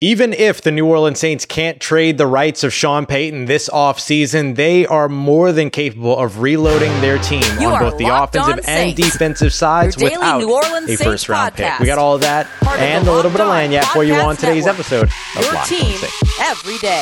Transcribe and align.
Even 0.00 0.32
if 0.32 0.60
the 0.60 0.72
New 0.72 0.86
Orleans 0.86 1.20
Saints 1.20 1.46
can't 1.46 1.80
trade 1.80 2.18
the 2.18 2.26
rights 2.26 2.64
of 2.64 2.72
Sean 2.72 3.06
Payton 3.06 3.44
this 3.46 3.68
offseason, 3.70 4.56
they 4.56 4.84
are 4.86 5.08
more 5.08 5.52
than 5.52 5.70
capable 5.70 6.18
of 6.18 6.40
reloading 6.40 6.90
their 7.00 7.16
team 7.18 7.44
You 7.60 7.68
on 7.68 7.78
both 7.78 7.96
the 7.96 8.08
offensive 8.08 8.54
On 8.54 8.60
and 8.66 8.96
defensive 8.96 9.54
sides 9.54 9.96
your 9.96 10.10
without 10.10 10.38
New 10.40 10.52
Orleans 10.52 10.88
a 10.90 10.96
Saints 10.96 11.02
first 11.02 11.28
round 11.28 11.54
pick. 11.54 11.78
We 11.78 11.86
got 11.86 11.98
all 11.98 12.16
of 12.16 12.20
that 12.22 12.48
Part 12.60 12.80
and 12.80 13.06
the 13.06 13.12
a 13.12 13.14
little 13.14 13.30
bit 13.30 13.40
of 13.40 13.46
On 13.46 13.82
for 13.84 14.02
you 14.04 14.14
on 14.14 14.36
today's 14.36 14.66
Network. 14.66 14.80
episode 14.92 15.08
of 15.38 15.44
Your 15.44 15.54
Locked 15.54 15.72
On 15.72 15.78
team 15.78 15.96
Saints. 15.96 16.40
every 16.40 16.78
day. 16.78 17.00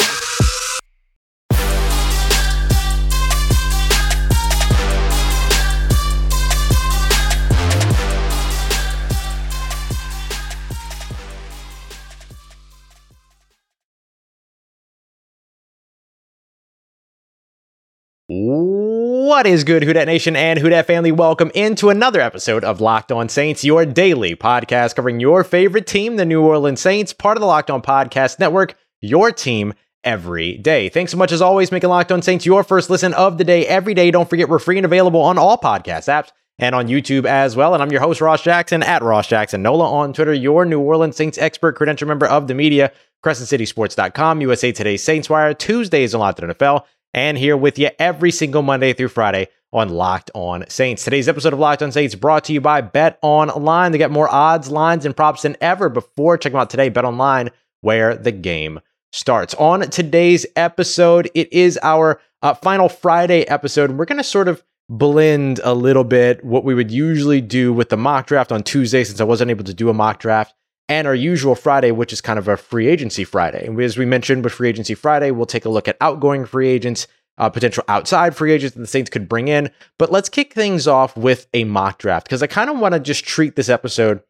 What 19.42 19.50
is 19.50 19.64
good, 19.64 19.82
Who 19.82 19.92
Nation 19.92 20.36
and 20.36 20.56
Who 20.56 20.70
family? 20.84 21.10
Welcome 21.10 21.50
into 21.52 21.90
another 21.90 22.20
episode 22.20 22.62
of 22.62 22.80
Locked 22.80 23.10
On 23.10 23.28
Saints, 23.28 23.64
your 23.64 23.84
daily 23.84 24.36
podcast 24.36 24.94
covering 24.94 25.18
your 25.18 25.42
favorite 25.42 25.88
team, 25.88 26.14
the 26.14 26.24
New 26.24 26.40
Orleans 26.40 26.80
Saints, 26.80 27.12
part 27.12 27.36
of 27.36 27.40
the 27.40 27.48
Locked 27.48 27.68
On 27.68 27.82
Podcast 27.82 28.38
Network, 28.38 28.76
your 29.00 29.32
team 29.32 29.74
every 30.04 30.58
day. 30.58 30.88
Thanks 30.88 31.10
so 31.10 31.18
much 31.18 31.32
as 31.32 31.42
always, 31.42 31.72
making 31.72 31.90
Locked 31.90 32.12
On 32.12 32.22
Saints 32.22 32.46
your 32.46 32.62
first 32.62 32.88
listen 32.88 33.14
of 33.14 33.36
the 33.36 33.42
day 33.42 33.66
every 33.66 33.94
day. 33.94 34.12
Don't 34.12 34.30
forget 34.30 34.48
we're 34.48 34.60
free 34.60 34.76
and 34.76 34.86
available 34.86 35.20
on 35.20 35.38
all 35.38 35.58
podcast 35.58 36.06
apps 36.06 36.30
and 36.60 36.72
on 36.76 36.86
YouTube 36.86 37.24
as 37.24 37.56
well. 37.56 37.74
And 37.74 37.82
I'm 37.82 37.90
your 37.90 38.00
host, 38.00 38.20
Ross 38.20 38.42
Jackson, 38.44 38.84
at 38.84 39.02
Ross 39.02 39.26
Jackson 39.26 39.60
Nola 39.60 39.90
on 39.90 40.12
Twitter, 40.12 40.32
your 40.32 40.64
New 40.64 40.78
Orleans 40.78 41.16
Saints 41.16 41.36
expert, 41.36 41.74
credential 41.74 42.06
member 42.06 42.26
of 42.26 42.46
the 42.46 42.54
media, 42.54 42.92
CrescentCitySports.com, 43.24 44.40
USA 44.40 44.70
Today 44.70 44.96
Saints 44.96 45.28
Wire, 45.28 45.52
Tuesdays 45.52 46.14
on 46.14 46.20
Locked 46.20 46.40
On 46.44 46.48
NFL, 46.48 46.84
and 47.14 47.36
here 47.36 47.56
with 47.56 47.78
you 47.78 47.90
every 47.98 48.30
single 48.30 48.62
Monday 48.62 48.92
through 48.92 49.08
Friday 49.08 49.48
on 49.72 49.88
Locked 49.88 50.30
On 50.34 50.64
Saints. 50.68 51.04
Today's 51.04 51.28
episode 51.28 51.52
of 51.52 51.58
Locked 51.58 51.82
On 51.82 51.92
Saints 51.92 52.14
brought 52.14 52.44
to 52.44 52.52
you 52.52 52.60
by 52.60 52.80
Bet 52.80 53.18
Online. 53.22 53.92
They 53.92 53.98
got 53.98 54.10
more 54.10 54.28
odds, 54.28 54.70
lines, 54.70 55.06
and 55.06 55.16
props 55.16 55.42
than 55.42 55.56
ever 55.60 55.88
before. 55.88 56.36
Check 56.36 56.52
them 56.52 56.60
out 56.60 56.70
today, 56.70 56.88
Bet 56.88 57.04
Online, 57.04 57.50
where 57.80 58.14
the 58.14 58.32
game 58.32 58.80
starts. 59.12 59.54
On 59.54 59.80
today's 59.82 60.46
episode, 60.56 61.30
it 61.34 61.52
is 61.52 61.78
our 61.82 62.20
uh, 62.42 62.54
final 62.54 62.88
Friday 62.88 63.42
episode. 63.48 63.92
We're 63.92 64.04
going 64.04 64.18
to 64.18 64.24
sort 64.24 64.48
of 64.48 64.62
blend 64.88 65.60
a 65.64 65.74
little 65.74 66.04
bit 66.04 66.44
what 66.44 66.64
we 66.64 66.74
would 66.74 66.90
usually 66.90 67.40
do 67.40 67.72
with 67.72 67.88
the 67.88 67.96
mock 67.96 68.26
draft 68.26 68.52
on 68.52 68.62
Tuesday, 68.62 69.04
since 69.04 69.20
I 69.20 69.24
wasn't 69.24 69.50
able 69.50 69.64
to 69.64 69.74
do 69.74 69.88
a 69.88 69.94
mock 69.94 70.18
draft, 70.18 70.54
and 70.92 71.06
our 71.06 71.14
usual 71.14 71.54
Friday, 71.54 71.90
which 71.90 72.12
is 72.12 72.20
kind 72.20 72.38
of 72.38 72.48
a 72.48 72.56
free 72.58 72.86
agency 72.86 73.24
Friday. 73.24 73.66
And 73.66 73.80
as 73.80 73.96
we 73.96 74.04
mentioned 74.04 74.44
with 74.44 74.52
Free 74.52 74.68
Agency 74.68 74.94
Friday, 74.94 75.30
we'll 75.30 75.46
take 75.46 75.64
a 75.64 75.70
look 75.70 75.88
at 75.88 75.96
outgoing 76.02 76.44
free 76.44 76.68
agents, 76.68 77.06
uh, 77.38 77.48
potential 77.48 77.82
outside 77.88 78.36
free 78.36 78.52
agents 78.52 78.74
that 78.74 78.82
the 78.82 78.86
Saints 78.86 79.08
could 79.08 79.26
bring 79.26 79.48
in. 79.48 79.70
But 79.98 80.12
let's 80.12 80.28
kick 80.28 80.52
things 80.52 80.86
off 80.86 81.16
with 81.16 81.46
a 81.54 81.64
mock 81.64 81.96
draft 81.96 82.26
because 82.26 82.42
I 82.42 82.46
kind 82.46 82.68
of 82.68 82.78
want 82.78 82.92
to 82.92 83.00
just 83.00 83.24
treat 83.24 83.56
this 83.56 83.70
episode 83.70 84.20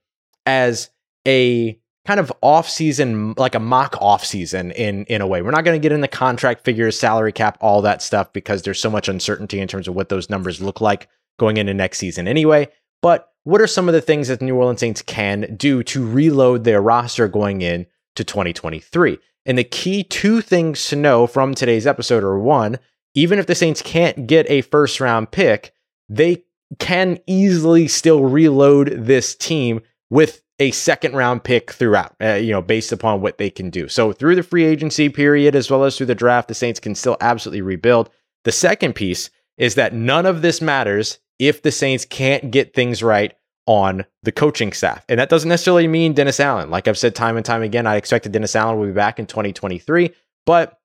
as 0.46 0.90
a 1.26 1.76
kind 2.06 2.20
of 2.20 2.32
off 2.42 2.68
season, 2.68 3.34
like 3.36 3.56
a 3.56 3.60
mock 3.60 3.96
off 4.00 4.24
season 4.24 4.70
in 4.70 5.04
in 5.06 5.20
a 5.20 5.26
way. 5.26 5.42
We're 5.42 5.50
not 5.50 5.64
going 5.64 5.80
to 5.80 5.82
get 5.82 5.90
into 5.90 6.06
contract 6.06 6.62
figures, 6.64 6.96
salary 6.96 7.32
cap, 7.32 7.58
all 7.60 7.82
that 7.82 8.02
stuff 8.02 8.32
because 8.32 8.62
there's 8.62 8.80
so 8.80 8.90
much 8.90 9.08
uncertainty 9.08 9.58
in 9.58 9.66
terms 9.66 9.88
of 9.88 9.96
what 9.96 10.10
those 10.10 10.30
numbers 10.30 10.62
look 10.62 10.80
like 10.80 11.08
going 11.40 11.56
into 11.56 11.74
next 11.74 11.98
season 11.98 12.28
anyway. 12.28 12.68
But 13.02 13.32
what 13.44 13.60
are 13.60 13.66
some 13.66 13.88
of 13.88 13.94
the 13.94 14.00
things 14.00 14.28
that 14.28 14.38
the 14.38 14.44
New 14.44 14.56
Orleans 14.56 14.80
Saints 14.80 15.02
can 15.02 15.54
do 15.56 15.82
to 15.82 16.06
reload 16.06 16.64
their 16.64 16.80
roster 16.80 17.28
going 17.28 17.60
in 17.60 17.86
to 18.14 18.24
2023? 18.24 19.18
And 19.44 19.58
the 19.58 19.64
key 19.64 20.04
two 20.04 20.40
things 20.40 20.88
to 20.88 20.96
know 20.96 21.26
from 21.26 21.54
today's 21.54 21.86
episode 21.86 22.22
are 22.22 22.38
one, 22.38 22.78
even 23.14 23.38
if 23.38 23.46
the 23.46 23.56
Saints 23.56 23.82
can't 23.82 24.26
get 24.26 24.48
a 24.48 24.62
first 24.62 25.00
round 25.00 25.32
pick, 25.32 25.74
they 26.08 26.44
can 26.78 27.18
easily 27.26 27.88
still 27.88 28.24
reload 28.24 28.88
this 29.06 29.34
team 29.34 29.82
with 30.08 30.42
a 30.58 30.70
second 30.70 31.14
round 31.14 31.42
pick 31.42 31.72
throughout, 31.72 32.14
uh, 32.22 32.34
you 32.34 32.52
know, 32.52 32.62
based 32.62 32.92
upon 32.92 33.20
what 33.20 33.38
they 33.38 33.50
can 33.50 33.68
do. 33.68 33.88
So 33.88 34.12
through 34.12 34.36
the 34.36 34.42
free 34.44 34.64
agency 34.64 35.08
period 35.08 35.56
as 35.56 35.70
well 35.70 35.82
as 35.82 35.96
through 35.96 36.06
the 36.06 36.14
draft, 36.14 36.46
the 36.46 36.54
Saints 36.54 36.78
can 36.78 36.94
still 36.94 37.16
absolutely 37.20 37.62
rebuild. 37.62 38.10
The 38.44 38.52
second 38.52 38.94
piece 38.94 39.30
is 39.58 39.74
that 39.74 39.92
none 39.92 40.26
of 40.26 40.42
this 40.42 40.60
matters 40.60 41.18
if 41.38 41.62
the 41.62 41.72
Saints 41.72 42.04
can't 42.04 42.50
get 42.50 42.74
things 42.74 43.02
right 43.02 43.34
on 43.66 44.04
the 44.22 44.32
coaching 44.32 44.72
staff. 44.72 45.04
And 45.08 45.20
that 45.20 45.28
doesn't 45.28 45.48
necessarily 45.48 45.86
mean 45.86 46.14
Dennis 46.14 46.40
Allen. 46.40 46.70
Like 46.70 46.88
I've 46.88 46.98
said 46.98 47.14
time 47.14 47.36
and 47.36 47.46
time 47.46 47.62
again, 47.62 47.86
I 47.86 47.96
expected 47.96 48.32
Dennis 48.32 48.56
Allen 48.56 48.78
will 48.78 48.86
be 48.86 48.92
back 48.92 49.18
in 49.18 49.26
2023, 49.26 50.10
but 50.46 50.78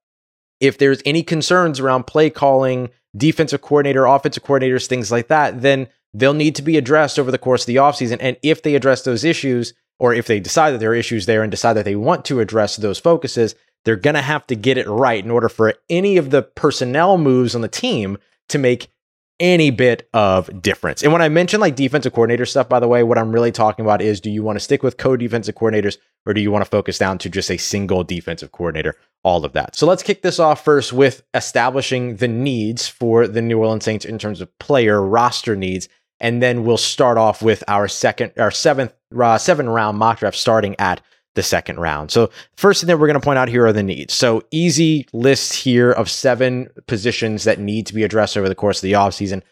if 0.60 0.78
there's 0.78 1.02
any 1.06 1.24
concerns 1.24 1.80
around 1.80 2.08
play 2.08 2.30
calling, 2.30 2.90
defensive 3.16 3.62
coordinator, 3.62 4.06
offensive 4.06 4.44
coordinators, 4.44 4.88
things 4.88 5.12
like 5.12 5.28
that, 5.28 5.62
then 5.62 5.88
they'll 6.14 6.34
need 6.34 6.56
to 6.56 6.62
be 6.62 6.78
addressed 6.78 7.20
over 7.20 7.32
the 7.32 7.38
course 7.38 7.64
of 7.64 7.68
the 7.68 7.76
offseason. 7.76 8.18
And 8.20 8.38
if 8.42 8.64
they 8.64 8.76
address 8.76 9.04
those 9.04 9.24
issues, 9.24 9.74
or 10.00 10.14
if 10.14 10.28
they 10.28 10.40
decide 10.40 10.72
that 10.72 10.80
there 10.80 10.92
are 10.92 10.96
issues 10.96 11.26
there 11.26 11.44
and 11.44 11.52
decide 11.52 11.74
that 11.74 11.86
they 11.86 11.96
want 11.96 12.26
to 12.26 12.40
address 12.40 12.76
those 12.78 13.00
focuses, 13.00 13.56
they're 13.86 13.96
going 13.96 14.16
to 14.16 14.22
have 14.22 14.46
to 14.48 14.56
get 14.56 14.78
it 14.78 14.88
right 14.88 15.24
in 15.24 15.32
order 15.32 15.50
for 15.50 15.74
any 15.90 16.18
of 16.18 16.30
the 16.30 16.42
personnel 16.42 17.18
moves 17.18 17.56
on 17.56 17.62
the 17.62 17.68
team 17.68 18.18
to 18.50 18.58
make 18.58 18.90
any 19.40 19.70
bit 19.70 20.10
of 20.14 20.62
difference. 20.62 21.04
And 21.04 21.12
when 21.12 21.22
I 21.22 21.30
mention 21.30 21.60
like 21.60 21.76
defensive 21.76 22.14
coordinator 22.14 22.46
stuff, 22.46 22.68
by 22.68 22.80
the 22.80 22.88
way, 22.88 23.04
what 23.04 23.18
I'm 23.18 23.32
really 23.32 23.52
talking 23.52 23.86
about 23.86 24.02
is 24.02 24.20
do 24.20 24.32
you 24.32 24.44
want 24.44 24.56
to 24.56 24.60
stick 24.60 24.84
with 24.84 24.98
co 24.98 25.16
defensive 25.16 25.56
coordinators 25.56 25.98
or 26.26 26.34
do 26.34 26.42
you 26.42 26.52
want 26.52 26.66
to 26.66 26.70
focus 26.70 26.98
down 26.98 27.18
to 27.20 27.30
just 27.30 27.52
a 27.52 27.58
single 27.58 28.04
defensive 28.04 28.52
coordinator? 28.52 28.96
All 29.24 29.46
of 29.46 29.54
that. 29.54 29.76
So 29.76 29.86
let's 29.86 30.04
kick 30.04 30.22
this 30.22 30.40
off 30.40 30.64
first 30.64 30.94
with 30.94 31.24
establishing 31.34 32.16
the 32.18 32.28
needs 32.28 32.88
for 32.88 33.28
the 33.28 33.42
New 33.42 33.60
Orleans 33.60 33.84
Saints 33.86 34.06
in 34.06 34.18
terms 34.18 34.42
of 34.42 34.58
player 34.60 35.02
roster 35.02 35.56
needs. 35.56 35.88
And 36.20 36.42
then 36.42 36.64
we'll 36.64 36.78
start 36.78 37.18
off 37.18 37.44
with 37.44 37.64
our 37.68 37.88
second, 37.88 38.34
our 38.38 38.52
seventh, 38.52 38.94
uh, 39.18 39.38
seven 39.38 39.70
round 39.70 39.98
mock 40.00 40.20
draft 40.20 40.38
starting 40.38 40.76
at 40.80 41.02
the 41.38 41.44
second 41.44 41.80
round. 41.80 42.12
So 42.12 42.32
first 42.58 42.82
thing 42.82 42.88
that 42.88 42.98
we're 42.98 43.06
going 43.08 43.20
to 43.20 43.24
point 43.24 43.38
out 43.38 43.48
here 43.48 43.66
are 43.68 43.72
the 43.72 43.84
needs. 43.84 44.14
So 44.14 44.42
easy 44.50 45.08
list 45.14 45.54
here 45.54 45.92
of 45.92 46.10
seven 46.10 46.68
positions 46.88 47.44
that 47.44 47.60
need 47.60 47.86
to 47.86 47.94
be 47.94 48.04
addressed 48.04 48.36
over 48.36 48.50
the 48.50 48.56
course 48.56 48.80
of 48.80 48.82
the 48.82 48.94
offseason. 48.94 49.44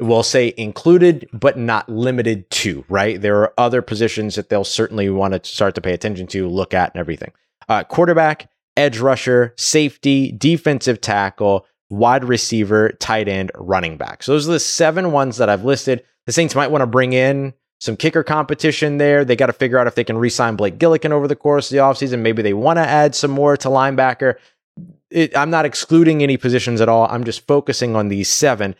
We'll 0.00 0.22
say 0.22 0.54
included, 0.56 1.28
but 1.34 1.58
not 1.58 1.86
limited 1.88 2.50
to, 2.50 2.84
right? 2.88 3.20
There 3.20 3.42
are 3.42 3.52
other 3.58 3.82
positions 3.82 4.36
that 4.36 4.48
they'll 4.48 4.64
certainly 4.64 5.10
want 5.10 5.34
to 5.34 5.48
start 5.48 5.74
to 5.74 5.82
pay 5.82 5.92
attention 5.92 6.26
to, 6.28 6.48
look 6.48 6.72
at, 6.72 6.94
and 6.94 7.00
everything. 7.00 7.30
Uh, 7.68 7.84
quarterback, 7.84 8.50
edge 8.76 8.98
rusher, 8.98 9.52
safety, 9.58 10.32
defensive 10.32 11.00
tackle, 11.02 11.66
wide 11.90 12.24
receiver, 12.24 12.92
tight 13.00 13.28
end, 13.28 13.52
running 13.54 13.98
back. 13.98 14.22
So 14.22 14.32
those 14.32 14.48
are 14.48 14.52
the 14.52 14.60
seven 14.60 15.12
ones 15.12 15.36
that 15.36 15.50
I've 15.50 15.64
listed. 15.64 16.02
The 16.26 16.32
Saints 16.32 16.54
might 16.54 16.70
want 16.70 16.80
to 16.80 16.86
bring 16.86 17.12
in 17.12 17.52
some 17.80 17.96
kicker 17.96 18.22
competition 18.22 18.98
there. 18.98 19.24
They 19.24 19.36
got 19.36 19.46
to 19.46 19.52
figure 19.52 19.78
out 19.78 19.86
if 19.86 19.94
they 19.94 20.04
can 20.04 20.18
re 20.18 20.30
sign 20.30 20.56
Blake 20.56 20.78
Gillikin 20.78 21.10
over 21.10 21.28
the 21.28 21.36
course 21.36 21.70
of 21.70 21.74
the 21.74 21.82
offseason. 21.82 22.20
Maybe 22.20 22.42
they 22.42 22.54
want 22.54 22.78
to 22.78 22.86
add 22.86 23.14
some 23.14 23.30
more 23.30 23.56
to 23.58 23.68
linebacker. 23.68 24.36
It, 25.10 25.36
I'm 25.36 25.50
not 25.50 25.64
excluding 25.64 26.22
any 26.22 26.36
positions 26.36 26.80
at 26.80 26.88
all. 26.88 27.06
I'm 27.08 27.24
just 27.24 27.46
focusing 27.46 27.94
on 27.94 28.08
these 28.08 28.28
seven 28.28 28.74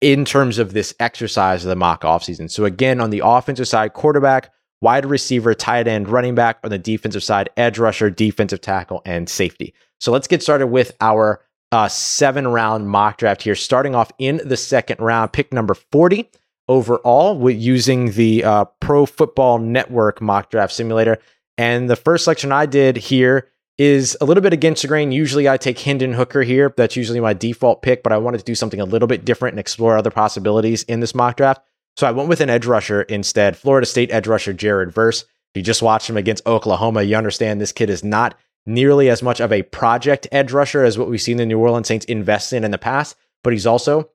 in 0.00 0.24
terms 0.24 0.58
of 0.58 0.72
this 0.72 0.94
exercise 0.98 1.64
of 1.64 1.68
the 1.68 1.76
mock 1.76 2.02
offseason. 2.02 2.50
So, 2.50 2.64
again, 2.64 3.00
on 3.00 3.10
the 3.10 3.22
offensive 3.24 3.68
side, 3.68 3.92
quarterback, 3.92 4.50
wide 4.80 5.04
receiver, 5.04 5.54
tight 5.54 5.86
end, 5.86 6.08
running 6.08 6.34
back. 6.34 6.58
On 6.64 6.70
the 6.70 6.78
defensive 6.78 7.22
side, 7.22 7.50
edge 7.56 7.78
rusher, 7.78 8.10
defensive 8.10 8.60
tackle, 8.60 9.02
and 9.04 9.28
safety. 9.28 9.74
So, 10.00 10.12
let's 10.12 10.26
get 10.26 10.42
started 10.42 10.68
with 10.68 10.96
our 11.00 11.42
uh, 11.72 11.88
seven 11.88 12.48
round 12.48 12.88
mock 12.88 13.18
draft 13.18 13.42
here, 13.42 13.54
starting 13.54 13.94
off 13.94 14.10
in 14.18 14.40
the 14.44 14.56
second 14.56 14.98
round, 15.00 15.32
pick 15.32 15.52
number 15.52 15.74
40 15.74 16.30
overall 16.70 17.36
with 17.36 17.60
using 17.60 18.12
the 18.12 18.44
uh, 18.44 18.64
Pro 18.78 19.04
Football 19.04 19.58
Network 19.58 20.22
mock 20.22 20.50
draft 20.50 20.72
simulator. 20.72 21.18
And 21.58 21.90
the 21.90 21.96
first 21.96 22.24
selection 22.24 22.52
I 22.52 22.64
did 22.64 22.96
here 22.96 23.48
is 23.76 24.16
a 24.20 24.24
little 24.24 24.42
bit 24.42 24.52
against 24.52 24.82
the 24.82 24.88
grain. 24.88 25.10
Usually 25.10 25.48
I 25.48 25.56
take 25.56 25.80
Hendon 25.80 26.12
Hooker 26.12 26.42
here. 26.42 26.72
That's 26.76 26.96
usually 26.96 27.18
my 27.18 27.32
default 27.32 27.82
pick, 27.82 28.04
but 28.04 28.12
I 28.12 28.18
wanted 28.18 28.38
to 28.38 28.44
do 28.44 28.54
something 28.54 28.80
a 28.80 28.84
little 28.84 29.08
bit 29.08 29.24
different 29.24 29.54
and 29.54 29.60
explore 29.60 29.96
other 29.96 30.12
possibilities 30.12 30.84
in 30.84 31.00
this 31.00 31.14
mock 31.14 31.36
draft. 31.36 31.60
So 31.96 32.06
I 32.06 32.12
went 32.12 32.28
with 32.28 32.40
an 32.40 32.48
edge 32.48 32.66
rusher 32.66 33.02
instead, 33.02 33.56
Florida 33.56 33.86
State 33.86 34.12
edge 34.12 34.28
rusher 34.28 34.52
Jared 34.52 34.92
Verse. 34.92 35.22
If 35.22 35.56
you 35.56 35.62
just 35.62 35.82
watched 35.82 36.08
him 36.08 36.16
against 36.16 36.46
Oklahoma, 36.46 37.02
you 37.02 37.16
understand 37.16 37.60
this 37.60 37.72
kid 37.72 37.90
is 37.90 38.04
not 38.04 38.38
nearly 38.64 39.10
as 39.10 39.22
much 39.22 39.40
of 39.40 39.52
a 39.52 39.64
project 39.64 40.28
edge 40.30 40.52
rusher 40.52 40.84
as 40.84 40.96
what 40.96 41.10
we've 41.10 41.20
seen 41.20 41.36
the 41.36 41.46
New 41.46 41.58
Orleans 41.58 41.88
Saints 41.88 42.06
invest 42.06 42.52
in 42.52 42.62
in 42.62 42.70
the 42.70 42.78
past, 42.78 43.16
but 43.42 43.52
he's 43.52 43.66
also 43.66 44.10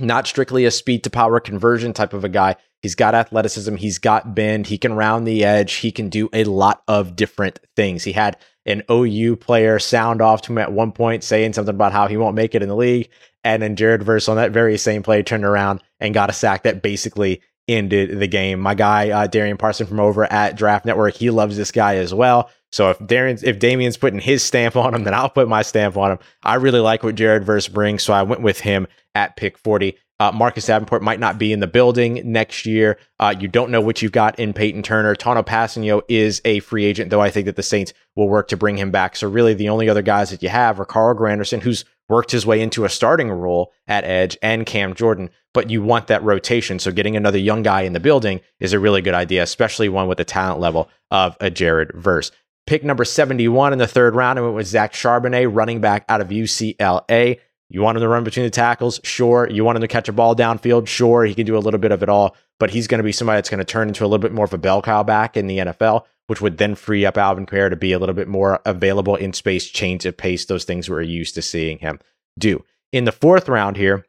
not 0.00 0.26
strictly 0.26 0.64
a 0.64 0.70
speed 0.70 1.04
to 1.04 1.10
power 1.10 1.40
conversion 1.40 1.92
type 1.92 2.12
of 2.12 2.24
a 2.24 2.28
guy. 2.28 2.56
He's 2.82 2.94
got 2.94 3.14
athleticism, 3.14 3.76
he's 3.76 3.98
got 3.98 4.34
bend, 4.34 4.66
he 4.66 4.76
can 4.76 4.94
round 4.94 5.26
the 5.26 5.44
edge, 5.44 5.74
he 5.74 5.90
can 5.90 6.08
do 6.10 6.28
a 6.32 6.44
lot 6.44 6.82
of 6.86 7.16
different 7.16 7.58
things. 7.76 8.04
He 8.04 8.12
had 8.12 8.36
an 8.66 8.82
OU 8.90 9.36
player 9.36 9.78
sound 9.78 10.20
off 10.20 10.42
to 10.42 10.52
him 10.52 10.58
at 10.58 10.72
one 10.72 10.92
point 10.92 11.24
saying 11.24 11.52
something 11.54 11.74
about 11.74 11.92
how 11.92 12.08
he 12.08 12.16
won't 12.16 12.36
make 12.36 12.54
it 12.54 12.62
in 12.62 12.68
the 12.68 12.76
league. 12.76 13.08
And 13.42 13.62
then 13.62 13.76
Jared 13.76 14.02
Verse 14.02 14.28
on 14.28 14.36
that 14.36 14.52
very 14.52 14.76
same 14.78 15.02
play 15.02 15.22
turned 15.22 15.44
around 15.44 15.82
and 16.00 16.14
got 16.14 16.30
a 16.30 16.34
sack 16.34 16.62
that 16.64 16.82
basically 16.82 17.40
ended 17.68 18.18
the 18.18 18.26
game. 18.26 18.60
My 18.60 18.74
guy 18.74 19.10
uh, 19.10 19.26
Darian 19.26 19.56
Parson 19.56 19.86
from 19.86 20.00
over 20.00 20.30
at 20.30 20.56
Draft 20.56 20.84
Network, 20.84 21.14
he 21.14 21.30
loves 21.30 21.56
this 21.56 21.72
guy 21.72 21.96
as 21.96 22.12
well. 22.12 22.50
So 22.72 22.90
if 22.90 22.98
Darian's 23.06 23.42
if 23.42 23.58
Damien's 23.58 23.96
putting 23.96 24.18
his 24.18 24.42
stamp 24.42 24.76
on 24.76 24.94
him, 24.94 25.04
then 25.04 25.14
I'll 25.14 25.30
put 25.30 25.48
my 25.48 25.62
stamp 25.62 25.96
on 25.96 26.12
him. 26.12 26.18
I 26.42 26.56
really 26.56 26.80
like 26.80 27.02
what 27.02 27.14
Jared 27.14 27.44
Verse 27.44 27.68
brings, 27.68 28.02
so 28.02 28.12
I 28.12 28.24
went 28.24 28.42
with 28.42 28.60
him 28.60 28.86
at 29.14 29.36
pick 29.36 29.56
40. 29.58 29.96
Uh, 30.20 30.30
Marcus 30.32 30.66
Davenport 30.66 31.02
might 31.02 31.18
not 31.18 31.38
be 31.38 31.52
in 31.52 31.60
the 31.60 31.66
building 31.66 32.20
next 32.24 32.66
year. 32.66 32.98
Uh, 33.18 33.34
you 33.38 33.48
don't 33.48 33.70
know 33.70 33.80
what 33.80 34.00
you've 34.00 34.12
got 34.12 34.38
in 34.38 34.52
Peyton 34.52 34.82
Turner. 34.82 35.14
Tanoh 35.14 35.44
Kpassagnon 35.44 36.02
is 36.08 36.40
a 36.44 36.60
free 36.60 36.84
agent, 36.84 37.10
though 37.10 37.20
I 37.20 37.30
think 37.30 37.46
that 37.46 37.56
the 37.56 37.62
Saints 37.62 37.92
will 38.14 38.28
work 38.28 38.48
to 38.48 38.56
bring 38.56 38.76
him 38.76 38.90
back. 38.90 39.16
So 39.16 39.28
really, 39.28 39.54
the 39.54 39.68
only 39.68 39.88
other 39.88 40.02
guys 40.02 40.30
that 40.30 40.42
you 40.42 40.48
have 40.48 40.78
are 40.78 40.84
Carl 40.84 41.16
Granderson, 41.16 41.62
who's 41.62 41.84
worked 42.08 42.30
his 42.30 42.46
way 42.46 42.60
into 42.60 42.84
a 42.84 42.88
starting 42.88 43.30
role 43.30 43.72
at 43.88 44.04
edge, 44.04 44.36
and 44.42 44.66
Cam 44.66 44.94
Jordan. 44.94 45.30
But 45.52 45.70
you 45.70 45.82
want 45.82 46.06
that 46.08 46.22
rotation. 46.22 46.78
So 46.78 46.92
getting 46.92 47.16
another 47.16 47.38
young 47.38 47.62
guy 47.62 47.82
in 47.82 47.92
the 47.92 48.00
building 48.00 48.40
is 48.60 48.72
a 48.72 48.78
really 48.78 49.02
good 49.02 49.14
idea, 49.14 49.42
especially 49.42 49.88
one 49.88 50.08
with 50.08 50.18
the 50.18 50.24
talent 50.24 50.60
level 50.60 50.90
of 51.10 51.36
a 51.40 51.50
Jared 51.50 51.92
Verse. 51.94 52.30
Pick 52.66 52.82
number 52.82 53.04
71 53.04 53.72
in 53.72 53.78
the 53.78 53.86
third 53.86 54.14
round, 54.14 54.38
and 54.38 54.46
went 54.46 54.56
with 54.56 54.66
Zach 54.66 54.92
Charbonnet, 54.92 55.54
running 55.54 55.80
back 55.80 56.04
out 56.08 56.20
of 56.20 56.28
UCLA. 56.28 57.40
You 57.74 57.82
want 57.82 57.96
him 57.96 58.02
to 58.02 58.08
run 58.08 58.22
between 58.22 58.46
the 58.46 58.50
tackles? 58.50 59.00
Sure. 59.02 59.48
You 59.50 59.64
want 59.64 59.74
him 59.74 59.82
to 59.82 59.88
catch 59.88 60.08
a 60.08 60.12
ball 60.12 60.36
downfield? 60.36 60.86
Sure. 60.86 61.24
He 61.24 61.34
can 61.34 61.44
do 61.44 61.56
a 61.56 61.58
little 61.58 61.80
bit 61.80 61.90
of 61.90 62.04
it 62.04 62.08
all, 62.08 62.36
but 62.60 62.70
he's 62.70 62.86
going 62.86 63.00
to 63.00 63.04
be 63.04 63.10
somebody 63.10 63.38
that's 63.38 63.50
going 63.50 63.58
to 63.58 63.64
turn 63.64 63.88
into 63.88 64.04
a 64.04 64.06
little 64.06 64.20
bit 64.20 64.32
more 64.32 64.44
of 64.44 64.54
a 64.54 64.58
bell 64.58 64.80
cow 64.80 65.02
back 65.02 65.36
in 65.36 65.48
the 65.48 65.58
NFL, 65.58 66.04
which 66.28 66.40
would 66.40 66.58
then 66.58 66.76
free 66.76 67.04
up 67.04 67.18
Alvin 67.18 67.46
Kamara 67.46 67.70
to 67.70 67.76
be 67.76 67.90
a 67.90 67.98
little 67.98 68.14
bit 68.14 68.28
more 68.28 68.60
available 68.64 69.16
in 69.16 69.32
space, 69.32 69.66
change 69.66 70.06
of 70.06 70.16
pace, 70.16 70.44
those 70.44 70.62
things 70.62 70.88
we're 70.88 71.02
used 71.02 71.34
to 71.34 71.42
seeing 71.42 71.78
him 71.78 71.98
do. 72.38 72.64
In 72.92 73.06
the 73.06 73.12
fourth 73.12 73.48
round 73.48 73.76
here, 73.76 74.06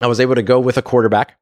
I 0.00 0.06
was 0.06 0.18
able 0.18 0.36
to 0.36 0.42
go 0.42 0.58
with 0.58 0.78
a 0.78 0.82
quarterback. 0.82 1.38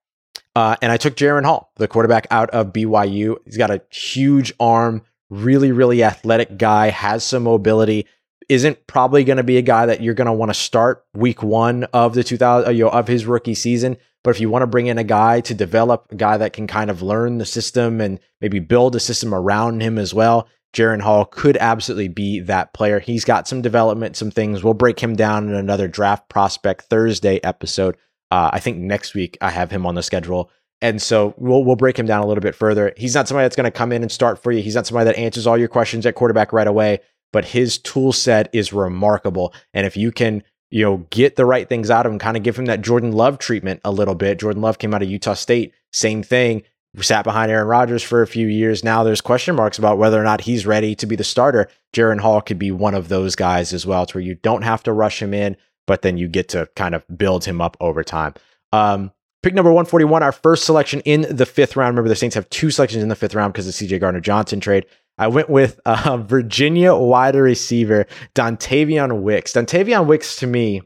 Uh, 0.57 0.75
and 0.83 0.91
I 0.91 0.97
took 0.97 1.15
Jaren 1.15 1.45
Hall, 1.45 1.71
the 1.77 1.87
quarterback 1.87 2.27
out 2.33 2.51
of 2.51 2.73
BYU. 2.73 3.37
He's 3.45 3.59
got 3.59 3.71
a 3.71 3.81
huge 3.91 4.53
arm, 4.59 5.03
really, 5.31 5.71
really 5.71 6.03
athletic 6.03 6.59
guy, 6.59 6.89
has 6.89 7.23
some 7.23 7.45
mobility, 7.45 8.09
isn't 8.49 8.87
probably 8.87 9.25
going 9.25 9.37
to 9.37 9.43
be 9.43 9.57
a 9.57 9.63
guy 9.63 9.87
that 9.87 10.01
you're 10.01 10.15
going 10.15 10.27
to 10.27 10.33
want 10.33 10.51
to 10.51 10.55
start 10.55 11.05
week 11.15 11.43
one 11.43 11.85
of 11.93 12.15
the 12.15 12.25
2000, 12.25 12.69
uh, 12.69 12.71
you 12.71 12.85
know, 12.85 12.91
of 12.91 13.09
his 13.09 13.27
rookie 13.27 13.55
season. 13.55 13.97
But 14.23 14.31
if 14.31 14.41
you 14.41 14.49
want 14.49 14.63
to 14.63 14.67
bring 14.67 14.87
in 14.87 14.99
a 14.99 15.05
guy 15.05 15.41
to 15.43 15.55
develop 15.55 16.07
a 16.11 16.17
guy 16.17 16.37
that 16.39 16.53
can 16.55 16.67
kind 16.67 16.91
of 16.91 17.03
learn 17.03 17.39
the 17.39 17.47
system 17.47 18.01
and 18.01 18.19
maybe 18.41 18.59
build 18.59 18.97
a 18.97 19.01
system 19.01 19.35
around 19.35 19.83
him 19.83 19.99
as 19.99 20.15
well, 20.15 20.49
Jaren 20.75 21.01
Hall 21.01 21.25
could 21.25 21.57
absolutely 21.59 22.09
be 22.09 22.41
that 22.41 22.75
player. 22.75 22.99
He's 22.99 23.25
got 23.25 23.47
some 23.47 23.63
development, 23.63 24.17
some 24.17 24.31
things. 24.31 24.65
We'll 24.65 24.75
break 24.75 24.99
him 24.99 25.15
down 25.15 25.49
in 25.49 25.55
another 25.55 25.89
draft 25.89 26.29
prospect 26.29 26.87
Thursday 26.87 27.39
episode. 27.45 27.97
Uh, 28.31 28.51
I 28.53 28.61
think 28.61 28.79
next 28.79 29.15
week 29.15 29.39
I 29.41 29.51
have 29.51 29.71
him 29.71 29.87
on 29.87 29.95
the 29.95 30.03
schedule. 30.03 30.51
And 30.83 31.01
so 31.01 31.35
we'll 31.39 31.65
we'll 31.65 31.77
break 31.77 31.99
him 31.99 32.05
down 32.05 32.23
a 32.23 32.27
little 32.27 32.43
bit 32.43 32.55
further. 32.55 32.93
He's 32.97 33.15
not 33.15 33.29
somebody 33.29 33.45
that's 33.45 33.57
going 33.57 33.65
to 33.65 33.71
come 33.71 33.93
in 33.93 34.03
and 34.03 34.11
start 34.11 34.43
for 34.43 34.53
you. 34.53 34.61
He's 34.61 34.75
not 34.75 34.87
somebody 34.87 35.07
that 35.07 35.19
answers 35.19 35.47
all 35.47 35.57
your 35.57 35.69
questions 35.69 36.05
at 36.05 36.15
quarterback 36.15 36.53
right 36.53 36.67
away, 36.67 37.01
but 37.35 37.47
his 37.47 37.79
tool 37.79 38.13
set 38.13 38.49
is 38.53 38.73
remarkable. 38.73 39.53
And 39.75 39.89
if 39.89 39.97
you 39.97 40.13
can, 40.13 40.45
you 40.71 40.85
know, 40.85 40.99
get 41.11 41.35
the 41.35 41.45
right 41.45 41.69
things 41.69 41.91
out 41.91 42.07
of 42.07 42.13
him, 42.13 42.21
kind 42.21 42.37
of 42.37 42.45
give 42.45 42.57
him 42.57 42.67
that 42.67 42.81
Jordan 42.81 43.11
Love 43.11 43.41
treatment 43.41 43.81
a 43.85 43.91
little 43.91 44.15
bit. 44.15 44.39
Jordan 44.39 44.63
Love 44.63 44.79
came 44.79 44.95
out 44.95 45.03
of 45.03 45.11
Utah 45.11 45.35
State, 45.35 45.75
same 45.93 46.23
thing. 46.23 46.63
Sat 47.01 47.25
behind 47.25 47.51
Aaron 47.51 47.67
Rodgers 47.67 48.05
for 48.05 48.23
a 48.23 48.27
few 48.29 48.47
years. 48.47 48.85
Now 48.85 49.03
there's 49.03 49.21
question 49.21 49.57
marks 49.57 49.79
about 49.79 49.99
whether 49.99 50.21
or 50.21 50.23
not 50.23 50.43
he's 50.43 50.65
ready 50.65 50.95
to 50.95 51.07
be 51.07 51.17
the 51.17 51.25
starter. 51.25 51.69
Jaren 51.93 52.21
Hall 52.21 52.41
could 52.41 52.57
be 52.57 52.71
one 52.71 52.95
of 52.95 53.09
those 53.09 53.35
guys 53.35 53.73
as 53.73 53.85
well, 53.85 54.07
to 54.07 54.19
where 54.19 54.23
you 54.23 54.37
don't 54.37 54.63
have 54.63 54.85
to 54.85 54.93
rush 54.93 55.21
him 55.21 55.35
in, 55.35 55.57
but 55.89 56.03
then 56.03 56.17
you 56.17 56.29
get 56.29 56.51
to 56.51 56.69
kind 56.77 56.95
of 56.95 57.05
build 57.19 57.47
him 57.47 57.61
up 57.61 57.77
over 57.81 58.05
time. 58.05 58.35
Um, 58.73 59.11
pick 59.43 59.55
number 59.55 59.73
141, 59.73 60.23
our 60.23 60.31
first 60.31 60.63
selection 60.63 61.01
in 61.01 61.23
the 61.29 61.47
fifth 61.47 61.75
round. 61.75 61.95
Remember, 61.95 62.09
the 62.09 62.15
Saints 62.15 62.37
have 62.37 62.49
two 62.51 62.71
selections 62.71 63.03
in 63.03 63.09
the 63.09 63.17
fifth 63.17 63.35
round 63.35 63.53
because 63.53 63.67
of 63.67 63.75
CJ 63.75 63.99
Gardner 63.99 64.21
Johnson 64.21 64.61
trade. 64.61 64.87
I 65.19 65.29
went 65.29 65.49
with 65.49 65.81
uh, 65.87 66.19
Virginia 66.19 66.95
wide 66.95 67.35
receiver 67.35 68.07
Dontayvion 68.35 69.23
Wicks. 69.23 69.53
Dontayvion 69.53 70.07
Wicks 70.07 70.37
to 70.37 70.47
me 70.47 70.83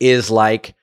is 0.00 0.30
like 0.30 0.74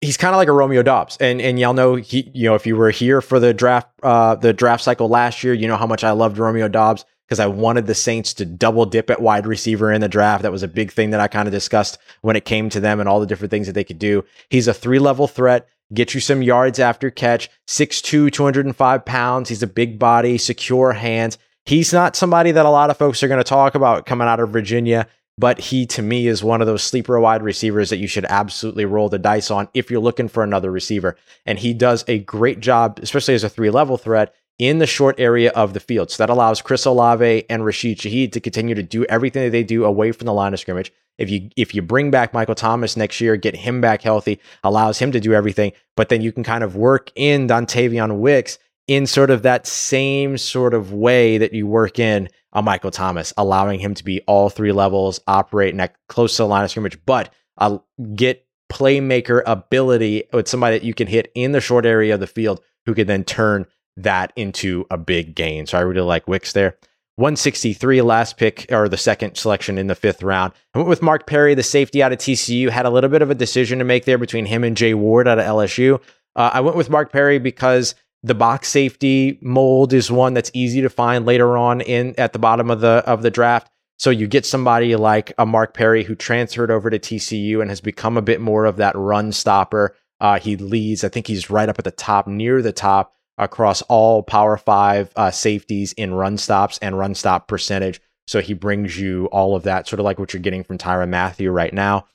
he's 0.00 0.16
kind 0.16 0.34
of 0.34 0.38
like 0.38 0.48
a 0.48 0.52
Romeo 0.52 0.82
Doubs, 0.82 1.16
and 1.18 1.40
and 1.40 1.58
y'all 1.58 1.74
know 1.74 1.94
he 1.94 2.30
you 2.34 2.48
know 2.48 2.54
if 2.54 2.66
you 2.66 2.76
were 2.76 2.90
here 2.90 3.20
for 3.20 3.40
the 3.40 3.54
draft 3.54 3.88
uh, 4.02 4.34
the 4.34 4.52
draft 4.52 4.82
cycle 4.84 5.08
last 5.08 5.42
year, 5.42 5.54
you 5.54 5.68
know 5.68 5.76
how 5.76 5.86
much 5.86 6.04
I 6.04 6.10
loved 6.10 6.38
Romeo 6.38 6.68
Doubs 6.68 7.04
because 7.26 7.40
I 7.40 7.46
wanted 7.46 7.86
the 7.86 7.94
Saints 7.94 8.34
to 8.34 8.44
double 8.44 8.84
dip 8.84 9.08
at 9.08 9.22
wide 9.22 9.46
receiver 9.46 9.90
in 9.90 10.02
the 10.02 10.08
draft. 10.08 10.42
That 10.42 10.52
was 10.52 10.62
a 10.62 10.68
big 10.68 10.92
thing 10.92 11.10
that 11.10 11.20
I 11.20 11.28
kind 11.28 11.48
of 11.48 11.52
discussed 11.52 11.96
when 12.20 12.36
it 12.36 12.44
came 12.44 12.68
to 12.68 12.80
them 12.80 13.00
and 13.00 13.08
all 13.08 13.20
the 13.20 13.26
different 13.26 13.50
things 13.50 13.66
that 13.68 13.72
they 13.72 13.84
could 13.84 13.98
do. 13.98 14.22
He's 14.50 14.68
a 14.68 14.74
three 14.74 14.98
level 14.98 15.26
threat, 15.26 15.66
get 15.94 16.14
you 16.14 16.20
some 16.20 16.42
yards 16.42 16.78
after 16.78 17.10
catch, 17.10 17.50
6'2, 17.68 18.32
205 18.32 19.04
pounds. 19.04 19.48
He's 19.48 19.62
a 19.62 19.66
big 19.66 19.98
body, 19.98 20.38
secure 20.38 20.92
hands. 20.92 21.38
He's 21.64 21.92
not 21.92 22.16
somebody 22.16 22.50
that 22.52 22.66
a 22.66 22.70
lot 22.70 22.90
of 22.90 22.98
folks 22.98 23.22
are 23.22 23.28
going 23.28 23.38
to 23.38 23.44
talk 23.44 23.74
about 23.74 24.06
coming 24.06 24.26
out 24.26 24.40
of 24.40 24.50
Virginia, 24.50 25.06
but 25.38 25.60
he 25.60 25.86
to 25.86 26.02
me 26.02 26.26
is 26.26 26.42
one 26.42 26.60
of 26.60 26.66
those 26.66 26.82
sleeper 26.82 27.18
wide 27.20 27.42
receivers 27.42 27.90
that 27.90 27.98
you 27.98 28.06
should 28.06 28.24
absolutely 28.26 28.84
roll 28.84 29.08
the 29.08 29.18
dice 29.18 29.50
on 29.50 29.68
if 29.74 29.90
you're 29.90 30.00
looking 30.00 30.28
for 30.28 30.42
another 30.42 30.70
receiver. 30.70 31.16
And 31.46 31.58
he 31.58 31.72
does 31.72 32.04
a 32.08 32.18
great 32.18 32.60
job, 32.60 32.98
especially 33.02 33.34
as 33.34 33.44
a 33.44 33.48
three 33.48 33.70
level 33.70 33.96
threat 33.96 34.34
in 34.58 34.78
the 34.78 34.86
short 34.86 35.18
area 35.18 35.50
of 35.52 35.72
the 35.72 35.80
field. 35.80 36.10
So 36.10 36.22
that 36.22 36.30
allows 36.30 36.62
Chris 36.62 36.84
Olave 36.84 37.44
and 37.48 37.64
Rashid 37.64 37.98
Shaheed 37.98 38.32
to 38.32 38.40
continue 38.40 38.74
to 38.74 38.82
do 38.82 39.04
everything 39.06 39.44
that 39.44 39.50
they 39.50 39.64
do 39.64 39.84
away 39.84 40.12
from 40.12 40.26
the 40.26 40.34
line 40.34 40.52
of 40.52 40.60
scrimmage. 40.60 40.92
If 41.18 41.30
you 41.30 41.50
if 41.56 41.74
you 41.74 41.82
bring 41.82 42.10
back 42.10 42.32
Michael 42.32 42.54
Thomas 42.54 42.96
next 42.96 43.20
year, 43.20 43.36
get 43.36 43.54
him 43.54 43.80
back 43.80 44.02
healthy, 44.02 44.40
allows 44.64 44.98
him 44.98 45.12
to 45.12 45.20
do 45.20 45.34
everything, 45.34 45.72
but 45.96 46.08
then 46.08 46.22
you 46.22 46.32
can 46.32 46.42
kind 46.42 46.64
of 46.64 46.76
work 46.76 47.10
in 47.14 47.46
Dontayvion 47.46 48.18
Wicks 48.18 48.58
in 48.88 49.06
sort 49.06 49.30
of 49.30 49.42
that 49.42 49.66
same 49.66 50.36
sort 50.36 50.74
of 50.74 50.92
way 50.92 51.38
that 51.38 51.52
you 51.52 51.66
work 51.66 51.98
in 51.98 52.28
a 52.52 52.62
Michael 52.62 52.90
Thomas, 52.90 53.32
allowing 53.36 53.80
him 53.80 53.94
to 53.94 54.04
be 54.04 54.20
all 54.26 54.50
three 54.50 54.72
levels, 54.72 55.20
operate 55.26 55.74
neck 55.74 55.96
close 56.08 56.36
to 56.36 56.42
the 56.42 56.48
line 56.48 56.64
of 56.64 56.70
scrimmage, 56.70 56.98
but 57.06 57.32
uh, 57.58 57.78
get 58.14 58.46
playmaker 58.70 59.42
ability 59.46 60.24
with 60.32 60.48
somebody 60.48 60.78
that 60.78 60.84
you 60.84 60.94
can 60.94 61.06
hit 61.06 61.30
in 61.34 61.52
the 61.52 61.60
short 61.60 61.86
area 61.86 62.14
of 62.14 62.20
the 62.20 62.26
field 62.26 62.60
who 62.86 62.94
can 62.94 63.06
then 63.06 63.22
turn 63.24 63.66
that 63.96 64.32
into 64.36 64.86
a 64.90 64.96
big 64.96 65.34
gain. 65.34 65.66
So 65.66 65.78
I 65.78 65.82
really 65.82 66.00
like 66.00 66.26
Wicks 66.26 66.52
there. 66.52 66.76
163 67.22 68.02
last 68.02 68.36
pick 68.36 68.66
or 68.72 68.88
the 68.88 68.96
second 68.96 69.36
selection 69.36 69.78
in 69.78 69.86
the 69.86 69.94
fifth 69.94 70.24
round. 70.24 70.52
I 70.74 70.78
went 70.78 70.88
with 70.88 71.02
Mark 71.02 71.24
Perry, 71.24 71.54
the 71.54 71.62
safety 71.62 72.02
out 72.02 72.10
of 72.10 72.18
TCU. 72.18 72.68
Had 72.68 72.84
a 72.84 72.90
little 72.90 73.08
bit 73.08 73.22
of 73.22 73.30
a 73.30 73.34
decision 73.36 73.78
to 73.78 73.84
make 73.84 74.06
there 74.06 74.18
between 74.18 74.44
him 74.44 74.64
and 74.64 74.76
Jay 74.76 74.92
Ward 74.92 75.28
out 75.28 75.38
of 75.38 75.44
LSU. 75.44 76.00
Uh, 76.34 76.50
I 76.52 76.60
went 76.60 76.76
with 76.76 76.90
Mark 76.90 77.12
Perry 77.12 77.38
because 77.38 77.94
the 78.24 78.34
box 78.34 78.66
safety 78.66 79.38
mold 79.40 79.92
is 79.92 80.10
one 80.10 80.34
that's 80.34 80.50
easy 80.52 80.80
to 80.80 80.90
find 80.90 81.24
later 81.24 81.56
on 81.56 81.80
in 81.80 82.16
at 82.18 82.32
the 82.32 82.40
bottom 82.40 82.72
of 82.72 82.80
the 82.80 83.04
of 83.06 83.22
the 83.22 83.30
draft. 83.30 83.70
So 84.00 84.10
you 84.10 84.26
get 84.26 84.44
somebody 84.44 84.96
like 84.96 85.32
a 85.38 85.46
Mark 85.46 85.74
Perry 85.74 86.02
who 86.02 86.16
transferred 86.16 86.72
over 86.72 86.90
to 86.90 86.98
TCU 86.98 87.60
and 87.60 87.70
has 87.70 87.80
become 87.80 88.16
a 88.16 88.22
bit 88.22 88.40
more 88.40 88.64
of 88.64 88.78
that 88.78 88.96
run 88.96 89.30
stopper. 89.30 89.94
Uh, 90.20 90.40
he 90.40 90.56
leads. 90.56 91.04
I 91.04 91.08
think 91.08 91.28
he's 91.28 91.50
right 91.50 91.68
up 91.68 91.78
at 91.78 91.84
the 91.84 91.92
top, 91.92 92.26
near 92.26 92.62
the 92.62 92.72
top 92.72 93.14
across 93.38 93.82
all 93.82 94.22
Power 94.22 94.56
Five 94.56 95.12
uh, 95.16 95.30
safeties 95.30 95.92
in 95.94 96.14
run 96.14 96.38
stops 96.38 96.78
and 96.78 96.98
run 96.98 97.14
stop 97.14 97.48
percentage. 97.48 98.00
So 98.26 98.40
he 98.40 98.54
brings 98.54 98.98
you 98.98 99.26
all 99.26 99.56
of 99.56 99.64
that, 99.64 99.88
sort 99.88 100.00
of 100.00 100.04
like 100.04 100.18
what 100.18 100.32
you're 100.32 100.42
getting 100.42 100.64
from 100.64 100.78
Tyrann 100.78 101.10
Mathieu 101.10 101.50
right 101.50 101.72
now. 101.72 102.06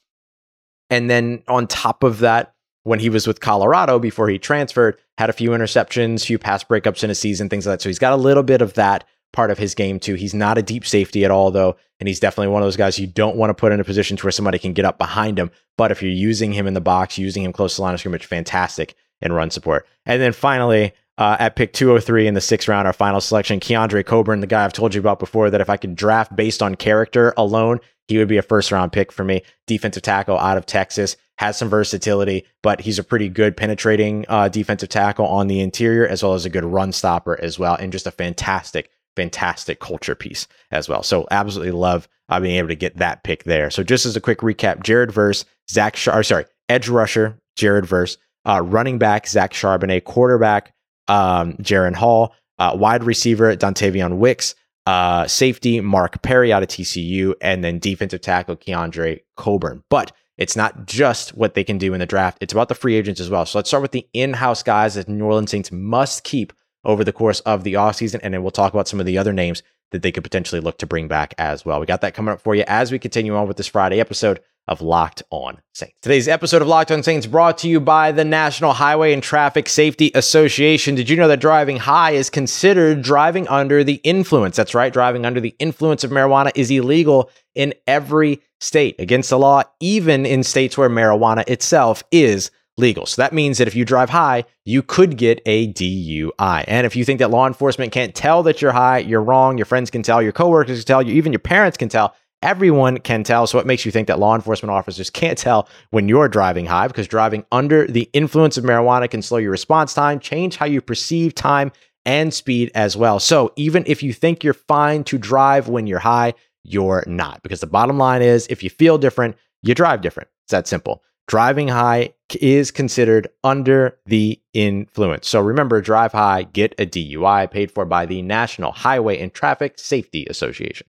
And 0.89 1.09
then 1.09 1.43
on 1.47 1.67
top 1.67 2.03
of 2.03 2.19
that, 2.19 2.53
when 2.83 2.99
he 2.99 3.09
was 3.09 3.27
with 3.27 3.41
Colorado 3.41 3.99
before 3.99 4.29
he 4.29 4.39
transferred, 4.39 4.97
had 5.17 5.29
a 5.29 5.33
few 5.33 5.49
interceptions, 5.49 6.25
few 6.25 6.39
pass 6.39 6.63
breakups 6.63 7.03
in 7.03 7.09
a 7.09 7.15
season, 7.15 7.49
things 7.49 7.65
like 7.67 7.73
that. 7.73 7.81
So 7.81 7.89
he's 7.89 7.99
got 7.99 8.13
a 8.13 8.17
little 8.17 8.43
bit 8.43 8.61
of 8.61 8.75
that 8.75 9.03
part 9.33 9.51
of 9.51 9.57
his 9.57 9.75
game 9.75 9.99
too. 9.99 10.15
He's 10.15 10.33
not 10.33 10.57
a 10.57 10.61
deep 10.61 10.85
safety 10.85 11.25
at 11.25 11.31
all, 11.31 11.51
though, 11.51 11.75
and 11.99 12.07
he's 12.07 12.21
definitely 12.21 12.53
one 12.53 12.61
of 12.61 12.65
those 12.65 12.77
guys 12.77 12.97
you 12.97 13.07
don't 13.07 13.35
want 13.35 13.49
to 13.49 13.53
put 13.53 13.73
in 13.73 13.81
a 13.81 13.83
position 13.83 14.15
to 14.15 14.25
where 14.25 14.31
somebody 14.31 14.57
can 14.57 14.71
get 14.71 14.85
up 14.85 14.97
behind 14.97 15.37
him. 15.37 15.51
But 15.77 15.91
if 15.91 16.01
you're 16.01 16.11
using 16.11 16.53
him 16.53 16.65
in 16.65 16.73
the 16.73 16.81
box, 16.81 17.17
using 17.17 17.43
him 17.43 17.51
close 17.51 17.75
to 17.75 17.77
the 17.77 17.83
line 17.83 17.93
of 17.93 17.99
scrimmage, 17.99 18.25
fantastic 18.25 18.95
in 19.21 19.33
run 19.33 19.51
support. 19.51 19.85
And 20.05 20.21
then 20.21 20.31
finally, 20.31 20.93
uh, 21.17 21.37
at 21.39 21.55
pick 21.55 21.73
203 21.73 22.27
in 22.27 22.33
the 22.33 22.41
sixth 22.41 22.67
round, 22.67 22.87
our 22.87 22.93
final 22.93 23.21
selection, 23.21 23.59
Keondre 23.59 24.05
Coburn, 24.05 24.39
the 24.39 24.47
guy 24.47 24.63
I've 24.63 24.73
told 24.73 24.93
you 24.93 24.99
about 24.99 25.19
before, 25.19 25.49
that 25.49 25.61
if 25.61 25.69
I 25.69 25.77
could 25.77 25.95
draft 25.95 26.35
based 26.35 26.61
on 26.61 26.75
character 26.75 27.33
alone, 27.37 27.79
he 28.07 28.17
would 28.17 28.27
be 28.27 28.37
a 28.37 28.43
first 28.43 28.71
round 28.71 28.91
pick 28.91 29.11
for 29.11 29.23
me. 29.23 29.41
Defensive 29.65 30.03
tackle 30.03 30.37
out 30.37 30.57
of 30.57 30.65
Texas, 30.65 31.17
has 31.37 31.57
some 31.57 31.69
versatility, 31.69 32.45
but 32.63 32.81
he's 32.81 32.99
a 32.99 33.03
pretty 33.03 33.29
good 33.29 33.55
penetrating 33.55 34.25
uh, 34.27 34.49
defensive 34.49 34.89
tackle 34.89 35.25
on 35.25 35.47
the 35.47 35.59
interior, 35.59 36.07
as 36.07 36.23
well 36.23 36.33
as 36.33 36.45
a 36.45 36.49
good 36.49 36.65
run 36.65 36.91
stopper 36.91 37.39
as 37.41 37.59
well, 37.59 37.75
and 37.75 37.91
just 37.91 38.07
a 38.07 38.11
fantastic, 38.11 38.89
fantastic 39.15 39.79
culture 39.79 40.15
piece 40.15 40.47
as 40.71 40.89
well. 40.89 41.03
So 41.03 41.27
absolutely 41.31 41.71
love 41.71 42.07
uh, 42.29 42.39
being 42.39 42.57
able 42.57 42.69
to 42.69 42.75
get 42.75 42.97
that 42.97 43.23
pick 43.23 43.43
there. 43.43 43.69
So 43.69 43.83
just 43.83 44.05
as 44.05 44.15
a 44.15 44.21
quick 44.21 44.39
recap, 44.39 44.83
Jared 44.83 45.11
Verse, 45.11 45.45
Zach, 45.69 45.97
sorry, 45.97 46.45
edge 46.69 46.89
rusher, 46.89 47.39
Jared 47.55 47.85
Verse, 47.85 48.17
uh, 48.45 48.61
running 48.63 48.97
back, 48.97 49.27
Zach 49.27 49.53
Charbonnet, 49.53 50.05
quarterback, 50.05 50.73
um, 51.07 51.53
Jaren 51.53 51.95
Hall, 51.95 52.33
uh, 52.59 52.75
wide 52.75 53.03
receiver 53.03 53.55
Dontayvion 53.55 54.17
Wicks, 54.17 54.55
uh, 54.85 55.27
safety 55.27 55.81
Mark 55.81 56.21
Perry 56.21 56.53
out 56.53 56.63
of 56.63 56.69
TCU, 56.69 57.33
and 57.41 57.63
then 57.63 57.79
defensive 57.79 58.21
tackle 58.21 58.55
Keondre 58.55 59.19
Coburn. 59.35 59.83
But 59.89 60.11
It's 60.37 60.55
not 60.55 60.85
just 60.85 61.35
what 61.35 61.55
they 61.55 61.63
can 61.63 61.77
do 61.77 61.93
in 61.93 61.99
the 61.99 62.05
draft, 62.05 62.37
it's 62.41 62.53
about 62.53 62.69
the 62.69 62.75
free 62.75 62.95
agents 62.95 63.19
as 63.19 63.29
well. 63.29 63.45
So 63.45 63.57
let's 63.57 63.69
start 63.69 63.81
with 63.81 63.91
the 63.91 64.07
in 64.13 64.33
house 64.33 64.63
guys 64.63 64.93
that 64.95 65.09
New 65.09 65.25
Orleans 65.25 65.51
Saints 65.51 65.71
must 65.71 66.23
keep 66.23 66.53
over 66.85 67.03
the 67.03 67.11
course 67.11 67.39
of 67.41 67.63
the 67.63 67.73
offseason. 67.73 68.19
And 68.21 68.33
then 68.33 68.43
we'll 68.43 68.51
talk 68.51 68.73
about 68.73 68.87
some 68.87 68.99
of 68.99 69.05
the 69.05 69.17
other 69.17 69.33
names 69.33 69.63
that 69.91 70.03
they 70.03 70.11
could 70.11 70.23
potentially 70.23 70.61
look 70.61 70.77
to 70.77 70.85
bring 70.85 71.07
back 71.07 71.33
as 71.37 71.65
well. 71.65 71.79
We 71.79 71.85
got 71.85 72.01
that 72.01 72.13
coming 72.13 72.33
up 72.33 72.41
for 72.41 72.55
you 72.55 72.63
as 72.67 72.91
we 72.91 72.99
continue 72.99 73.35
on 73.35 73.47
with 73.47 73.57
this 73.57 73.67
Friday 73.67 73.99
episode 73.99 74.39
of 74.67 74.81
Locked 74.81 75.23
On 75.29 75.61
Saints. 75.73 75.95
Today's 76.01 76.27
episode 76.27 76.61
of 76.61 76.67
Locked 76.67 76.91
On 76.91 77.03
Saints 77.03 77.25
brought 77.25 77.57
to 77.59 77.69
you 77.69 77.79
by 77.79 78.11
the 78.11 78.25
National 78.25 78.73
Highway 78.73 79.13
and 79.13 79.23
Traffic 79.23 79.69
Safety 79.69 80.11
Association. 80.13 80.95
Did 80.95 81.09
you 81.09 81.15
know 81.15 81.27
that 81.27 81.39
driving 81.39 81.77
high 81.77 82.11
is 82.11 82.29
considered 82.29 83.01
driving 83.01 83.47
under 83.47 83.83
the 83.83 84.01
influence? 84.03 84.55
That's 84.55 84.75
right, 84.75 84.91
driving 84.91 85.25
under 85.25 85.39
the 85.39 85.55
influence 85.59 86.03
of 86.03 86.11
marijuana 86.11 86.51
is 86.55 86.69
illegal 86.69 87.29
in 87.55 87.73
every 87.85 88.41
state 88.59 88.95
against 88.99 89.29
the 89.29 89.39
law, 89.39 89.63
even 89.79 90.25
in 90.25 90.43
states 90.43 90.77
where 90.77 90.89
marijuana 90.89 91.47
itself 91.47 92.03
is 92.11 92.51
legal. 92.77 93.05
So 93.05 93.21
that 93.21 93.33
means 93.33 93.57
that 93.57 93.67
if 93.67 93.75
you 93.75 93.85
drive 93.85 94.09
high, 94.09 94.45
you 94.65 94.83
could 94.83 95.17
get 95.17 95.41
a 95.45 95.71
DUI. 95.73 96.63
And 96.67 96.85
if 96.85 96.95
you 96.95 97.03
think 97.03 97.19
that 97.19 97.31
law 97.31 97.47
enforcement 97.47 97.91
can't 97.91 98.13
tell 98.13 98.43
that 98.43 98.61
you're 98.61 98.71
high, 98.71 98.99
you're 98.99 99.23
wrong. 99.23 99.57
Your 99.57 99.65
friends 99.65 99.89
can 99.89 100.03
tell, 100.03 100.21
your 100.21 100.31
coworkers 100.31 100.79
can 100.79 100.85
tell, 100.85 101.01
you 101.01 101.15
even 101.15 101.33
your 101.33 101.39
parents 101.39 101.77
can 101.77 101.89
tell. 101.89 102.15
Everyone 102.43 102.99
can 102.99 103.23
tell. 103.23 103.47
So 103.47 103.57
what 103.57 103.65
makes 103.65 103.85
you 103.85 103.91
think 103.91 104.07
that 104.07 104.19
law 104.19 104.35
enforcement 104.35 104.71
officers 104.71 105.09
can't 105.09 105.37
tell 105.37 105.67
when 105.89 106.07
you're 106.07 106.29
driving 106.29 106.65
high 106.67 106.87
because 106.87 107.07
driving 107.07 107.45
under 107.51 107.87
the 107.87 108.09
influence 108.13 108.57
of 108.57 108.63
marijuana 108.63 109.09
can 109.09 109.21
slow 109.21 109.39
your 109.39 109.51
response 109.51 109.93
time, 109.93 110.19
change 110.19 110.57
how 110.57 110.65
you 110.65 110.81
perceive 110.81 111.33
time 111.33 111.71
and 112.05 112.33
speed 112.33 112.71
as 112.75 112.95
well. 112.95 113.19
So 113.19 113.53
even 113.55 113.83
if 113.87 114.03
you 114.03 114.13
think 114.13 114.43
you're 114.43 114.53
fine 114.53 115.03
to 115.05 115.17
drive 115.17 115.67
when 115.67 115.87
you're 115.87 115.99
high, 115.99 116.35
you're 116.63 117.03
not. 117.07 117.41
Because 117.43 117.59
the 117.59 117.67
bottom 117.67 117.97
line 117.97 118.21
is 118.21 118.47
if 118.47 118.61
you 118.61 118.69
feel 118.69 118.97
different, 118.97 119.35
you 119.63 119.73
drive 119.73 120.01
different. 120.01 120.29
It's 120.45 120.51
that 120.51 120.67
simple 120.67 121.03
driving 121.27 121.67
high 121.67 122.13
is 122.39 122.71
considered 122.71 123.27
under 123.43 123.97
the 124.05 124.39
influence. 124.53 125.27
So 125.27 125.41
remember, 125.41 125.81
drive 125.81 126.13
high, 126.13 126.43
get 126.43 126.73
a 126.79 126.85
DUI 126.85 127.51
paid 127.51 127.71
for 127.71 127.85
by 127.85 128.05
the 128.05 128.21
National 128.21 128.71
Highway 128.71 129.19
and 129.19 129.33
Traffic 129.33 129.77
Safety 129.77 130.25
Association. 130.29 130.87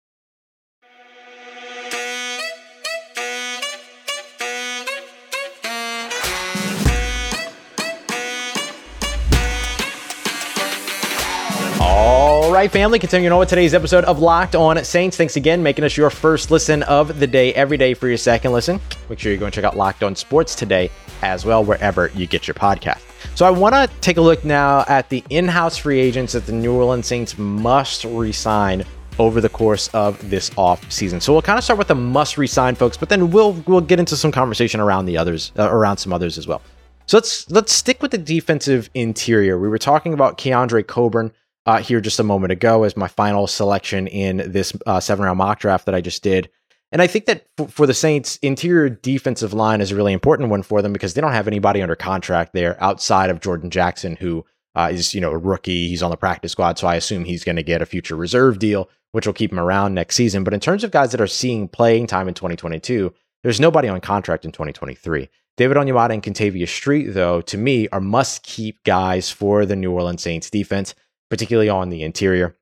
Right, 12.64 12.72
family, 12.72 12.98
continuing 12.98 13.30
on 13.30 13.40
with 13.40 13.50
today's 13.50 13.74
episode 13.74 14.04
of 14.04 14.20
Locked 14.20 14.54
On 14.54 14.82
Saints. 14.82 15.18
Thanks 15.18 15.36
again, 15.36 15.62
making 15.62 15.84
us 15.84 15.98
your 15.98 16.08
first 16.08 16.50
listen 16.50 16.82
of 16.84 17.20
the 17.20 17.26
day 17.26 17.52
every 17.52 17.76
day 17.76 17.92
for 17.92 18.08
your 18.08 18.16
second 18.16 18.54
listen. 18.54 18.80
Make 19.10 19.18
sure 19.18 19.30
you 19.30 19.36
go 19.36 19.44
and 19.44 19.52
check 19.52 19.64
out 19.64 19.76
Locked 19.76 20.02
On 20.02 20.16
Sports 20.16 20.54
today 20.54 20.90
as 21.20 21.44
well, 21.44 21.62
wherever 21.62 22.10
you 22.14 22.26
get 22.26 22.48
your 22.48 22.54
podcast. 22.54 23.02
So 23.36 23.44
I 23.44 23.50
want 23.50 23.74
to 23.74 23.90
take 24.00 24.16
a 24.16 24.22
look 24.22 24.46
now 24.46 24.82
at 24.88 25.10
the 25.10 25.22
in-house 25.28 25.76
free 25.76 26.00
agents 26.00 26.32
that 26.32 26.46
the 26.46 26.52
New 26.52 26.72
Orleans 26.74 27.06
Saints 27.06 27.36
must 27.36 28.04
resign 28.04 28.82
over 29.18 29.42
the 29.42 29.50
course 29.50 29.88
of 29.88 30.30
this 30.30 30.50
off 30.56 30.90
season. 30.90 31.20
So 31.20 31.34
we'll 31.34 31.42
kind 31.42 31.58
of 31.58 31.64
start 31.64 31.76
with 31.76 31.88
the 31.88 31.94
must 31.94 32.38
resign 32.38 32.76
folks, 32.76 32.96
but 32.96 33.10
then 33.10 33.30
we'll 33.30 33.52
we'll 33.66 33.82
get 33.82 34.00
into 34.00 34.16
some 34.16 34.32
conversation 34.32 34.80
around 34.80 35.04
the 35.04 35.18
others, 35.18 35.52
uh, 35.58 35.70
around 35.70 35.98
some 35.98 36.14
others 36.14 36.38
as 36.38 36.46
well. 36.46 36.62
So 37.04 37.18
let's 37.18 37.50
let's 37.50 37.74
stick 37.74 38.00
with 38.00 38.12
the 38.12 38.16
defensive 38.16 38.88
interior. 38.94 39.58
We 39.58 39.68
were 39.68 39.76
talking 39.76 40.14
about 40.14 40.38
Keondre 40.38 40.86
Coburn 40.86 41.30
uh, 41.66 41.78
here 41.78 42.00
just 42.00 42.20
a 42.20 42.24
moment 42.24 42.52
ago 42.52 42.84
as 42.84 42.96
my 42.96 43.08
final 43.08 43.46
selection 43.46 44.06
in 44.06 44.50
this 44.50 44.72
uh, 44.86 45.00
seven 45.00 45.24
round 45.24 45.38
mock 45.38 45.60
draft 45.60 45.86
that 45.86 45.94
I 45.94 46.00
just 46.00 46.22
did. 46.22 46.50
And 46.92 47.02
I 47.02 47.06
think 47.06 47.26
that 47.26 47.46
for 47.68 47.86
the 47.86 47.94
Saints, 47.94 48.36
interior 48.40 48.88
defensive 48.88 49.52
line 49.52 49.80
is 49.80 49.90
a 49.90 49.96
really 49.96 50.12
important 50.12 50.50
one 50.50 50.62
for 50.62 50.80
them 50.80 50.92
because 50.92 51.14
they 51.14 51.20
don't 51.20 51.32
have 51.32 51.48
anybody 51.48 51.82
under 51.82 51.96
contract 51.96 52.52
there 52.52 52.80
outside 52.82 53.30
of 53.30 53.40
Jordan 53.40 53.70
Jackson, 53.70 54.16
who 54.16 54.44
uh, 54.76 54.90
is 54.92 55.14
you 55.14 55.20
know 55.20 55.32
a 55.32 55.38
rookie. 55.38 55.88
He's 55.88 56.02
on 56.02 56.10
the 56.10 56.16
practice 56.16 56.52
squad, 56.52 56.78
so 56.78 56.86
I 56.86 56.94
assume 56.94 57.24
he's 57.24 57.44
going 57.44 57.56
to 57.56 57.62
get 57.62 57.82
a 57.82 57.86
future 57.86 58.14
reserve 58.14 58.58
deal, 58.58 58.88
which 59.12 59.26
will 59.26 59.34
keep 59.34 59.50
him 59.50 59.58
around 59.58 59.94
next 59.94 60.14
season. 60.14 60.44
But 60.44 60.54
in 60.54 60.60
terms 60.60 60.84
of 60.84 60.90
guys 60.90 61.10
that 61.12 61.20
are 61.20 61.26
seeing 61.26 61.66
playing 61.66 62.06
time 62.06 62.28
in 62.28 62.34
2022, 62.34 63.12
there's 63.42 63.60
nobody 63.60 63.88
on 63.88 64.00
contract 64.00 64.44
in 64.44 64.52
2023. 64.52 65.28
David 65.56 65.76
Onyemata 65.76 66.14
and 66.14 66.22
Kentavius 66.22 66.68
Street, 66.68 67.12
though, 67.12 67.40
to 67.42 67.56
me, 67.56 67.88
are 67.88 68.00
must 68.00 68.42
keep 68.42 68.82
guys 68.82 69.30
for 69.30 69.64
the 69.64 69.76
New 69.76 69.92
Orleans 69.92 70.22
Saints 70.22 70.50
defense 70.50 70.94
particularly 71.30 71.68
on 71.68 71.90
the 71.90 72.02
interior, 72.02 72.56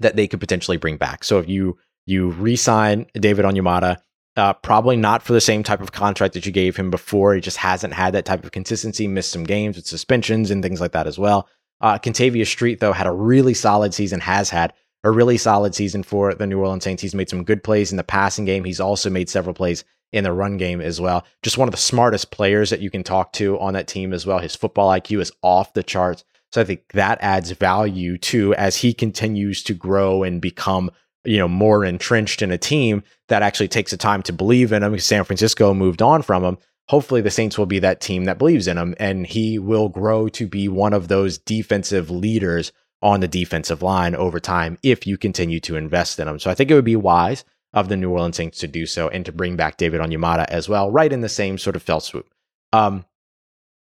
that 0.00 0.16
they 0.16 0.26
could 0.26 0.40
potentially 0.40 0.76
bring 0.76 0.96
back. 0.96 1.24
So 1.24 1.38
if 1.38 1.48
you 1.48 1.78
you 2.04 2.30
re-sign 2.30 3.06
David 3.14 3.44
Onyemata, 3.44 3.98
uh, 4.36 4.54
probably 4.54 4.96
not 4.96 5.22
for 5.22 5.32
the 5.32 5.40
same 5.40 5.62
type 5.62 5.80
of 5.80 5.92
contract 5.92 6.34
that 6.34 6.46
you 6.46 6.52
gave 6.52 6.76
him 6.76 6.90
before. 6.90 7.34
He 7.34 7.40
just 7.40 7.58
hasn't 7.58 7.94
had 7.94 8.14
that 8.14 8.24
type 8.24 8.44
of 8.44 8.50
consistency, 8.50 9.06
missed 9.06 9.30
some 9.30 9.44
games 9.44 9.76
with 9.76 9.86
suspensions 9.86 10.50
and 10.50 10.62
things 10.62 10.80
like 10.80 10.92
that 10.92 11.06
as 11.06 11.18
well. 11.18 11.48
Uh, 11.80 11.98
Kentavius 11.98 12.46
Street, 12.46 12.80
though, 12.80 12.92
had 12.92 13.06
a 13.06 13.12
really 13.12 13.54
solid 13.54 13.92
season, 13.92 14.20
has 14.20 14.48
had 14.48 14.72
a 15.04 15.10
really 15.10 15.36
solid 15.36 15.74
season 15.74 16.02
for 16.02 16.32
the 16.32 16.46
New 16.46 16.60
Orleans 16.60 16.84
Saints. 16.84 17.02
He's 17.02 17.14
made 17.14 17.28
some 17.28 17.44
good 17.44 17.62
plays 17.62 17.90
in 17.90 17.96
the 17.96 18.04
passing 18.04 18.44
game. 18.44 18.64
He's 18.64 18.80
also 18.80 19.10
made 19.10 19.28
several 19.28 19.54
plays 19.54 19.84
in 20.12 20.24
the 20.24 20.32
run 20.32 20.56
game 20.56 20.80
as 20.80 21.00
well. 21.00 21.26
Just 21.42 21.58
one 21.58 21.68
of 21.68 21.72
the 21.72 21.78
smartest 21.78 22.30
players 22.30 22.70
that 22.70 22.80
you 22.80 22.90
can 22.90 23.02
talk 23.02 23.32
to 23.34 23.58
on 23.58 23.74
that 23.74 23.88
team 23.88 24.12
as 24.12 24.26
well. 24.26 24.38
His 24.38 24.54
football 24.54 24.90
IQ 24.90 25.20
is 25.20 25.32
off 25.42 25.74
the 25.74 25.82
charts. 25.82 26.24
So 26.52 26.60
I 26.60 26.64
think 26.64 26.92
that 26.92 27.18
adds 27.20 27.50
value 27.52 28.18
to 28.18 28.54
as 28.54 28.76
he 28.76 28.92
continues 28.92 29.62
to 29.64 29.74
grow 29.74 30.22
and 30.22 30.40
become, 30.40 30.90
you 31.24 31.38
know, 31.38 31.48
more 31.48 31.84
entrenched 31.84 32.42
in 32.42 32.50
a 32.50 32.58
team 32.58 33.02
that 33.28 33.42
actually 33.42 33.68
takes 33.68 33.90
the 33.90 33.96
time 33.96 34.22
to 34.24 34.32
believe 34.32 34.72
in 34.72 34.82
him. 34.82 34.98
San 34.98 35.24
Francisco 35.24 35.72
moved 35.72 36.02
on 36.02 36.22
from 36.22 36.44
him. 36.44 36.58
Hopefully 36.88 37.22
the 37.22 37.30
Saints 37.30 37.56
will 37.56 37.66
be 37.66 37.78
that 37.78 38.00
team 38.00 38.24
that 38.24 38.38
believes 38.38 38.68
in 38.68 38.76
him 38.76 38.94
and 38.98 39.26
he 39.26 39.58
will 39.58 39.88
grow 39.88 40.28
to 40.28 40.46
be 40.46 40.68
one 40.68 40.92
of 40.92 41.08
those 41.08 41.38
defensive 41.38 42.10
leaders 42.10 42.72
on 43.00 43.20
the 43.20 43.28
defensive 43.28 43.82
line 43.82 44.14
over 44.14 44.38
time 44.38 44.78
if 44.82 45.06
you 45.06 45.16
continue 45.16 45.58
to 45.60 45.76
invest 45.76 46.20
in 46.20 46.28
him. 46.28 46.38
So 46.38 46.50
I 46.50 46.54
think 46.54 46.70
it 46.70 46.74
would 46.74 46.84
be 46.84 46.96
wise 46.96 47.44
of 47.72 47.88
the 47.88 47.96
New 47.96 48.10
Orleans 48.10 48.36
Saints 48.36 48.58
to 48.58 48.68
do 48.68 48.84
so 48.84 49.08
and 49.08 49.24
to 49.24 49.32
bring 49.32 49.56
back 49.56 49.78
David 49.78 50.00
Onyemata 50.00 50.44
as 50.48 50.68
well, 50.68 50.90
right 50.90 51.12
in 51.12 51.22
the 51.22 51.28
same 51.28 51.56
sort 51.56 51.76
of 51.76 51.82
fell 51.82 52.00
swoop. 52.00 52.32
Um, 52.72 53.06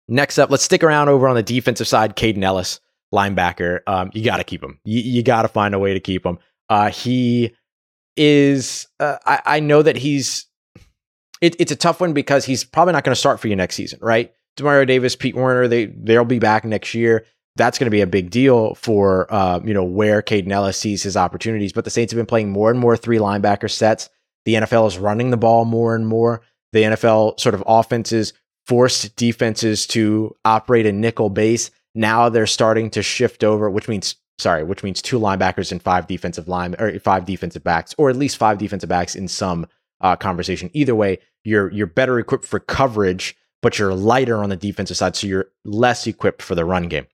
Next 0.07 0.37
up, 0.37 0.49
let's 0.49 0.63
stick 0.63 0.83
around 0.83 1.09
over 1.09 1.27
on 1.27 1.35
the 1.35 1.43
defensive 1.43 1.87
side. 1.87 2.15
Kaden 2.15 2.43
Elliss, 2.43 2.79
linebacker. 3.13 3.79
Um, 3.87 4.11
you 4.13 4.23
got 4.23 4.37
to 4.37 4.43
keep 4.43 4.63
him. 4.63 4.79
You, 4.83 5.01
you 5.01 5.23
got 5.23 5.43
to 5.43 5.47
find 5.47 5.73
a 5.73 5.79
way 5.79 5.93
to 5.93 5.99
keep 5.99 6.25
him. 6.25 6.39
Uh, 6.69 6.89
he 6.89 7.55
is. 8.17 8.87
Uh, 8.99 9.17
I, 9.25 9.41
I 9.45 9.59
know 9.59 9.81
that 9.81 9.97
he's. 9.97 10.47
It, 11.41 11.55
it's 11.59 11.71
a 11.71 11.75
tough 11.75 11.99
one 11.99 12.13
because 12.13 12.45
he's 12.45 12.63
probably 12.63 12.93
not 12.93 13.03
going 13.03 13.15
to 13.15 13.19
start 13.19 13.39
for 13.39 13.47
you 13.47 13.55
next 13.55 13.75
season, 13.75 13.99
right? 14.01 14.31
Demario 14.57 14.85
Davis, 14.85 15.15
Pete 15.15 15.35
Werner, 15.35 15.67
they 15.67 15.85
they'll 15.85 16.25
be 16.25 16.39
back 16.39 16.65
next 16.65 16.93
year. 16.93 17.25
That's 17.55 17.77
going 17.77 17.87
to 17.87 17.91
be 17.91 18.01
a 18.01 18.07
big 18.07 18.29
deal 18.29 18.75
for 18.75 19.31
uh, 19.33 19.59
you 19.63 19.73
know 19.73 19.83
where 19.83 20.21
Kaden 20.21 20.51
Elliss 20.51 20.77
sees 20.77 21.03
his 21.03 21.17
opportunities. 21.17 21.73
But 21.73 21.85
the 21.85 21.89
Saints 21.89 22.11
have 22.11 22.17
been 22.17 22.25
playing 22.25 22.49
more 22.49 22.69
and 22.69 22.79
more 22.79 22.95
three 22.97 23.17
linebacker 23.17 23.69
sets. 23.69 24.09
The 24.45 24.55
NFL 24.55 24.87
is 24.87 24.97
running 24.97 25.29
the 25.29 25.37
ball 25.37 25.65
more 25.65 25.95
and 25.95 26.07
more. 26.07 26.41
The 26.73 26.83
NFL 26.83 27.39
sort 27.39 27.55
of 27.55 27.63
offenses 27.67 28.33
forced 28.71 29.13
defenses 29.17 29.85
to 29.85 30.33
operate 30.45 30.85
a 30.85 30.93
nickel 30.93 31.29
base. 31.29 31.71
Now 31.93 32.29
they're 32.29 32.47
starting 32.47 32.89
to 32.91 33.03
shift 33.03 33.43
over, 33.43 33.69
which 33.69 33.89
means 33.89 34.15
sorry, 34.39 34.63
which 34.63 34.81
means 34.81 35.01
two 35.01 35.19
linebackers 35.19 35.73
and 35.73 35.83
five 35.83 36.07
defensive 36.07 36.47
line 36.47 36.73
or 36.79 36.97
five 36.99 37.25
defensive 37.25 37.65
backs, 37.65 37.93
or 37.97 38.09
at 38.09 38.15
least 38.15 38.37
five 38.37 38.57
defensive 38.57 38.87
backs 38.87 39.13
in 39.13 39.27
some 39.27 39.67
uh, 39.99 40.15
conversation. 40.15 40.69
Either 40.71 40.95
way, 40.95 41.19
you're 41.43 41.69
you're 41.73 41.85
better 41.85 42.17
equipped 42.17 42.45
for 42.45 42.61
coverage, 42.61 43.35
but 43.61 43.77
you're 43.77 43.93
lighter 43.93 44.41
on 44.41 44.47
the 44.47 44.55
defensive 44.55 44.95
side, 44.95 45.17
so 45.17 45.27
you're 45.27 45.49
less 45.65 46.07
equipped 46.07 46.41
for 46.41 46.55
the 46.55 46.63
run 46.63 46.87
game. 46.87 47.07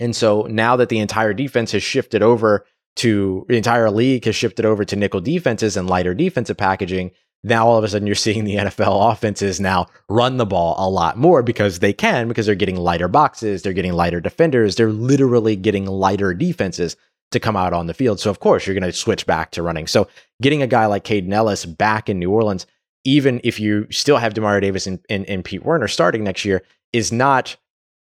And 0.00 0.16
so 0.16 0.46
now 0.48 0.76
that 0.76 0.88
the 0.88 1.00
entire 1.00 1.34
defense 1.34 1.72
has 1.72 1.82
shifted 1.82 2.22
over 2.22 2.64
to 2.96 3.44
the 3.50 3.58
entire 3.58 3.90
league 3.90 4.24
has 4.24 4.34
shifted 4.34 4.64
over 4.64 4.86
to 4.86 4.96
nickel 4.96 5.20
defenses 5.20 5.76
and 5.76 5.90
lighter 5.90 6.14
defensive 6.14 6.56
packaging, 6.56 7.10
now 7.42 7.66
all 7.66 7.78
of 7.78 7.84
a 7.84 7.88
sudden 7.88 8.06
you're 8.06 8.14
seeing 8.14 8.44
the 8.44 8.56
NFL 8.56 9.12
offenses 9.12 9.60
now 9.60 9.86
run 10.08 10.36
the 10.36 10.46
ball 10.46 10.74
a 10.78 10.88
lot 10.88 11.16
more 11.16 11.42
because 11.42 11.78
they 11.78 11.92
can, 11.92 12.28
because 12.28 12.46
they're 12.46 12.54
getting 12.54 12.76
lighter 12.76 13.08
boxes, 13.08 13.62
they're 13.62 13.72
getting 13.72 13.92
lighter 13.92 14.20
defenders, 14.20 14.76
they're 14.76 14.92
literally 14.92 15.56
getting 15.56 15.86
lighter 15.86 16.34
defenses 16.34 16.96
to 17.30 17.40
come 17.40 17.56
out 17.56 17.72
on 17.72 17.86
the 17.86 17.94
field. 17.94 18.20
So 18.20 18.30
of 18.30 18.40
course 18.40 18.66
you're 18.66 18.78
going 18.78 18.90
to 18.90 18.96
switch 18.96 19.26
back 19.26 19.52
to 19.52 19.62
running. 19.62 19.86
So 19.86 20.08
getting 20.42 20.62
a 20.62 20.66
guy 20.66 20.86
like 20.86 21.04
Kaden 21.04 21.32
Elliss 21.32 21.64
back 21.64 22.08
in 22.08 22.18
New 22.18 22.30
Orleans, 22.30 22.66
even 23.04 23.40
if 23.44 23.58
you 23.58 23.86
still 23.90 24.18
have 24.18 24.34
Demario 24.34 24.60
Davis 24.60 24.86
and, 24.86 24.98
and, 25.08 25.24
and 25.26 25.44
Pete 25.44 25.64
Werner 25.64 25.88
starting 25.88 26.24
next 26.24 26.44
year, 26.44 26.62
is 26.92 27.12
not 27.12 27.56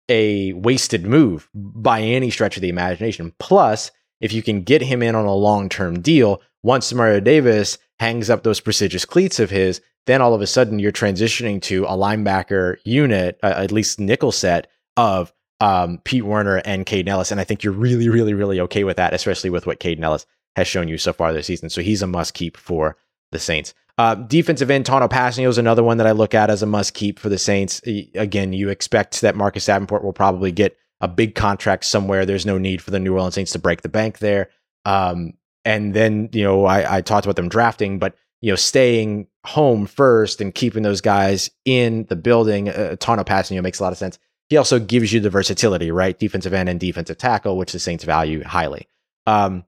a 0.10 0.54
wasted 0.54 1.06
move 1.06 1.50
by 1.54 2.02
any 2.02 2.32
stretch 2.32 2.56
of 2.56 2.62
the 2.62 2.70
imagination. 2.70 3.34
Plus, 3.40 3.92
if 4.22 4.34
you 4.34 4.42
can 4.42 4.62
get 4.62 4.82
him 4.82 5.04
in 5.04 5.16
on 5.16 5.26
a 5.26 5.36
long 5.36 5.70
term 5.70 6.02
deal, 6.02 6.42
once 6.64 6.92
Demario 6.92 7.24
Davis 7.24 7.78
hangs 8.00 8.30
up 8.30 8.44
those 8.44 8.60
prestigious 8.60 9.06
cleats 9.06 9.40
of 9.40 9.50
his, 9.50 9.82
then 10.06 10.22
all 10.22 10.34
of 10.34 10.42
a 10.42 10.48
sudden 10.48 10.80
you're 10.80 10.92
transitioning 10.92 11.62
to 11.62 11.86
a 11.86 11.92
linebacker 11.92 12.78
unit, 12.86 13.40
uh, 13.44 13.54
at 13.58 13.72
least 13.72 14.00
nickel 14.00 14.32
set 14.32 14.68
of 14.96 15.34
um, 15.60 16.00
Pete 16.04 16.24
Werner 16.24 16.58
and 16.58 16.86
Kaden 16.86 17.08
Elliss. 17.08 17.32
And 17.32 17.42
I 17.42 17.44
think 17.44 17.64
you're 17.64 17.74
really, 17.74 18.10
really, 18.10 18.34
really 18.34 18.60
okay 18.62 18.84
with 18.84 18.98
that, 18.98 19.14
especially 19.14 19.50
with 19.50 19.66
what 19.66 19.80
Kaden 19.80 20.04
Elliss 20.04 20.26
has 20.56 20.68
shown 20.68 20.88
you 20.88 20.98
so 20.98 21.14
far 21.14 21.34
this 21.34 21.48
season. 21.48 21.70
So 21.70 21.82
he's 21.82 22.02
a 22.02 22.08
must 22.08 22.34
keep 22.34 22.58
for 22.58 22.98
the 23.32 23.40
Saints. 23.40 23.74
Uh, 23.98 24.14
defensive 24.14 24.70
end, 24.70 24.86
Tanoh 24.86 25.10
Kpassagnon 25.10 25.48
is 25.48 25.58
another 25.58 25.84
one 25.84 25.98
that 25.98 26.08
I 26.08 26.12
look 26.12 26.36
at 26.36 26.52
as 26.52 26.62
a 26.62 26.68
must 26.68 26.94
keep 26.94 27.18
for 27.18 27.30
the 27.30 27.40
Saints. 27.40 27.82
Again, 28.14 28.54
you 28.54 28.70
expect 28.70 29.22
that 29.22 29.36
Marcus 29.36 29.66
Davenport 29.66 30.04
will 30.04 30.14
probably 30.14 30.52
get 30.52 30.78
a 31.02 31.08
big 31.08 31.36
contract 31.36 31.84
somewhere. 31.84 32.26
There's 32.26 32.46
no 32.46 32.58
need 32.60 32.82
for 32.82 32.92
the 32.92 33.00
New 33.00 33.14
Orleans 33.14 33.36
Saints 33.36 33.52
to 33.54 33.60
break 33.60 33.82
the 33.82 33.90
bank 33.90 34.20
there. 34.20 34.50
Um, 34.86 35.34
and 35.68 35.94
then, 35.94 36.30
you 36.32 36.46
know, 36.46 36.64
I, 36.64 36.98
I 36.98 37.02
talked 37.02 37.26
about 37.26 37.36
them 37.36 37.50
drafting, 37.50 38.00
but, 38.00 38.16
you 38.40 38.50
know, 38.50 38.56
staying 38.56 39.28
home 39.46 39.86
first 39.86 40.40
and 40.40 40.56
keeping 40.56 40.82
those 40.82 41.02
guys 41.02 41.50
in 41.66 42.06
the 42.06 42.16
building, 42.16 42.70
uh, 42.70 42.96
you 43.06 43.56
know, 43.58 43.62
makes 43.62 43.82
a 43.82 43.84
lot 43.84 43.92
of 43.92 43.98
sense. 43.98 44.18
He 44.48 44.56
also 44.56 44.80
gives 44.80 45.12
you 45.12 45.20
the 45.20 45.30
versatility, 45.30 45.92
right? 45.92 46.18
Defensive 46.18 46.54
end 46.54 46.70
and 46.70 46.80
defensive 46.80 47.18
tackle, 47.18 47.58
which 47.58 47.74
the 47.74 47.80
Saints 47.80 48.06
value 48.06 48.46
highly. 48.46 48.88
Um, 49.26 49.66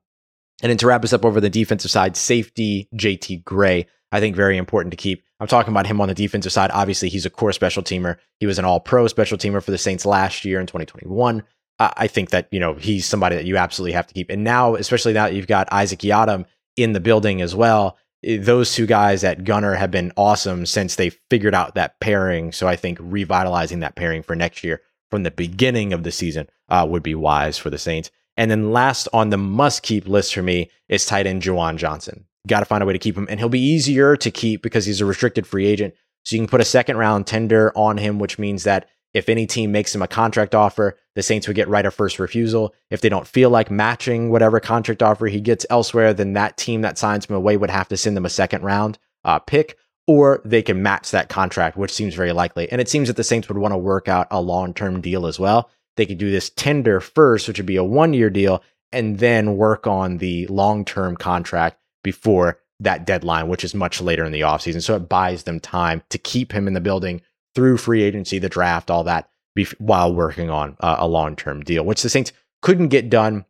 and 0.63 0.69
then 0.69 0.77
to 0.77 0.87
wrap 0.87 1.03
us 1.03 1.11
up 1.11 1.25
over 1.25 1.41
the 1.41 1.49
defensive 1.49 1.91
side, 1.91 2.15
safety 2.15 2.87
JT 2.95 3.43
Gray, 3.43 3.85
I 4.13 4.21
think 4.21 4.37
very 4.37 4.55
important 4.55 4.91
to 4.91 4.97
keep. 4.97 5.25
I'm 5.41 5.47
talking 5.47 5.73
about 5.73 5.85
him 5.85 5.99
on 5.99 6.07
the 6.07 6.13
defensive 6.13 6.53
side. 6.53 6.71
Obviously, 6.73 7.09
he's 7.09 7.25
a 7.25 7.29
core 7.29 7.51
special 7.51 7.83
teamer. 7.83 8.15
He 8.39 8.45
was 8.45 8.57
an 8.57 8.63
all 8.63 8.79
pro 8.79 9.07
special 9.09 9.37
teamer 9.37 9.61
for 9.61 9.71
the 9.71 9.77
Saints 9.77 10.05
last 10.05 10.45
year 10.45 10.61
in 10.61 10.65
2021. 10.65 11.43
I 11.79 12.07
think 12.07 12.31
that, 12.31 12.47
you 12.51 12.59
know, 12.59 12.73
he's 12.73 13.05
somebody 13.05 13.35
that 13.37 13.45
you 13.45 13.57
absolutely 13.57 13.93
have 13.93 14.07
to 14.07 14.13
keep. 14.13 14.29
And 14.29 14.43
now, 14.43 14.75
especially 14.75 15.13
now 15.13 15.25
that 15.25 15.33
you've 15.33 15.47
got 15.47 15.71
Isaac 15.71 15.99
Yiadom 15.99 16.45
in 16.75 16.91
the 16.93 16.99
building 16.99 17.41
as 17.41 17.55
well, 17.55 17.97
eh, 18.23 18.37
those 18.39 18.73
two 18.73 18.85
guys 18.85 19.23
at 19.23 19.45
Gunner 19.45 19.75
have 19.75 19.91
been 19.91 20.11
awesome 20.17 20.65
since 20.65 20.95
they 20.95 21.09
figured 21.09 21.55
out 21.55 21.75
that 21.75 21.99
pairing. 22.01 22.51
So 22.51 22.67
I 22.67 22.75
think 22.75 22.97
revitalizing 23.01 23.79
that 23.79 23.95
pairing 23.95 24.23
for 24.23 24.35
next 24.35 24.63
year 24.63 24.81
from 25.09 25.23
the 25.23 25.31
beginning 25.31 25.93
of 25.93 26.03
the 26.03 26.11
season 26.11 26.49
uh, 26.67 26.85
would 26.89 27.03
be 27.03 27.15
wise 27.15 27.57
for 27.57 27.69
the 27.69 27.77
Saints. 27.77 28.11
And 28.35 28.51
then 28.51 28.71
last 28.71 29.07
on 29.13 29.29
the 29.29 29.37
must 29.37 29.83
keep 29.83 30.07
list 30.07 30.33
for 30.33 30.41
me 30.41 30.69
is 30.87 31.05
tight 31.05 31.27
end 31.27 31.41
Juwan 31.41 31.77
Johnson. 31.77 32.25
Got 32.47 32.59
to 32.59 32.65
find 32.65 32.83
a 32.83 32.85
way 32.85 32.93
to 32.93 32.99
keep 32.99 33.17
him. 33.17 33.27
And 33.29 33.39
he'll 33.39 33.49
be 33.49 33.59
easier 33.59 34.15
to 34.17 34.31
keep 34.31 34.61
because 34.61 34.85
he's 34.85 35.01
a 35.01 35.05
restricted 35.05 35.47
free 35.47 35.65
agent. 35.65 35.93
So 36.23 36.35
you 36.35 36.41
can 36.41 36.47
put 36.49 36.61
a 36.61 36.65
second 36.65 36.97
round 36.97 37.25
tender 37.25 37.71
on 37.75 37.97
him, 37.97 38.19
which 38.19 38.37
means 38.37 38.63
that 38.63 38.87
if 39.13 39.29
any 39.29 39.47
team 39.47 39.71
makes 39.71 39.93
him 39.93 40.01
a 40.01 40.07
contract 40.07 40.53
offer, 40.53 40.97
the 41.15 41.23
Saints 41.23 41.47
would 41.47 41.55
get 41.55 41.67
right 41.67 41.85
of 41.85 41.93
first 41.93 42.19
refusal. 42.19 42.73
If 42.89 43.01
they 43.01 43.09
don't 43.09 43.27
feel 43.27 43.49
like 43.49 43.71
matching 43.71 44.29
whatever 44.29 44.59
contract 44.59 45.01
offer 45.01 45.27
he 45.27 45.41
gets 45.41 45.65
elsewhere, 45.69 46.13
then 46.13 46.33
that 46.33 46.57
team 46.57 46.81
that 46.81 46.97
signs 46.97 47.25
him 47.25 47.35
away 47.35 47.57
would 47.57 47.71
have 47.71 47.87
to 47.89 47.97
send 47.97 48.15
them 48.15 48.25
a 48.25 48.29
second 48.29 48.63
round 48.63 48.99
uh, 49.23 49.39
pick, 49.39 49.77
or 50.07 50.41
they 50.45 50.61
can 50.61 50.83
match 50.83 51.11
that 51.11 51.29
contract, 51.29 51.77
which 51.77 51.91
seems 51.91 52.13
very 52.13 52.33
likely. 52.33 52.71
And 52.71 52.79
it 52.79 52.89
seems 52.89 53.07
that 53.07 53.17
the 53.17 53.23
Saints 53.23 53.47
would 53.47 53.57
want 53.57 53.73
to 53.73 53.77
work 53.77 54.07
out 54.07 54.27
a 54.31 54.41
long 54.41 54.73
term 54.73 55.01
deal 55.01 55.25
as 55.25 55.39
well. 55.39 55.69
They 55.97 56.05
could 56.05 56.17
do 56.17 56.31
this 56.31 56.51
tender 56.51 56.99
first, 56.99 57.47
which 57.47 57.57
would 57.57 57.65
be 57.65 57.75
a 57.75 57.83
one 57.83 58.13
year 58.13 58.29
deal, 58.29 58.63
and 58.91 59.19
then 59.19 59.57
work 59.57 59.87
on 59.87 60.17
the 60.17 60.47
long 60.47 60.85
term 60.85 61.15
contract 61.15 61.79
before 62.03 62.59
that 62.79 63.05
deadline, 63.05 63.49
which 63.49 63.63
is 63.63 63.75
much 63.75 64.01
later 64.01 64.23
in 64.23 64.31
the 64.31 64.41
offseason. 64.41 64.81
So 64.81 64.95
it 64.95 65.09
buys 65.09 65.43
them 65.43 65.59
time 65.59 66.01
to 66.09 66.17
keep 66.17 66.53
him 66.53 66.67
in 66.67 66.73
the 66.73 66.79
building 66.79 67.21
through 67.55 67.77
free 67.77 68.03
agency, 68.03 68.39
the 68.39 68.49
draft, 68.49 68.91
all 68.91 69.03
that, 69.05 69.29
while 69.77 70.13
working 70.13 70.49
on 70.49 70.77
uh, 70.79 70.97
a 70.99 71.07
long 71.07 71.35
term 71.35 71.61
deal, 71.61 71.85
which 71.85 72.01
the 72.01 72.09
Saints 72.09 72.31
couldn't 72.61 72.89
get 72.89 73.09
done 73.09 73.45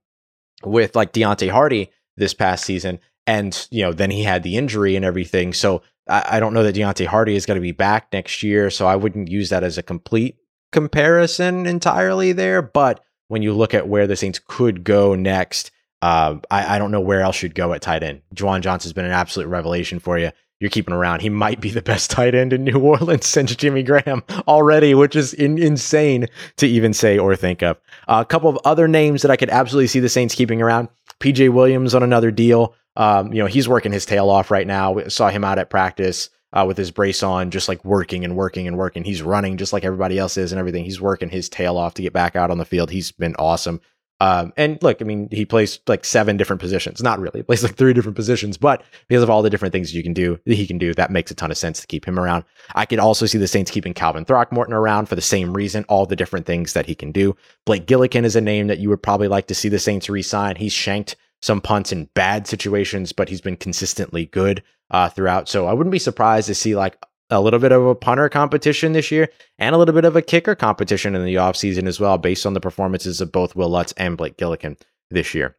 with 0.64 0.96
like 0.96 1.14
Deonte 1.14 1.50
Harty 1.50 1.92
this 2.18 2.34
past 2.34 2.66
season. 2.66 3.00
And, 3.28 3.68
you 3.70 3.84
know, 3.84 3.94
then 3.94 4.12
he 4.12 4.24
had 4.24 4.44
the 4.44 4.58
injury 4.58 4.96
and 4.96 5.06
everything. 5.06 5.54
So 5.54 5.84
I, 6.08 6.38
I 6.38 6.40
don't 6.40 6.54
know 6.54 6.64
that 6.64 6.76
Deonte 6.76 7.06
Harty 7.06 7.36
is 7.36 7.46
going 7.46 7.56
to 7.58 7.62
be 7.62 7.72
back 7.72 8.12
next 8.12 8.42
year. 8.44 8.70
So 8.70 8.88
I 8.88 8.96
wouldn't 8.96 9.30
use 9.30 9.50
that 9.50 9.64
as 9.64 9.78
a 9.78 9.84
complete 9.84 10.38
comparison 10.72 11.66
entirely 11.66 12.32
there. 12.32 12.62
But 12.62 13.04
when 13.28 13.42
you 13.42 13.54
look 13.54 13.74
at 13.74 13.88
where 13.88 14.08
the 14.08 14.16
Saints 14.16 14.40
could 14.48 14.84
go 14.84 15.16
next, 15.16 15.72
uh, 16.02 16.38
I, 16.50 16.76
I, 16.76 16.80
don't 16.80 16.92
know 16.92 17.02
where 17.02 17.22
else 17.22 17.44
you'd 17.44 17.56
go 17.56 17.74
at 17.74 17.82
tight 17.82 18.04
end. 18.04 18.22
Juwan 18.34 18.62
Johnson's 18.62 18.94
been 18.94 19.06
an 19.06 19.12
absolute 19.12 19.48
revelation 19.48 20.00
for 20.00 20.18
you 20.18 20.32
you're 20.60 20.70
keeping 20.70 20.94
around. 20.94 21.22
He 21.22 21.30
might 21.30 21.62
be 21.62 21.70
the 21.70 21.82
best 21.82 22.12
tight 22.12 22.36
end 22.36 22.54
in 22.54 22.64
New 22.64 22.80
Orleans 22.80 23.26
since 23.28 23.56
Jimmy 23.56 23.84
Graham 23.84 24.24
already, 24.48 24.94
which 24.94 25.16
is 25.16 25.34
in, 25.34 25.58
insane 25.58 26.28
to 26.58 26.68
even 26.68 26.94
say 26.94 27.18
or 27.18 27.36
think 27.36 27.64
of. 27.64 27.78
Uh, 28.08 28.22
a 28.22 28.26
couple 28.26 28.50
of 28.50 28.60
other 28.66 28.88
names 28.88 29.22
that 29.22 29.32
I 29.32 29.38
could 29.38 29.50
absolutely 29.50 29.88
see 29.88 30.00
the 30.00 30.10
Saints 30.10 30.36
keeping 30.36 30.62
around. 30.62 30.90
PJ 31.20 31.52
Williams 31.52 31.96
on 31.96 32.04
another 32.04 32.32
deal. 32.32 32.76
Um, 32.96 33.34
you 33.34 33.40
know, 33.40 33.48
he's 33.48 33.70
working 33.70 33.92
his 33.92 34.06
tail 34.06 34.30
off 34.30 34.52
right 34.52 34.68
now. 34.68 34.92
We 34.92 35.10
saw 35.10 35.30
him 35.30 35.44
out 35.44 35.60
at 35.60 35.70
practice 35.70 36.30
uh, 36.54 36.66
with 36.68 36.78
his 36.78 36.92
brace 36.92 37.24
on, 37.24 37.52
just 37.52 37.68
like 37.68 37.84
working 37.86 38.24
and 38.24 38.36
working 38.36 38.68
and 38.68 38.78
working. 38.78 39.04
He's 39.04 39.22
running 39.22 39.58
just 39.58 39.74
like 39.74 39.84
everybody 39.84 40.18
else 40.18 40.38
is 40.38 40.52
and 40.52 40.60
everything. 40.60 40.84
He's 40.84 41.02
working 41.02 41.30
his 41.30 41.50
tail 41.50 41.78
off 41.78 41.94
to 41.96 42.02
get 42.02 42.14
back 42.14 42.36
out 42.36 42.52
on 42.52 42.58
the 42.58 42.66
field. 42.66 42.90
He's 42.90 43.12
been 43.12 43.36
awesome. 43.38 43.82
Um, 44.22 44.52
and 44.58 44.82
look, 44.84 45.02
I 45.02 45.06
mean, 45.06 45.30
he 45.32 45.46
plays 45.46 45.80
like 45.88 46.04
seven 46.04 46.36
different 46.36 46.60
positions. 46.60 47.02
Not 47.02 47.20
really, 47.20 47.40
he 47.40 47.44
plays 47.44 47.64
like 47.64 47.76
three 47.76 47.94
different 47.94 48.16
positions, 48.16 48.58
but 48.58 48.84
because 49.08 49.24
of 49.24 49.30
all 49.30 49.42
the 49.42 49.50
different 49.50 49.72
things 49.72 49.96
you 49.96 50.04
can 50.04 50.14
do, 50.14 50.40
that 50.46 50.56
he 50.56 50.68
can 50.68 50.78
do, 50.78 50.94
that 50.94 51.12
makes 51.12 51.32
a 51.32 51.36
ton 51.36 51.52
of 51.52 51.58
sense 51.58 51.80
to 51.82 51.88
keep 51.88 52.06
him 52.06 52.20
around. 52.20 52.44
I 52.76 52.86
could 52.86 53.00
also 53.00 53.26
see 53.26 53.38
the 53.38 53.48
Saints 53.48 53.72
keeping 53.72 53.94
Calvin 53.94 54.26
Throckmorton 54.26 54.74
around 54.74 55.08
for 55.08 55.16
the 55.16 55.22
same 55.22 55.54
reason, 55.54 55.86
all 55.88 56.06
the 56.06 56.16
different 56.16 56.46
things 56.46 56.74
that 56.74 56.86
he 56.86 56.96
can 56.96 57.12
do. 57.12 57.36
Blake 57.66 57.86
Gillikin 57.86 58.26
is 58.26 58.36
a 58.36 58.42
name 58.42 58.68
that 58.68 58.80
you 58.80 58.90
would 58.90 59.04
probably 59.04 59.30
like 59.30 59.48
to 59.48 59.56
see 59.56 59.70
the 59.70 59.80
Saints 59.80 60.10
re-sign. 60.10 60.58
He's 60.58 60.74
shanked 60.74 61.16
some 61.42 61.62
punts 61.62 61.94
in 61.94 62.10
bad 62.14 62.48
situations, 62.48 63.14
but 63.14 63.30
he's 63.30 63.42
been 63.42 63.56
consistently 63.56 64.26
good 64.26 64.62
uh, 64.92 65.08
throughout. 65.08 65.48
So 65.48 65.68
I 65.68 65.74
wouldn't 65.74 65.92
be 65.92 66.00
surprised 66.00 66.48
to 66.48 66.56
see 66.56 66.76
like 66.76 66.98
a 67.30 67.42
little 67.42 67.60
bit 67.60 67.72
of 67.72 67.86
a 67.86 67.96
punter 67.96 68.30
competition 68.30 68.94
this 68.94 69.12
year 69.12 69.30
and 69.58 69.76
a 69.76 69.78
little 69.78 69.94
bit 69.94 70.06
of 70.06 70.16
a 70.16 70.22
kicker 70.22 70.56
competition 70.56 71.16
in 71.16 71.26
the 71.26 71.36
offseason 71.36 71.88
as 71.88 72.00
well, 72.00 72.18
based 72.18 72.46
on 72.46 72.54
the 72.54 72.60
performances 72.60 73.22
of 73.22 73.32
both 73.32 73.56
Wil 73.56 73.70
Lutz 73.70 73.94
and 73.98 74.18
Blake 74.18 74.38
Gillikin 74.38 74.78
this 75.12 75.34
year. 75.34 75.56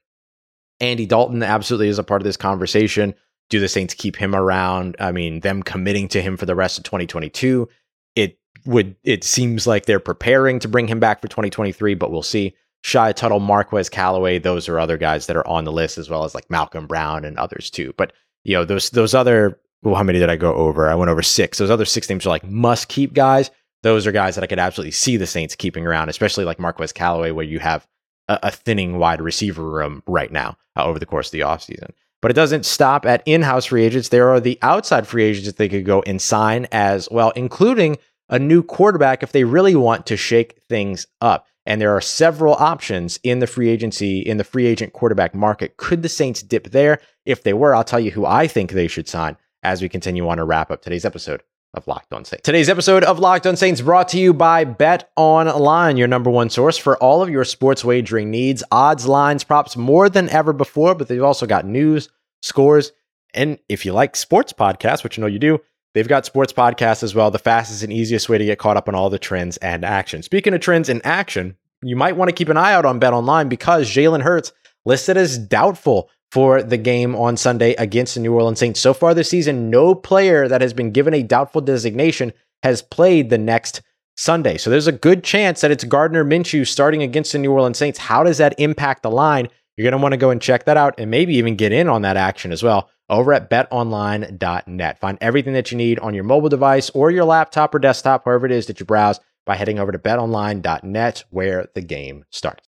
Andy 0.81 1.07
Dalton 1.07 1.43
absolutely 1.43 1.89
is 1.89 1.99
a 1.99 2.05
part 2.05 2.23
of 2.23 2.25
this 2.25 2.37
conversation. 2.37 3.15
Do 3.51 3.61
the 3.61 3.69
Saints 3.69 3.95
keep 3.95 4.17
him 4.17 4.35
around? 4.35 4.97
I 4.99 5.13
mean, 5.13 5.41
them 5.41 5.63
committing 5.63 6.09
to 6.09 6.23
him 6.23 6.37
for 6.37 6.47
the 6.47 6.55
rest 6.55 6.79
of 6.79 6.85
2022. 6.85 7.69
It 8.17 8.39
would 8.65 8.97
it 9.05 9.23
seems 9.25 9.67
like 9.67 9.87
they're 9.87 10.01
preparing 10.01 10.59
to 10.61 10.69
bring 10.69 10.89
him 10.89 11.01
back 11.01 11.21
for 11.21 11.29
2023, 11.29 11.95
but 11.95 12.11
we'll 12.11 12.23
see. 12.23 12.55
Shy 12.83 13.13
Tuttle, 13.13 13.41
Marquez 13.41 13.91
Callaway, 13.91 14.39
those 14.39 14.67
are 14.67 14.81
other 14.81 14.97
guys 14.97 15.27
that 15.27 15.37
are 15.37 15.47
on 15.47 15.65
the 15.65 15.73
list, 15.73 15.99
as 15.99 16.09
well 16.09 16.25
as 16.25 16.35
like 16.35 16.51
Malcolm 16.51 16.87
Brown 16.87 17.27
and 17.27 17.37
others 17.37 17.71
too. 17.71 17.93
But 17.99 18.15
you 18.45 18.55
know, 18.55 18.65
those 18.65 18.89
those 18.91 19.15
other 19.15 19.61
well, 19.83 19.95
how 19.95 20.03
many 20.03 20.19
did 20.19 20.31
I 20.31 20.37
go 20.37 20.55
over? 20.55 20.89
I 20.89 20.95
went 20.95 21.11
over 21.11 21.23
six. 21.23 21.59
Those 21.59 21.71
other 21.71 21.85
six 21.85 22.09
names 22.09 22.27
are 22.27 22.31
like 22.31 22.45
must 22.45 22.89
keep 22.89 23.15
guys. 23.15 23.51
Those 23.83 24.07
are 24.07 24.13
guys 24.13 24.35
that 24.35 24.45
I 24.45 24.47
could 24.47 24.59
absolutely 24.59 24.91
see 24.91 25.17
the 25.17 25.27
Saints 25.27 25.55
keeping 25.55 25.87
around, 25.87 26.11
especially 26.11 26.45
like 26.45 26.59
Marquez 26.59 26.93
Callaway, 26.93 27.31
where 27.31 27.47
you 27.47 27.61
have 27.61 27.87
a, 28.29 28.39
a 28.45 28.51
thinning 28.51 28.99
wide 28.99 29.23
receiver 29.23 29.65
room 29.65 30.03
right 30.07 30.31
now 30.31 30.59
uh, 30.77 30.85
over 30.85 30.99
the 30.99 31.07
course 31.07 31.29
of 31.29 31.33
the 31.33 31.41
offseason. 31.41 31.91
But 32.21 32.31
it 32.31 32.35
doesn't 32.35 32.67
stop 32.67 33.07
at 33.07 33.23
in 33.25 33.41
house 33.41 33.67
free 33.67 33.85
agents. 33.85 34.11
There 34.11 34.29
are 34.29 34.41
the 34.41 34.59
outside 34.61 35.07
free 35.07 35.25
agents 35.25 35.47
that 35.47 35.57
they 35.57 35.71
could 35.71 35.87
go 35.87 36.03
and 36.03 36.21
sign 36.21 36.67
as 36.71 37.09
well, 37.11 37.31
including 37.31 37.97
a 38.29 38.39
new 38.39 38.63
quarterback 38.63 39.23
if 39.23 39.33
they 39.33 39.45
really 39.45 39.75
want 39.75 40.05
to 40.07 40.17
shake 40.19 40.61
things 40.69 41.07
up. 41.23 41.47
And 41.65 41.81
there 41.81 41.97
are 41.97 42.01
several 42.03 42.55
options 42.55 43.19
in 43.23 43.39
the 43.39 43.47
free 43.47 43.71
agency, 43.71 44.21
in 44.21 44.37
the 44.37 44.45
free 44.45 44.67
agent 44.67 44.93
quarterback 44.93 45.35
market. 45.35 45.79
Could 45.79 46.03
the 46.03 46.09
Saints 46.11 46.43
dip 46.43 46.71
there? 46.71 47.01
If 47.25 47.43
they 47.43 47.55
were, 47.55 47.75
I'll 47.75 47.85
tell 47.85 48.01
you 48.01 48.11
who 48.11 48.27
I 48.27 48.47
think 48.47 48.73
they 48.73 48.89
should 48.89 49.09
sign 49.09 49.39
as 49.63 49.83
we 49.83 49.89
continue 49.89 50.29
on 50.29 50.39
to 50.39 50.45
wrap 50.45 50.71
up 50.71 50.83
today's 50.83 51.05
episode 51.05 51.43
of 51.75 51.87
Locked 51.87 52.13
On 52.13 52.25
Saints. 52.25 52.43
Today's 52.43 52.69
episode 52.69 53.05
of 53.05 53.19
Locked 53.19 53.47
On 53.47 53.57
Saints 53.57 53.81
brought 53.81 54.09
to 54.09 54.19
you 54.19 54.35
by 54.35 54.65
Bet 54.65 55.11
Online, 55.17 55.97
your 55.97 56.09
number 56.09 56.31
one 56.31 56.51
source 56.51 56.77
for 56.77 56.97
all 56.99 57.23
of 57.23 57.31
your 57.31 57.45
sports 57.45 57.85
wagering 57.85 58.31
needs, 58.31 58.65
odds, 58.73 59.07
lines, 59.07 59.45
props 59.45 59.77
more 59.77 60.09
than 60.09 60.29
ever 60.31 60.53
before, 60.53 60.95
but 60.95 61.09
they've 61.09 61.23
also 61.23 61.47
got 61.47 61.65
news, 61.65 62.09
scores, 62.43 62.93
and 63.35 63.59
if 63.69 63.85
you 63.85 63.93
like 63.93 64.17
sports 64.17 64.53
podcasts, 64.53 65.05
which 65.05 65.17
you 65.17 65.21
know 65.21 65.29
you 65.29 65.39
do, 65.39 65.61
they've 65.95 66.09
got 66.09 66.27
sports 66.27 66.53
podcasts 66.53 67.03
as 67.03 67.15
well, 67.15 67.31
the 67.31 67.39
fastest 67.39 67.83
and 67.83 67.93
easiest 67.93 68.29
way 68.29 68.39
to 68.39 68.45
get 68.45 68.59
caught 68.59 68.77
up 68.77 68.89
on 68.89 68.95
all 68.95 69.11
the 69.11 69.19
trends 69.19 69.57
and 69.59 69.85
action. 69.85 70.23
Speaking 70.23 70.55
of 70.55 70.61
trends 70.61 70.89
and 70.89 71.05
action, 71.05 71.57
you 71.83 71.97
might 71.97 72.17
want 72.17 72.29
to 72.29 72.35
keep 72.35 72.49
an 72.49 72.57
eye 72.57 72.73
out 72.73 72.85
on 72.85 72.99
Bet 72.99 73.13
Online 73.13 73.49
because 73.49 73.89
Jalen 73.89 74.23
Hurts 74.23 74.53
listed 74.85 75.17
as 75.17 75.39
doubtful 75.39 76.11
for 76.31 76.63
the 76.63 76.77
game 76.77 77.17
on 77.17 77.37
Sunday 77.37 77.75
against 77.75 78.15
the 78.15 78.21
New 78.21 78.35
Orleans 78.35 78.59
Saints. 78.59 78.81
So 78.81 78.95
far 78.95 79.15
this 79.15 79.31
season, 79.31 79.71
no 79.71 79.95
player 79.95 80.47
that 80.49 80.61
has 80.61 80.73
been 80.73 80.93
given 80.93 81.15
a 81.15 81.23
doubtful 81.23 81.61
designation 81.61 82.33
has 82.63 82.83
played 82.83 83.31
the 83.31 83.39
next 83.39 83.83
Sunday. 84.17 84.59
So 84.59 84.71
there's 84.71 84.87
a 84.87 84.93
good 84.93 85.25
chance 85.25 85.61
that 85.61 85.71
it's 85.71 85.85
Gardner 85.85 86.25
Minshew 86.25 86.67
starting 86.67 87.03
against 87.03 87.33
the 87.33 87.39
New 87.39 87.53
Orleans 87.53 87.79
Saints. 87.79 87.99
How 87.99 88.23
does 88.23 88.39
that 88.39 88.59
impact 88.59 89.03
the 89.03 89.11
line? 89.11 89.49
You're 89.77 89.91
going 89.91 89.99
to 89.99 90.03
want 90.03 90.13
to 90.13 90.19
go 90.19 90.31
and 90.31 90.43
check 90.43 90.67
that 90.67 90.77
out 90.77 90.95
and 90.99 91.11
maybe 91.11 91.37
even 91.37 91.57
get 91.57 91.73
in 91.73 91.89
on 91.89 92.03
that 92.03 92.17
action 92.17 92.53
as 92.53 92.63
well 92.63 92.91
over 93.09 93.33
at 93.33 93.51
betonline.net. 93.51 95.01
Find 95.01 95.19
everything 95.21 95.55
that 95.55 95.73
you 95.73 95.79
need 95.79 95.99
on 95.99 96.15
your 96.15 96.25
mobile 96.25 96.49
device 96.49 96.91
or 96.91 97.11
your 97.11 97.25
laptop 97.25 97.75
or 97.75 97.79
desktop, 97.79 98.25
wherever 98.25 98.47
it 98.47 98.53
is 98.53 98.67
that 98.67 98.79
you 98.79 98.87
browse, 98.87 99.19
by 99.47 99.57
heading 99.57 99.79
over 99.79 99.91
to 99.91 99.99
betonline.net 99.99 101.25
where 101.31 101.69
the 101.75 101.81
game 101.81 102.25
starts. 102.31 102.70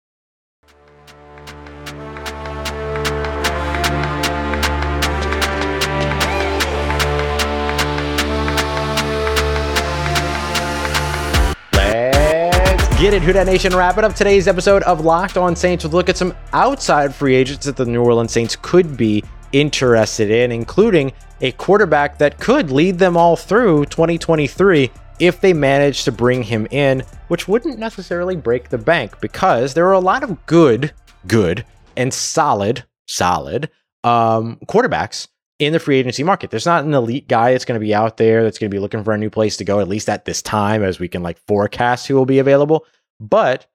Get 13.00 13.14
it, 13.14 13.22
Who 13.22 13.32
Dat 13.32 13.46
Nation. 13.46 13.76
Wrap 13.76 14.00
it 14.00 14.04
up 14.04 14.16
today's 14.16 14.48
episode 14.48 14.82
of 14.82 15.06
Locked 15.06 15.38
On 15.38 15.56
Saints 15.56 15.84
with 15.84 15.94
look 15.94 16.10
at 16.10 16.18
some 16.18 16.34
outside 16.52 17.14
free 17.14 17.36
agents 17.36 17.68
that 17.68 17.76
the 17.76 17.86
New 17.86 18.02
Orleans 18.02 18.32
Saints 18.32 18.56
could 18.56 18.98
be 18.98 19.24
interested 19.52 20.32
in, 20.32 20.52
including 20.52 21.14
a 21.42 21.52
quarterback 21.52 22.18
that 22.18 22.40
could 22.40 22.72
lead 22.72 22.98
them 22.98 23.16
all 23.16 23.36
through 23.36 23.86
2023 23.86 24.90
if 25.20 25.40
they 25.40 25.54
manage 25.54 26.06
to 26.06 26.12
bring 26.12 26.42
him 26.42 26.68
in, 26.72 27.04
which 27.28 27.48
wouldn't 27.48 27.78
necessarily 27.78 28.36
break 28.36 28.70
the 28.70 28.80
bank 28.80 29.22
because 29.22 29.76
there 29.76 29.86
are 29.86 29.94
a 29.94 30.00
lot 30.00 30.24
of 30.24 30.44
good, 30.48 30.92
good, 31.28 31.64
and 31.96 32.12
solid, 32.12 32.84
solid 33.06 33.70
um, 34.04 34.58
quarterbacks 34.66 35.28
in 35.60 35.74
the 35.74 35.80
free 35.80 35.98
agency 35.98 36.24
market. 36.24 36.52
There's 36.52 36.66
not 36.66 36.84
an 36.84 36.94
elite 36.94 37.28
guy 37.28 37.52
that's 37.52 37.66
going 37.66 37.80
to 37.80 37.86
be 37.86 37.94
out 37.94 38.18
there 38.18 38.44
that's 38.44 38.60
going 38.60 38.70
to 38.70 38.76
be 38.76 38.80
looking 38.80 39.04
for 39.04 39.14
a 39.14 39.18
new 39.18 39.30
place 39.30 39.58
to 39.58 39.66
go, 39.66 39.80
at 39.80 39.88
least 39.88 40.10
at 40.10 40.26
this 40.26 40.42
time, 40.42 40.84
as 40.84 41.00
we 41.00 41.08
can 41.08 41.24
like 41.24 41.40
forecast 41.48 42.08
who 42.08 42.16
will 42.16 42.26
be 42.26 42.40
available. 42.40 42.86
But 43.20 43.66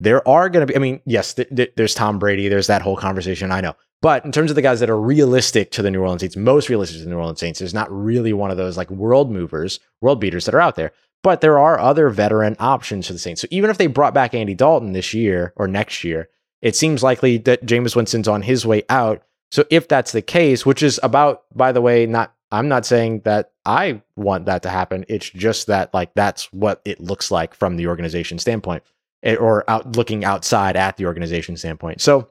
there 0.00 0.26
are 0.28 0.48
going 0.48 0.66
to 0.66 0.72
be, 0.72 0.76
I 0.76 0.80
mean, 0.80 1.00
yes, 1.04 1.34
th- 1.34 1.48
th- 1.54 1.72
there's 1.76 1.94
Tom 1.94 2.18
Brady, 2.18 2.48
there's 2.48 2.68
that 2.68 2.82
whole 2.82 2.96
conversation, 2.96 3.52
I 3.52 3.60
know. 3.60 3.74
But 4.00 4.24
in 4.24 4.32
terms 4.32 4.50
of 4.50 4.56
the 4.56 4.62
guys 4.62 4.80
that 4.80 4.90
are 4.90 5.00
realistic 5.00 5.70
to 5.72 5.82
the 5.82 5.90
New 5.90 6.00
Orleans 6.00 6.22
Saints, 6.22 6.36
most 6.36 6.68
realistic 6.68 6.98
to 6.98 7.04
the 7.04 7.10
New 7.10 7.18
Orleans 7.18 7.38
Saints, 7.38 7.60
there's 7.60 7.74
not 7.74 7.90
really 7.90 8.32
one 8.32 8.50
of 8.50 8.56
those 8.56 8.76
like 8.76 8.90
world 8.90 9.30
movers, 9.30 9.78
world 10.00 10.20
beaters 10.20 10.44
that 10.44 10.54
are 10.56 10.60
out 10.60 10.74
there. 10.74 10.92
But 11.22 11.40
there 11.40 11.58
are 11.58 11.78
other 11.78 12.10
veteran 12.10 12.56
options 12.58 13.06
for 13.06 13.12
the 13.12 13.18
Saints. 13.20 13.40
So 13.40 13.48
even 13.52 13.70
if 13.70 13.78
they 13.78 13.86
brought 13.86 14.12
back 14.12 14.34
Andy 14.34 14.54
Dalton 14.54 14.92
this 14.92 15.14
year 15.14 15.52
or 15.54 15.68
next 15.68 16.02
year, 16.02 16.28
it 16.62 16.74
seems 16.74 17.04
likely 17.04 17.38
that 17.38 17.64
Jameis 17.64 17.94
Winston's 17.94 18.26
on 18.26 18.42
his 18.42 18.66
way 18.66 18.82
out. 18.88 19.22
So 19.52 19.64
if 19.68 19.86
that's 19.86 20.12
the 20.12 20.22
case, 20.22 20.64
which 20.64 20.82
is 20.82 20.98
about, 21.02 21.44
by 21.54 21.72
the 21.72 21.82
way, 21.82 22.06
not 22.06 22.34
I'm 22.50 22.68
not 22.68 22.84
saying 22.84 23.20
that 23.20 23.52
I 23.64 24.02
want 24.16 24.46
that 24.46 24.62
to 24.62 24.70
happen. 24.70 25.04
It's 25.08 25.28
just 25.28 25.66
that 25.68 25.92
like 25.94 26.12
that's 26.14 26.52
what 26.52 26.80
it 26.84 27.00
looks 27.00 27.30
like 27.30 27.54
from 27.54 27.76
the 27.76 27.86
organization 27.86 28.38
standpoint, 28.38 28.82
eh, 29.22 29.36
or 29.36 29.68
out 29.70 29.94
looking 29.94 30.24
outside 30.24 30.74
at 30.76 30.96
the 30.96 31.06
organization 31.06 31.56
standpoint. 31.56 32.00
So 32.00 32.28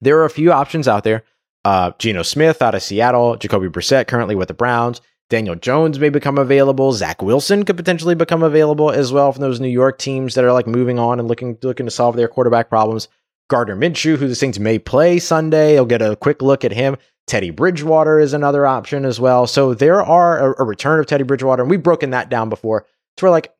there 0.00 0.18
are 0.18 0.24
a 0.24 0.30
few 0.30 0.52
options 0.52 0.88
out 0.88 1.04
there. 1.04 1.22
Uh, 1.64 1.92
Geno 1.98 2.22
Smith 2.22 2.60
out 2.60 2.74
of 2.74 2.82
Seattle, 2.82 3.36
Jacoby 3.36 3.68
Brissett 3.68 4.08
currently 4.08 4.34
with 4.34 4.48
the 4.48 4.54
Browns. 4.54 5.00
Daniel 5.30 5.54
Jones 5.54 5.98
may 5.98 6.10
become 6.10 6.36
available. 6.36 6.92
Zach 6.92 7.22
Wilson 7.22 7.64
could 7.64 7.76
potentially 7.76 8.14
become 8.14 8.42
available 8.42 8.90
as 8.90 9.12
well 9.12 9.32
from 9.32 9.40
those 9.40 9.60
New 9.60 9.68
York 9.68 9.98
teams 9.98 10.34
that 10.34 10.44
are 10.44 10.52
like 10.52 10.66
moving 10.66 10.98
on 10.98 11.18
and 11.18 11.28
looking 11.28 11.56
looking 11.62 11.86
to 11.86 11.92
solve 11.92 12.16
their 12.16 12.28
quarterback 12.28 12.68
problems. 12.68 13.08
Gardner 13.48 13.76
Minshew, 13.76 14.16
who 14.16 14.28
the 14.28 14.34
Saints 14.34 14.58
may 14.58 14.78
play 14.78 15.18
Sunday, 15.18 15.74
you'll 15.74 15.86
get 15.86 16.02
a 16.02 16.16
quick 16.16 16.42
look 16.42 16.64
at 16.64 16.72
him. 16.72 16.96
Teddy 17.26 17.50
Bridgewater 17.50 18.18
is 18.18 18.32
another 18.32 18.66
option 18.66 19.04
as 19.04 19.18
well. 19.18 19.46
So 19.46 19.74
there 19.74 20.02
are 20.02 20.52
a, 20.52 20.62
a 20.62 20.64
return 20.64 21.00
of 21.00 21.06
Teddy 21.06 21.24
Bridgewater, 21.24 21.62
and 21.62 21.70
we've 21.70 21.82
broken 21.82 22.10
that 22.10 22.28
down 22.28 22.48
before. 22.48 22.86
To 23.16 23.24
where 23.24 23.32
like 23.32 23.54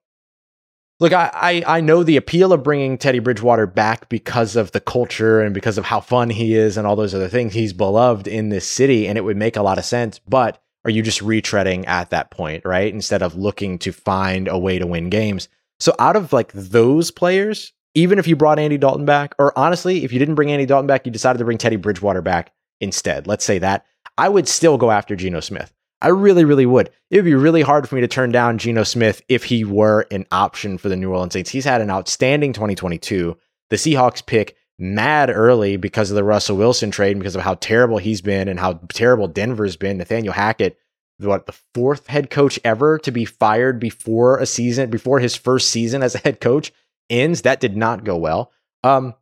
Look, 1.00 1.12
I, 1.12 1.30
I, 1.34 1.78
I 1.78 1.80
know 1.80 2.04
the 2.04 2.16
appeal 2.16 2.52
of 2.52 2.62
bringing 2.62 2.96
Teddy 2.96 3.18
Bridgewater 3.18 3.66
back 3.66 4.08
because 4.08 4.54
of 4.54 4.70
the 4.70 4.80
culture 4.80 5.40
and 5.40 5.52
because 5.52 5.76
of 5.76 5.84
how 5.84 6.00
fun 6.00 6.30
he 6.30 6.54
is 6.54 6.76
and 6.76 6.86
all 6.86 6.94
those 6.94 7.14
other 7.14 7.28
things. 7.28 7.52
He's 7.52 7.72
beloved 7.72 8.28
in 8.28 8.48
this 8.48 8.66
city, 8.66 9.08
and 9.08 9.18
it 9.18 9.22
would 9.22 9.36
make 9.36 9.56
a 9.56 9.62
lot 9.62 9.78
of 9.78 9.84
sense. 9.84 10.20
But 10.20 10.62
are 10.84 10.90
you 10.90 11.02
just 11.02 11.20
retreading 11.20 11.86
at 11.88 12.10
that 12.10 12.30
point, 12.30 12.64
right? 12.64 12.92
Instead 12.92 13.22
of 13.22 13.34
looking 13.34 13.78
to 13.80 13.92
find 13.92 14.46
a 14.46 14.56
way 14.56 14.78
to 14.78 14.86
win 14.86 15.10
games. 15.10 15.48
So 15.80 15.94
out 15.98 16.14
of 16.14 16.32
like 16.32 16.52
those 16.52 17.10
players, 17.10 17.72
even 17.94 18.18
if 18.18 18.26
you 18.26 18.36
brought 18.36 18.58
Andy 18.58 18.76
Dalton 18.76 19.04
back, 19.04 19.34
or 19.38 19.56
honestly, 19.58 20.04
if 20.04 20.12
you 20.12 20.18
didn't 20.18 20.34
bring 20.34 20.50
Andy 20.50 20.66
Dalton 20.66 20.86
back, 20.86 21.06
you 21.06 21.12
decided 21.12 21.38
to 21.38 21.44
bring 21.44 21.58
Teddy 21.58 21.76
Bridgewater 21.76 22.22
back 22.22 22.52
instead. 22.80 23.26
Let's 23.26 23.44
say 23.44 23.58
that. 23.60 23.86
I 24.18 24.28
would 24.28 24.48
still 24.48 24.76
go 24.78 24.90
after 24.90 25.16
Geno 25.16 25.40
Smith. 25.40 25.72
I 26.02 26.08
really, 26.08 26.44
really 26.44 26.66
would. 26.66 26.90
It 27.10 27.16
would 27.16 27.24
be 27.24 27.34
really 27.34 27.62
hard 27.62 27.88
for 27.88 27.94
me 27.94 28.00
to 28.02 28.08
turn 28.08 28.30
down 28.30 28.58
Geno 28.58 28.82
Smith 28.82 29.22
if 29.28 29.44
he 29.44 29.64
were 29.64 30.06
an 30.10 30.26
option 30.30 30.76
for 30.76 30.88
the 30.88 30.96
New 30.96 31.10
Orleans 31.10 31.32
Saints. 31.32 31.50
He's 31.50 31.64
had 31.64 31.80
an 31.80 31.90
outstanding 31.90 32.52
2022. 32.52 33.36
The 33.70 33.76
Seahawks 33.76 34.24
pick 34.24 34.56
mad 34.78 35.30
early 35.30 35.76
because 35.76 36.10
of 36.10 36.16
the 36.16 36.24
Russell 36.24 36.56
Wilson 36.56 36.90
trade, 36.90 37.18
because 37.18 37.36
of 37.36 37.42
how 37.42 37.54
terrible 37.54 37.98
he's 37.98 38.20
been 38.20 38.48
and 38.48 38.60
how 38.60 38.80
terrible 38.92 39.28
Denver's 39.28 39.76
been. 39.76 39.98
Nathaniel 39.98 40.34
Hackett, 40.34 40.78
what 41.18 41.46
the 41.46 41.56
fourth 41.74 42.08
head 42.08 42.28
coach 42.28 42.58
ever 42.64 42.98
to 42.98 43.10
be 43.10 43.24
fired 43.24 43.78
before 43.78 44.38
a 44.38 44.46
season, 44.46 44.90
before 44.90 45.20
his 45.20 45.36
first 45.36 45.70
season 45.70 46.02
as 46.02 46.14
a 46.14 46.18
head 46.18 46.40
coach 46.40 46.72
ends. 47.10 47.42
That 47.42 47.60
did 47.60 47.76
not 47.76 48.04
go 48.04 48.16
well. 48.16 48.52
Um, 48.82 49.14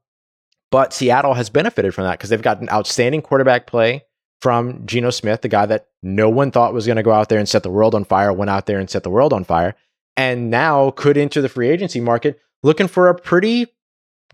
but 0.71 0.93
Seattle 0.93 1.35
has 1.35 1.51
benefited 1.51 1.95
from 1.95 2.05
that 2.05 2.19
because 2.19 2.31
they've 2.31 2.41
got 2.41 2.61
an 2.61 2.71
outstanding 2.71 3.23
quarterback 3.23 3.67
play 3.67 4.05
from 4.41 4.85
Geno 4.87 5.11
Smith, 5.11 5.43
the 5.43 5.49
guy 5.49 5.67
that 5.67 5.87
no 6.03 6.29
one 6.29 6.51
thought 6.51 6.75
was 6.75 6.87
going 6.87 6.97
to 6.97 7.03
go 7.03 7.13
out 7.13 7.29
there 7.29 7.39
and 7.39 7.49
set 7.49 7.63
the 7.63 7.71
world 7.71 7.95
on 7.95 8.05
fire, 8.05 8.33
went 8.33 8.51
out 8.51 8.67
there 8.67 8.81
and 8.81 8.91
set 8.91 9.05
the 9.05 9.11
world 9.11 9.33
on 9.33 9.45
fire, 9.45 9.77
and 10.17 10.51
now 10.51 10.91
could 10.91 11.17
enter 11.17 11.41
the 11.41 11.49
free 11.49 11.69
agency 11.69 12.01
market 12.01 12.41
looking 12.63 12.89
for 12.89 13.09
a 13.09 13.15
pretty 13.15 13.67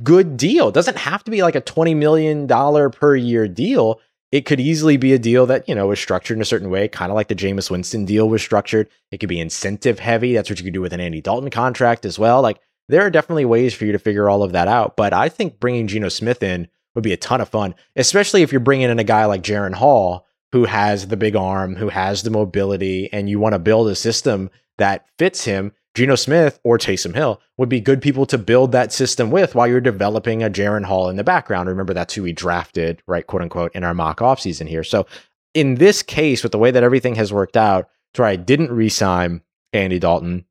good 0.03 0.37
deal. 0.37 0.69
It 0.69 0.75
doesn't 0.75 0.97
have 0.97 1.25
to 1.25 1.31
be 1.31 1.43
like 1.43 1.57
a 1.57 1.61
$20 1.61 1.97
million 1.97 2.47
per 2.91 3.17
year 3.17 3.49
deal. 3.49 4.01
It 4.31 4.43
could 4.47 4.61
easily 4.61 4.97
be 4.97 5.13
a 5.13 5.19
deal 5.19 5.47
that, 5.47 5.69
you 5.69 5.75
know, 5.75 5.91
is 5.91 5.99
structured 5.99 6.39
in 6.39 6.43
a 6.43 6.47
certain 6.47 6.71
way, 6.71 6.89
kind 6.89 7.11
of 7.11 7.17
like 7.17 7.29
the 7.29 7.35
Jameis 7.35 7.71
Winston 7.71 8.05
deal 8.05 8.29
was 8.29 8.43
structured. 8.43 8.89
It 9.11 9.19
could 9.19 9.29
be 9.29 9.41
incentive 9.41 9.99
heavy. 9.99 10.35
That's 10.35 10.49
what 10.49 10.59
you 10.59 10.65
could 10.65 10.75
do 10.75 10.83
with 10.83 10.93
an 10.93 11.01
Andy 11.01 11.21
Dalton 11.21 11.51
contract 11.51 12.05
as 12.05 12.19
well. 12.19 12.43
Like 12.43 12.61
there 12.89 13.03
are 13.03 13.11
definitely 13.11 13.45
ways 13.45 13.75
for 13.75 13.85
you 13.85 13.93
to 13.93 13.99
figure 13.99 14.29
all 14.29 14.43
of 14.43 14.53
that 14.53 14.69
out. 14.69 14.97
But 14.97 15.13
I 15.13 15.29
think 15.29 15.61
bringing 15.61 15.87
Geno 15.87 16.09
Smith 16.09 16.43
in 16.43 16.69
would 16.95 17.05
be 17.05 17.13
a 17.13 17.19
ton 17.19 17.41
of 17.41 17.49
fun, 17.49 17.75
especially 17.97 18.43
if 18.43 18.53
you're 18.53 18.61
bringing 18.61 18.91
in 18.91 18.99
a 18.99 19.05
guy 19.05 19.25
like 19.27 19.43
Jaren 19.43 19.75
Hall 19.75 20.27
who 20.53 20.65
has 20.65 21.09
the 21.09 21.17
big 21.17 21.37
arm, 21.37 21.77
who 21.77 21.89
has 21.89 22.23
the 22.23 22.31
mobility, 22.31 23.13
and 23.13 23.29
you 23.29 23.39
want 23.39 23.53
to 23.53 23.59
build 23.59 23.89
a 23.89 23.95
system 23.95 24.51
that 24.79 25.07
fits 25.19 25.45
him. 25.45 25.73
Geno 25.95 26.15
Smith 26.15 26.61
or 26.65 26.79
Taysom 26.79 27.15
Hill 27.15 27.41
would 27.57 27.69
be 27.69 27.81
good 27.81 28.01
people 28.01 28.25
to 28.27 28.39
build 28.39 28.73
that 28.73 28.93
system 28.93 29.31
with 29.31 29.55
while 29.55 29.67
you're 29.67 29.81
developing 29.81 30.43
a 30.43 30.51
Jaren 30.51 30.85
Hall 30.85 31.09
in 31.09 31.17
the 31.17 31.25
background. 31.25 31.69
Remember, 31.69 31.93
that's 31.93 32.15
who 32.15 32.23
we 32.23 32.33
drafted, 32.33 33.03
right, 33.07 33.27
quote 33.27 33.43
unquote, 33.43 33.73
in 33.75 33.85
our 33.85 33.95
mock 33.95 34.21
offseason 34.21 34.69
here. 34.69 34.85
So 34.85 35.07
in 35.55 35.75
this 35.75 36.03
case, 36.03 36.43
with 36.43 36.53
the 36.53 36.59
way 36.59 36.71
that 36.71 36.85
everything 36.85 37.17
has 37.17 37.33
worked 37.33 37.57
out, 37.57 37.89
to 38.15 38.23
where 38.23 38.31
I 38.31 38.37
didn't 38.37 38.71
re 38.71 38.89
sign 38.89 39.43
Andy 39.73 39.99
Dalton, 39.99 40.45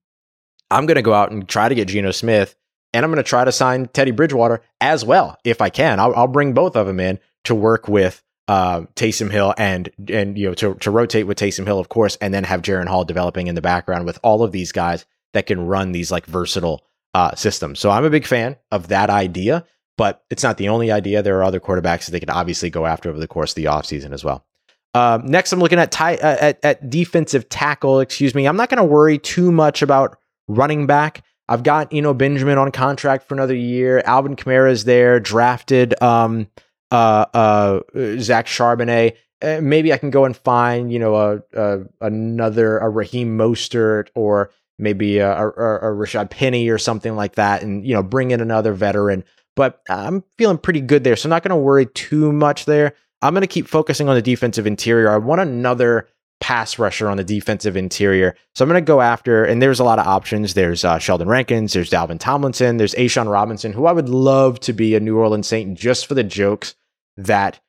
I'm 0.70 0.86
going 0.86 0.96
to 0.96 1.02
go 1.02 1.14
out 1.14 1.32
and 1.32 1.48
try 1.48 1.70
to 1.70 1.76
get 1.76 1.88
Geno 1.88 2.12
Smith 2.12 2.56
and 2.94 3.04
I'm 3.04 3.12
going 3.12 3.24
to 3.24 3.30
try 3.30 3.46
to 3.46 3.52
sign 3.52 3.88
Teddy 3.88 4.12
Bridgewater 4.12 4.62
as 4.82 5.06
well 5.06 5.38
if 5.44 5.62
I 5.62 5.70
can. 5.70 6.00
I'll, 6.00 6.16
I'll 6.16 6.28
bring 6.28 6.54
both 6.54 6.76
of 6.76 6.88
them 6.88 7.00
in 7.00 7.20
to 7.44 7.56
work 7.56 7.88
with 7.88 8.24
uh, 8.48 8.82
Taysom 8.96 9.30
Hill 9.30 9.54
and 9.58 9.90
and 10.10 10.38
you 10.38 10.48
know 10.48 10.54
to 10.56 10.76
to 10.76 10.92
rotate 10.92 11.28
with 11.28 11.38
Taysom 11.38 11.66
Hill, 11.66 11.80
of 11.80 11.90
course, 11.90 12.16
and 12.18 12.34
then 12.34 12.44
have 12.46 12.62
Jaren 12.62 12.88
Hall 12.88 13.04
developing 13.04 13.48
in 13.48 13.56
the 13.56 13.62
background 13.62 14.06
with 14.06 14.18
all 14.24 14.42
of 14.42 14.52
these 14.52 14.72
guys 14.72 15.06
that 15.34 15.48
can 15.48 15.68
run 15.68 15.92
these 15.92 16.12
like 16.12 16.26
versatile 16.26 16.84
uh, 17.14 17.36
systems. 17.36 17.80
So 17.80 17.90
I'm 17.90 18.06
a 18.06 18.10
big 18.10 18.26
fan 18.26 18.56
of 18.72 18.88
that 18.88 19.10
idea, 19.10 19.66
but 19.98 20.24
it's 20.30 20.44
not 20.44 20.58
the 20.58 20.70
only 20.70 20.92
idea. 20.92 21.22
There 21.22 21.38
are 21.38 21.44
other 21.44 21.60
quarterbacks 21.60 22.06
that 22.06 22.12
they 22.12 22.20
could 22.20 22.30
obviously 22.30 22.70
go 22.70 22.86
after 22.86 23.10
over 23.10 23.20
the 23.20 23.28
course 23.28 23.52
of 23.52 23.56
the 23.56 23.66
offseason 23.66 24.14
as 24.14 24.24
well. 24.24 24.46
Uh, 24.94 25.20
next, 25.24 25.52
I'm 25.52 25.60
looking 25.60 25.80
at, 25.80 26.00
uh, 26.00 26.16
at 26.22 26.60
at 26.64 26.90
defensive 26.90 27.50
tackle. 27.50 28.00
Excuse 28.00 28.34
me. 28.34 28.48
I'm 28.48 28.56
not 28.56 28.70
going 28.70 28.78
to 28.78 28.86
worry 28.86 29.20
too 29.20 29.52
much 29.52 29.82
about 29.82 30.18
running 30.48 30.88
back. 30.88 31.24
I've 31.50 31.64
got 31.64 31.94
Eno 31.94 32.14
Benjamin 32.14 32.58
on 32.58 32.72
contract 32.72 33.28
for 33.28 33.34
another 33.34 33.56
year. 33.56 34.02
Alvin 34.06 34.36
Kamara 34.36 34.72
is 34.72 34.84
there, 34.84 35.20
drafted 35.20 36.02
um, 36.02 36.48
uh, 36.92 37.26
uh, 37.34 37.80
Zach 38.20 38.48
Charbonnet. 38.48 39.16
Uh, 39.42 39.60
maybe 39.62 39.94
I 39.94 39.98
can 39.98 40.10
go 40.10 40.26
and 40.26 40.36
find, 40.36 40.92
you 40.92 41.00
know, 41.00 41.16
a, 41.16 41.42
a 41.54 41.80
another 42.02 42.80
a 42.80 42.90
Raheem 42.90 43.38
Mostert 43.38 44.10
or 44.16 44.52
maybe 44.80 45.20
a, 45.20 45.32
a, 45.32 45.48
a 45.48 45.96
Rashad 45.96 46.30
Penny 46.30 46.70
or 46.70 46.78
something 46.78 47.16
like 47.16 47.36
that, 47.36 47.62
and 47.62 47.86
you 47.86 47.94
know, 47.94 48.04
bring 48.04 48.32
in 48.32 48.42
another 48.42 48.74
veteran. 48.74 49.24
But 49.56 49.82
I'm 49.90 50.24
feeling 50.38 50.58
pretty 50.58 50.82
good 50.82 51.04
there, 51.04 51.16
so 51.16 51.28
I'm 51.28 51.32
not 51.32 51.44
going 51.44 51.58
to 51.58 51.64
worry 51.64 51.86
too 51.86 52.32
much 52.32 52.66
there. 52.66 52.94
I'm 53.22 53.34
going 53.34 53.42
to 53.42 53.48
keep 53.48 53.68
focusing 53.68 54.10
on 54.10 54.16
the 54.16 54.22
defensive 54.22 54.68
interior. 54.68 55.10
I 55.10 55.18
want 55.18 55.42
another 55.42 56.08
pass 56.39 56.78
rusher 56.78 57.10
on 57.10 57.17
the 57.17 57.23
defensive 57.23 57.76
interior. 57.76 58.36
So 58.56 58.63
I'm 58.63 58.69
going 58.69 58.84
to 58.84 58.88
go 58.88 59.02
after, 59.02 59.43
and 59.43 59.62
there's 59.62 59.80
a 59.80 59.84
lot 59.84 60.00
of 60.00 60.08
options. 60.08 60.54
There's 60.54 60.86
uh, 60.86 61.00
Sheldon 61.00 61.28
Rankins, 61.28 61.73
there's 61.73 61.89
Dalvin 61.89 62.19
Tomlinson, 62.19 62.78
there's 62.78 62.95
A'Shawn 62.95 63.32
Robinson, 63.32 63.73
who 63.73 63.86
I 63.86 63.91
would 63.91 64.10
love 64.10 64.60
to 64.62 64.73
be 64.73 64.95
a 64.95 65.00
New 65.00 65.17
Orleans 65.17 65.47
Saint 65.47 65.78
just 65.78 66.06
for 66.06 66.13
the 66.13 66.23
jokes 66.23 66.76
that 67.17 67.60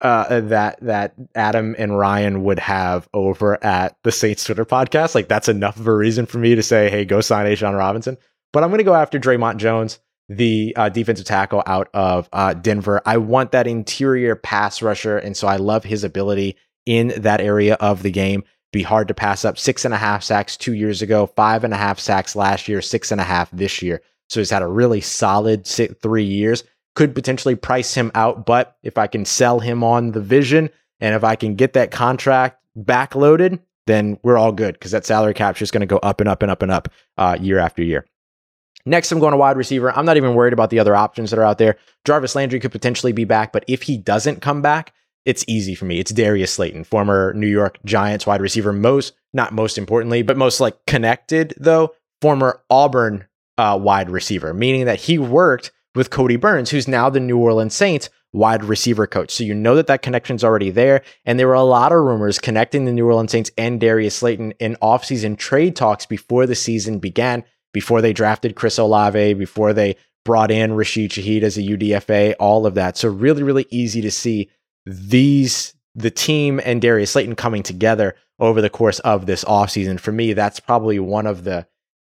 uh, 0.00 0.40
that 0.40 0.78
that 0.82 1.14
Adam 1.34 1.74
and 1.78 1.96
Ryan 1.96 2.44
would 2.44 2.58
have 2.58 3.08
over 3.14 3.62
at 3.64 3.96
the 4.02 4.12
Saints 4.12 4.44
Twitter 4.44 4.66
podcast. 4.66 5.14
Like 5.14 5.28
that's 5.28 5.48
enough 5.48 5.78
of 5.78 5.86
a 5.86 5.94
reason 5.94 6.26
for 6.26 6.38
me 6.38 6.54
to 6.56 6.62
say, 6.62 6.90
hey, 6.90 7.04
go 7.04 7.20
sign 7.20 7.46
A'Shawn 7.46 7.78
Robinson. 7.78 8.18
But 8.52 8.62
I'm 8.62 8.70
going 8.70 8.78
to 8.78 8.84
go 8.84 8.94
after 8.94 9.18
Dre'Mont 9.18 9.56
Jones, 9.56 9.98
the 10.28 10.74
uh, 10.76 10.88
defensive 10.88 11.26
tackle 11.26 11.62
out 11.66 11.88
of 11.94 12.28
uh, 12.32 12.54
Denver. 12.54 13.00
I 13.06 13.16
want 13.16 13.52
that 13.52 13.66
interior 13.66 14.36
pass 14.36 14.82
rusher, 14.82 15.16
and 15.16 15.36
so 15.36 15.48
I 15.48 15.56
love 15.56 15.84
his 15.84 16.04
ability 16.04 16.56
in 16.86 17.08
that 17.16 17.40
area 17.40 17.74
of 17.74 18.02
the 18.02 18.10
game. 18.10 18.44
Be 18.72 18.82
hard 18.82 19.08
to 19.08 19.14
pass 19.14 19.44
up. 19.44 19.58
Six 19.58 19.84
and 19.84 19.94
a 19.94 19.98
half 19.98 20.22
sacks 20.22 20.56
two 20.56 20.74
years 20.74 21.02
ago, 21.02 21.26
five 21.26 21.64
and 21.64 21.72
a 21.72 21.76
half 21.76 21.98
sacks 21.98 22.34
last 22.34 22.66
year, 22.68 22.82
six 22.82 23.12
and 23.12 23.20
a 23.20 23.24
half 23.24 23.50
this 23.50 23.82
year. 23.82 24.02
So 24.28 24.40
he's 24.40 24.50
had 24.50 24.62
a 24.62 24.66
really 24.66 25.00
solid 25.00 25.66
three 25.66 26.24
years. 26.24 26.64
Could 26.94 27.14
potentially 27.14 27.56
price 27.56 27.94
him 27.94 28.10
out, 28.14 28.46
but 28.46 28.76
if 28.82 28.98
I 28.98 29.06
can 29.06 29.24
sell 29.24 29.60
him 29.60 29.84
on 29.84 30.12
the 30.12 30.20
vision 30.20 30.70
and 31.00 31.14
if 31.14 31.24
I 31.24 31.36
can 31.36 31.54
get 31.54 31.72
that 31.74 31.90
contract 31.90 32.60
backloaded, 32.76 33.60
then 33.86 34.18
we're 34.22 34.38
all 34.38 34.52
good 34.52 34.74
because 34.74 34.92
that 34.92 35.04
salary 35.04 35.34
cap 35.34 35.60
is 35.60 35.70
going 35.70 35.80
to 35.80 35.86
go 35.86 35.98
up 35.98 36.20
and 36.20 36.28
up 36.28 36.42
and 36.42 36.50
up 36.50 36.62
and 36.62 36.70
up 36.72 36.88
uh, 37.18 37.36
year 37.40 37.58
after 37.58 37.82
year. 37.82 38.06
Next, 38.86 39.10
I'm 39.10 39.18
going 39.18 39.32
to 39.32 39.38
wide 39.38 39.56
receiver. 39.56 39.96
I'm 39.96 40.04
not 40.04 40.16
even 40.16 40.34
worried 40.34 40.52
about 40.52 40.70
the 40.70 40.78
other 40.78 40.94
options 40.94 41.30
that 41.30 41.38
are 41.38 41.44
out 41.44 41.58
there. 41.58 41.76
Jarvis 42.04 42.34
Landry 42.34 42.60
could 42.60 42.72
potentially 42.72 43.12
be 43.12 43.24
back, 43.24 43.52
but 43.52 43.64
if 43.66 43.82
he 43.82 43.96
doesn't 43.96 44.42
come 44.42 44.62
back, 44.62 44.92
it's 45.24 45.44
easy 45.48 45.74
for 45.74 45.84
me. 45.84 45.98
It's 45.98 46.12
Darius 46.12 46.52
Slayton, 46.52 46.84
former 46.84 47.32
New 47.34 47.46
York 47.46 47.78
Giants 47.84 48.26
wide 48.26 48.40
receiver, 48.40 48.72
most, 48.72 49.14
not 49.32 49.52
most 49.52 49.78
importantly, 49.78 50.22
but 50.22 50.36
most 50.36 50.60
like 50.60 50.84
connected 50.86 51.54
though, 51.58 51.94
former 52.20 52.62
Auburn 52.70 53.26
uh, 53.56 53.78
wide 53.80 54.10
receiver, 54.10 54.52
meaning 54.52 54.84
that 54.84 55.00
he 55.00 55.18
worked 55.18 55.72
with 55.94 56.10
Kodi 56.10 56.40
Burns, 56.40 56.70
who's 56.70 56.88
now 56.88 57.08
the 57.08 57.20
New 57.20 57.38
Orleans 57.38 57.74
Saints 57.74 58.10
wide 58.32 58.64
receiver 58.64 59.06
coach. 59.06 59.30
So 59.30 59.44
you 59.44 59.54
know 59.54 59.76
that 59.76 59.86
that 59.86 60.02
connection's 60.02 60.42
already 60.42 60.70
there. 60.70 61.02
And 61.24 61.38
there 61.38 61.46
were 61.46 61.54
a 61.54 61.62
lot 61.62 61.92
of 61.92 62.02
rumors 62.02 62.38
connecting 62.38 62.84
the 62.84 62.92
New 62.92 63.06
Orleans 63.06 63.30
Saints 63.30 63.50
and 63.56 63.80
Darius 63.80 64.16
Slayton 64.16 64.52
in 64.58 64.76
offseason 64.82 65.38
trade 65.38 65.76
talks 65.76 66.04
before 66.04 66.46
the 66.46 66.56
season 66.56 66.98
began, 66.98 67.44
before 67.72 68.02
they 68.02 68.12
drafted 68.12 68.56
Chris 68.56 68.76
Olave, 68.76 69.34
before 69.34 69.72
they 69.72 69.96
brought 70.24 70.50
in 70.50 70.74
Rashid 70.74 71.12
Shaheed 71.12 71.42
as 71.42 71.56
a 71.56 71.62
UDFA, 71.62 72.34
all 72.40 72.66
of 72.66 72.74
that. 72.74 72.96
So 72.96 73.08
really, 73.08 73.42
really 73.42 73.66
easy 73.70 74.00
to 74.00 74.10
see 74.10 74.50
these 74.86 75.74
the 75.94 76.10
team 76.10 76.60
and 76.64 76.82
Darius 76.82 77.12
Slayton 77.12 77.36
coming 77.36 77.62
together 77.62 78.16
over 78.40 78.60
the 78.60 78.70
course 78.70 78.98
of 79.00 79.26
this 79.26 79.44
offseason. 79.44 80.00
For 80.00 80.12
me, 80.12 80.32
that's 80.32 80.60
probably 80.60 80.98
one 80.98 81.26
of 81.26 81.44
the 81.44 81.66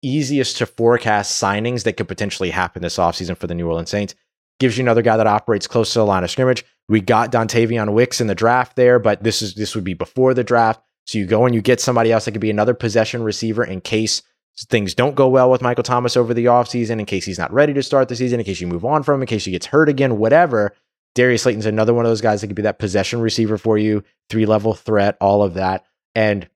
easiest 0.01 0.57
to 0.57 0.65
forecast 0.65 1.41
signings 1.41 1.83
that 1.83 1.93
could 1.93 2.07
potentially 2.07 2.51
happen 2.51 2.81
this 2.81 2.97
offseason 2.97 3.37
for 3.37 3.47
the 3.47 3.55
New 3.55 3.67
Orleans 3.67 3.89
Saints. 3.89 4.15
Gives 4.59 4.77
you 4.77 4.83
another 4.83 5.01
guy 5.01 5.17
that 5.17 5.27
operates 5.27 5.67
close 5.67 5.91
to 5.93 5.99
the 5.99 6.05
line 6.05 6.23
of 6.23 6.31
scrimmage. 6.31 6.63
We 6.87 7.01
got 7.01 7.31
Dontayvion 7.31 7.91
Wicks 7.93 8.21
in 8.21 8.27
the 8.27 8.35
draft 8.35 8.77
there, 8.77 8.99
but 8.99 9.21
this 9.21 9.41
is 9.41 9.55
this 9.55 9.75
would 9.75 9.83
be 9.83 9.93
before 9.93 10.33
the 10.33 10.43
draft. 10.43 10.81
So 11.05 11.17
you 11.17 11.25
go 11.25 11.45
and 11.45 11.53
you 11.53 11.61
get 11.61 11.81
somebody 11.81 12.11
else 12.11 12.25
that 12.25 12.31
could 12.31 12.41
be 12.41 12.49
another 12.49 12.73
possession 12.73 13.21
receiver 13.23 13.63
in 13.63 13.81
case 13.81 14.21
things 14.57 14.95
don't 14.95 15.15
go 15.15 15.27
well 15.27 15.51
with 15.51 15.61
Michael 15.61 15.83
Thomas 15.83 16.15
over 16.15 16.33
the 16.33 16.45
offseason, 16.45 16.99
in 16.99 17.05
case 17.05 17.25
he's 17.25 17.37
not 17.37 17.51
ready 17.51 17.73
to 17.73 17.83
start 17.83 18.07
the 18.07 18.15
season, 18.15 18.39
in 18.39 18.45
case 18.45 18.61
you 18.61 18.67
move 18.67 18.85
on 18.85 19.03
from 19.03 19.15
him, 19.15 19.23
in 19.23 19.27
case 19.27 19.43
he 19.43 19.51
gets 19.51 19.65
hurt 19.65 19.89
again, 19.89 20.17
whatever. 20.17 20.73
Darius 21.15 21.43
Slayton's 21.43 21.65
another 21.65 21.93
one 21.93 22.05
of 22.05 22.11
those 22.11 22.21
guys 22.21 22.41
that 22.41 22.47
could 22.47 22.55
be 22.55 22.61
that 22.61 22.79
possession 22.79 23.21
receiver 23.21 23.57
for 23.57 23.77
you, 23.77 24.03
three 24.29 24.45
level 24.45 24.73
threat, 24.73 25.17
all 25.19 25.41
of 25.41 25.55
that. 25.55 25.85
And 26.13 26.47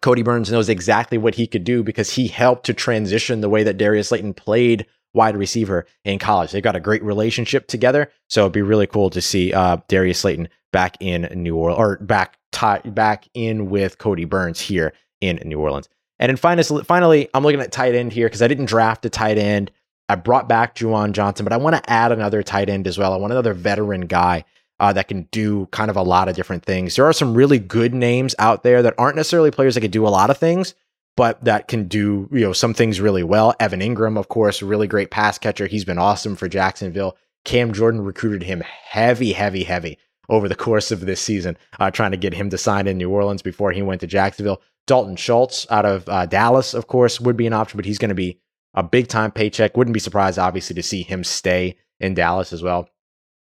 Kodi 0.00 0.24
Burns 0.24 0.52
knows 0.52 0.68
exactly 0.68 1.18
what 1.18 1.34
he 1.34 1.46
could 1.46 1.64
do 1.64 1.82
because 1.82 2.10
he 2.10 2.28
helped 2.28 2.66
to 2.66 2.74
transition 2.74 3.40
the 3.40 3.48
way 3.48 3.64
that 3.64 3.78
Darius 3.78 4.08
Slayton 4.08 4.34
played 4.34 4.86
wide 5.14 5.36
receiver 5.36 5.86
in 6.04 6.18
college. 6.18 6.52
They've 6.52 6.62
got 6.62 6.76
a 6.76 6.80
great 6.80 7.02
relationship 7.02 7.66
together, 7.66 8.10
so 8.28 8.42
it'd 8.42 8.52
be 8.52 8.62
really 8.62 8.86
cool 8.86 9.10
to 9.10 9.20
see 9.20 9.52
uh, 9.52 9.78
Darius 9.88 10.20
Slayton 10.20 10.48
back 10.72 10.96
in 11.00 11.22
New 11.34 11.56
Orleans 11.56 11.80
or 11.80 11.96
back 12.04 12.38
back 12.84 13.28
in 13.34 13.70
with 13.70 13.98
Kodi 13.98 14.28
Burns 14.28 14.60
here 14.60 14.92
in 15.20 15.40
New 15.44 15.60
Orleans. 15.60 15.88
And 16.18 16.30
then 16.30 16.36
finally, 16.36 16.84
finally, 16.84 17.28
I'm 17.32 17.44
looking 17.44 17.60
at 17.60 17.72
tight 17.72 17.94
end 17.94 18.12
here 18.12 18.26
because 18.26 18.42
I 18.42 18.48
didn't 18.48 18.66
draft 18.66 19.04
a 19.04 19.10
tight 19.10 19.38
end. 19.38 19.70
I 20.08 20.14
brought 20.14 20.48
back 20.48 20.74
Juwan 20.74 21.12
Johnson, 21.12 21.44
but 21.44 21.52
I 21.52 21.58
want 21.58 21.76
to 21.76 21.90
add 21.90 22.12
another 22.12 22.42
tight 22.42 22.68
end 22.68 22.86
as 22.86 22.98
well. 22.98 23.12
I 23.12 23.16
want 23.16 23.32
another 23.32 23.54
veteran 23.54 24.02
guy 24.02 24.44
uh, 24.80 24.92
that 24.92 25.08
can 25.08 25.22
do 25.30 25.66
kind 25.66 25.90
of 25.90 25.96
a 25.96 26.02
lot 26.02 26.28
of 26.28 26.36
different 26.36 26.64
things. 26.64 26.96
There 26.96 27.06
are 27.06 27.12
some 27.12 27.34
really 27.34 27.58
good 27.58 27.94
names 27.94 28.34
out 28.38 28.62
there 28.62 28.82
that 28.82 28.94
aren't 28.96 29.16
necessarily 29.16 29.50
players 29.50 29.74
that 29.74 29.80
can 29.82 29.90
do 29.90 30.06
a 30.06 30.08
lot 30.08 30.30
of 30.30 30.38
things, 30.38 30.74
but 31.16 31.42
that 31.44 31.68
can 31.68 31.88
do 31.88 32.28
you 32.32 32.40
know 32.40 32.52
some 32.52 32.74
things 32.74 33.00
really 33.00 33.22
well. 33.22 33.54
Evan 33.60 33.80
Engram, 33.80 34.18
of 34.18 34.28
course, 34.28 34.62
really 34.62 34.86
great 34.86 35.10
pass 35.10 35.36
catcher. 35.38 35.66
He's 35.66 35.84
been 35.84 35.98
awesome 35.98 36.36
for 36.36 36.48
Jacksonville. 36.48 37.16
Cam 37.44 37.72
Jordan 37.72 38.00
recruited 38.00 38.42
him 38.42 38.60
heavy, 38.60 39.32
heavy, 39.32 39.64
heavy 39.64 39.98
over 40.28 40.48
the 40.48 40.54
course 40.54 40.90
of 40.90 41.00
this 41.00 41.20
season, 41.20 41.56
uh, 41.80 41.90
trying 41.90 42.10
to 42.10 42.16
get 42.16 42.34
him 42.34 42.50
to 42.50 42.58
sign 42.58 42.86
in 42.86 42.98
New 42.98 43.10
Orleans 43.10 43.42
before 43.42 43.72
he 43.72 43.82
went 43.82 44.00
to 44.02 44.06
Jacksonville. 44.06 44.60
Dalton 44.86 45.16
Schultz 45.16 45.66
out 45.70 45.84
of 45.84 46.08
uh, 46.08 46.26
Dallas, 46.26 46.74
of 46.74 46.86
course, 46.86 47.20
would 47.20 47.36
be 47.36 47.46
an 47.46 47.52
option, 47.52 47.76
but 47.76 47.84
he's 47.84 47.98
going 47.98 48.10
to 48.10 48.14
be 48.14 48.38
a 48.78 48.82
big 48.82 49.08
time 49.08 49.32
paycheck. 49.32 49.76
Wouldn't 49.76 49.92
be 49.92 50.00
surprised, 50.00 50.38
obviously, 50.38 50.74
to 50.74 50.82
see 50.84 51.02
him 51.02 51.24
stay 51.24 51.76
in 51.98 52.14
Dallas 52.14 52.52
as 52.52 52.62
well. 52.62 52.88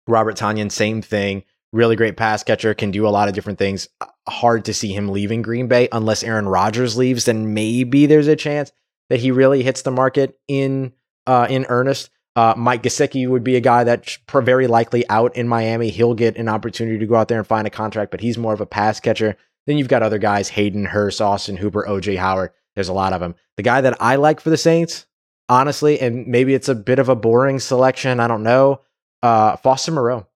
Robert 0.07 0.37
Tonyan, 0.37 0.73
same 0.73 1.03
thing. 1.03 1.45
Really 1.71 1.97
great 1.97 2.17
pass 2.17 2.43
catcher, 2.43 2.73
can 2.73 2.91
do 2.91 3.07
a 3.07 3.11
lot 3.11 3.29
of 3.29 3.35
different 3.35 3.59
things. 3.59 3.91
Uh, 4.01 4.07
hard 4.27 4.65
to 4.65 4.73
see 4.73 4.95
him 4.95 5.11
leaving 5.11 5.43
Green 5.43 5.69
Bay 5.69 5.87
unless 5.93 6.23
Aaron 6.23 6.49
Rodgers 6.49 6.97
leaves. 6.97 7.27
Then 7.27 7.53
maybe 7.53 8.07
there's 8.07 8.27
a 8.27 8.37
chance 8.37 8.73
that 9.11 9.21
he 9.21 9.31
really 9.31 9.63
hits 9.63 9.83
the 9.83 9.91
market 9.91 10.39
in 10.49 10.95
uh, 11.27 11.47
in 11.51 11.67
earnest. 11.69 12.09
Uh, 12.35 12.55
Mike 12.57 12.83
Gesicki 12.83 13.29
would 13.29 13.45
be 13.45 13.57
a 13.57 13.61
guy 13.61 13.85
that's 13.85 14.19
very 14.33 14.67
likely 14.67 15.07
out 15.11 15.37
in 15.37 15.47
Miami. 15.47 15.91
He'll 15.91 16.15
get 16.15 16.39
an 16.39 16.49
opportunity 16.49 16.99
to 16.99 17.07
go 17.07 17.17
out 17.17 17.29
there 17.29 17.39
and 17.39 17.47
find 17.47 17.67
a 17.67 17.71
contract, 17.71 18.11
but 18.11 18.21
he's 18.23 18.39
more 18.39 18.55
of 18.55 18.63
a 18.63 18.67
pass 18.67 18.99
catcher. 18.99 19.37
Then 19.67 19.77
you've 19.77 19.89
got 19.89 20.03
other 20.03 20.19
guys, 20.19 20.49
Hayden 20.49 20.87
Hurst, 20.87 21.21
Austin 21.21 21.59
Hooper, 21.59 21.85
OJ 21.87 22.17
Howard. 22.17 22.53
There's 22.75 22.89
a 22.89 22.95
lot 22.95 23.13
of 23.13 23.21
them. 23.21 23.35
The 23.59 23.63
guy 23.63 23.83
that 23.83 24.01
I 24.01 24.17
like 24.17 24.41
for 24.41 24.51
the 24.51 24.57
Saints, 24.57 25.05
honestly, 25.49 26.01
and 26.01 26.27
maybe 26.27 26.55
it's 26.55 26.69
a 26.69 26.75
bit 26.75 26.99
of 26.99 27.09
a 27.09 27.17
boring 27.17 27.59
selection. 27.59 28.21
I 28.21 28.29
don't 28.29 28.43
know. 28.43 28.83
Uh, 29.23 29.57
Foster 29.57 29.93
Moreau. 29.93 30.27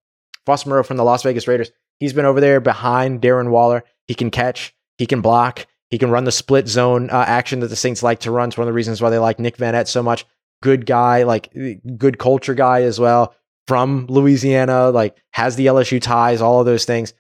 Foster 0.46 0.68
Moreau 0.68 0.82
from 0.82 0.96
the 0.96 1.04
Las 1.04 1.22
Vegas 1.22 1.46
Raiders. 1.46 1.70
He's 2.00 2.12
been 2.12 2.24
over 2.24 2.40
there 2.40 2.60
behind 2.60 3.22
Darren 3.22 3.50
Waller. 3.50 3.84
He 4.06 4.14
can 4.14 4.30
catch, 4.30 4.74
he 4.98 5.06
can 5.06 5.20
block, 5.20 5.66
he 5.90 5.98
can 5.98 6.10
run 6.10 6.24
the 6.24 6.32
split 6.32 6.66
zone 6.68 7.10
uh, 7.10 7.24
action 7.26 7.60
that 7.60 7.68
the 7.68 7.76
Saints 7.76 8.02
like 8.02 8.20
to 8.20 8.30
run. 8.30 8.48
It's 8.48 8.58
one 8.58 8.66
of 8.66 8.72
the 8.72 8.74
reasons 8.74 9.00
why 9.00 9.10
they 9.10 9.18
like 9.18 9.38
Nick 9.38 9.56
Vannett 9.56 9.86
so 9.86 10.02
much. 10.02 10.24
Good 10.62 10.86
guy, 10.86 11.22
like 11.24 11.52
good 11.96 12.18
culture 12.18 12.54
guy 12.54 12.82
as 12.82 12.98
well. 12.98 13.34
From 13.68 14.06
Louisiana, 14.08 14.90
like 14.90 15.16
has 15.32 15.54
the 15.54 15.66
LSU 15.66 16.00
ties, 16.00 16.40
all 16.40 16.60
of 16.60 16.66
those 16.66 16.84
things. 16.84 17.14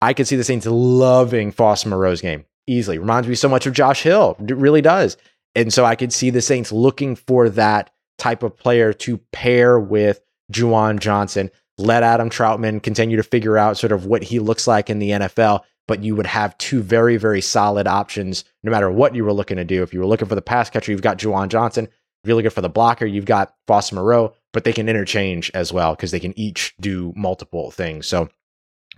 I 0.00 0.12
could 0.12 0.28
see 0.28 0.36
the 0.36 0.44
Saints 0.44 0.66
loving 0.66 1.50
Foster 1.50 1.88
Moreau's 1.88 2.20
game 2.20 2.44
easily. 2.68 2.98
Reminds 2.98 3.28
me 3.28 3.34
so 3.34 3.48
much 3.48 3.66
of 3.66 3.72
Josh 3.72 4.02
Hill. 4.02 4.36
It 4.40 4.56
really 4.56 4.82
does. 4.82 5.16
And 5.58 5.72
so 5.72 5.84
I 5.84 5.96
could 5.96 6.12
see 6.12 6.30
the 6.30 6.40
Saints 6.40 6.70
looking 6.70 7.16
for 7.16 7.48
that 7.50 7.90
type 8.16 8.44
of 8.44 8.56
player 8.56 8.92
to 8.92 9.18
pair 9.32 9.80
with 9.80 10.20
Juwan 10.52 11.00
Johnson. 11.00 11.50
Let 11.78 12.04
Adam 12.04 12.30
Trautman 12.30 12.80
continue 12.80 13.16
to 13.16 13.24
figure 13.24 13.58
out 13.58 13.76
sort 13.76 13.90
of 13.90 14.06
what 14.06 14.22
he 14.22 14.38
looks 14.38 14.68
like 14.68 14.88
in 14.88 15.00
the 15.00 15.10
NFL, 15.10 15.62
but 15.88 16.04
you 16.04 16.14
would 16.14 16.26
have 16.26 16.56
two 16.58 16.80
very, 16.80 17.16
very 17.16 17.40
solid 17.40 17.88
options 17.88 18.44
no 18.62 18.70
matter 18.70 18.88
what 18.88 19.16
you 19.16 19.24
were 19.24 19.32
looking 19.32 19.56
to 19.56 19.64
do. 19.64 19.82
If 19.82 19.92
you 19.92 19.98
were 19.98 20.06
looking 20.06 20.28
for 20.28 20.36
the 20.36 20.42
pass 20.42 20.70
catcher, 20.70 20.92
you've 20.92 21.02
got 21.02 21.18
Juwan 21.18 21.48
Johnson. 21.48 21.86
If 21.86 22.28
you're 22.28 22.36
looking 22.36 22.50
for 22.50 22.60
the 22.60 22.68
blocker, 22.68 23.06
you've 23.06 23.24
got 23.24 23.54
Foster 23.66 23.96
Moreau, 23.96 24.34
but 24.52 24.62
they 24.62 24.72
can 24.72 24.88
interchange 24.88 25.50
as 25.54 25.72
well 25.72 25.96
because 25.96 26.12
they 26.12 26.20
can 26.20 26.38
each 26.38 26.72
do 26.80 27.12
multiple 27.16 27.72
things. 27.72 28.06
So 28.06 28.22
it 28.22 28.30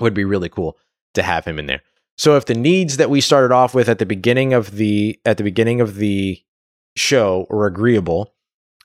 would 0.01 0.15
be 0.15 0.25
really 0.25 0.51
cool 0.51 0.77
to 1.15 1.23
have 1.23 1.47
him 1.47 1.59
in 1.59 1.65
there. 1.65 1.81
So 2.19 2.37
if 2.37 2.45
the 2.45 2.55
needs 2.55 2.99
that 2.99 3.09
we 3.09 3.23
started 3.23 3.51
off 3.51 3.75
with 3.75 3.89
at 3.89 3.99
the 3.99 4.05
beginning 4.05 4.53
of 4.53 4.73
the 4.73 5.19
at 5.25 5.39
the 5.39 5.43
beginning 5.43 5.81
of 5.81 5.97
the 5.97 6.43
show 6.97 7.47
or 7.51 7.67
agreeable, 7.67 8.35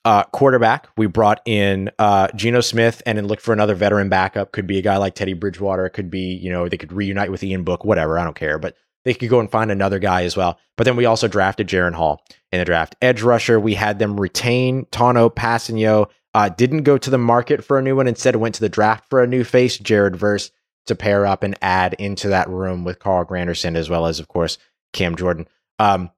uh, 0.06 0.24
quarterback, 0.26 0.88
we 0.98 1.08
brought 1.08 1.41
in 1.46 1.89
uh, 1.98 2.28
Geno 2.36 2.62
Smith 2.62 3.02
and 3.08 3.18
then 3.18 3.28
look 3.28 3.41
for 3.41 3.54
another 3.54 3.74
veteran 3.74 4.08
backup. 4.08 4.52
Could 4.52 4.68
be 4.68 4.78
a 4.78 4.84
guy 4.84 4.98
like 4.98 5.15
Teddy 5.15 5.34
Bridgewater. 5.34 5.88
It 5.88 5.91
could 5.91 6.12
be, 6.12 6.36
you 6.36 6.52
know, 6.52 6.70
they 6.70 6.78
could 6.78 6.94
reunite 6.94 7.32
with 7.32 7.44
Ian 7.44 7.63
Book, 7.63 7.84
whatever. 7.84 8.20
I 8.20 8.24
don't 8.24 8.36
care. 8.36 8.60
But 8.60 8.76
they 9.04 9.15
could 9.15 9.30
go 9.30 9.39
and 9.39 9.50
find 9.50 9.72
another 9.72 9.98
guy 9.98 10.24
as 10.24 10.38
well. 10.38 10.60
But 10.78 10.84
then 10.84 10.96
we 10.96 11.06
also 11.06 11.28
drafted 11.28 11.68
Jaren 11.68 11.96
Hall 11.96 12.24
in 12.52 12.60
the 12.60 12.65
draft. 12.65 12.96
Edge 13.02 13.24
rusher, 13.24 13.60
we 13.60 13.74
had 13.74 13.98
them 13.98 14.20
retain 14.20 14.86
Tanoh 14.86 15.34
Kpassagnon. 15.34 16.08
Uh, 16.36 16.50
didn't 16.50 16.84
go 16.84 17.00
to 17.00 17.10
the 17.10 17.18
market 17.18 17.63
for 17.63 17.80
a 17.80 17.82
new 17.82 17.96
one. 17.96 18.08
Instead, 18.08 18.36
went 18.36 18.54
to 18.56 18.62
the 18.62 18.70
draft 18.70 19.10
for 19.10 19.24
a 19.24 19.28
new 19.28 19.44
face, 19.44 19.78
Jared 19.78 20.15
Verse, 20.15 20.52
to 20.86 20.94
pair 20.96 21.26
up 21.26 21.41
and 21.41 21.58
add 21.62 21.96
into 21.96 22.28
that 22.28 22.50
room 22.50 22.84
with 22.84 23.00
Carl 23.00 23.26
Granderson, 23.26 23.76
as 23.76 23.89
well 23.89 24.06
as, 24.06 24.20
of 24.20 24.28
course, 24.28 24.60
Cam 24.94 25.15
Jordan. 25.15 25.48
Um, 25.80 26.12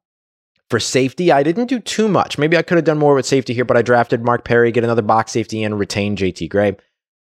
for 0.69 0.79
safety, 0.79 1.31
I 1.31 1.43
didn't 1.43 1.67
do 1.67 1.79
too 1.79 2.07
much. 2.07 2.37
Maybe 2.37 2.57
I 2.57 2.61
could 2.61 2.77
have 2.77 2.85
done 2.85 2.97
more 2.97 3.15
with 3.15 3.25
safety 3.25 3.53
here, 3.53 3.65
but 3.65 3.77
I 3.77 3.81
drafted 3.81 4.23
Mark 4.23 4.43
Perry, 4.43 4.71
get 4.71 4.83
another 4.83 5.01
box 5.01 5.31
safety, 5.31 5.63
and 5.63 5.79
retain 5.79 6.15
JT 6.15 6.49
Gray. 6.49 6.75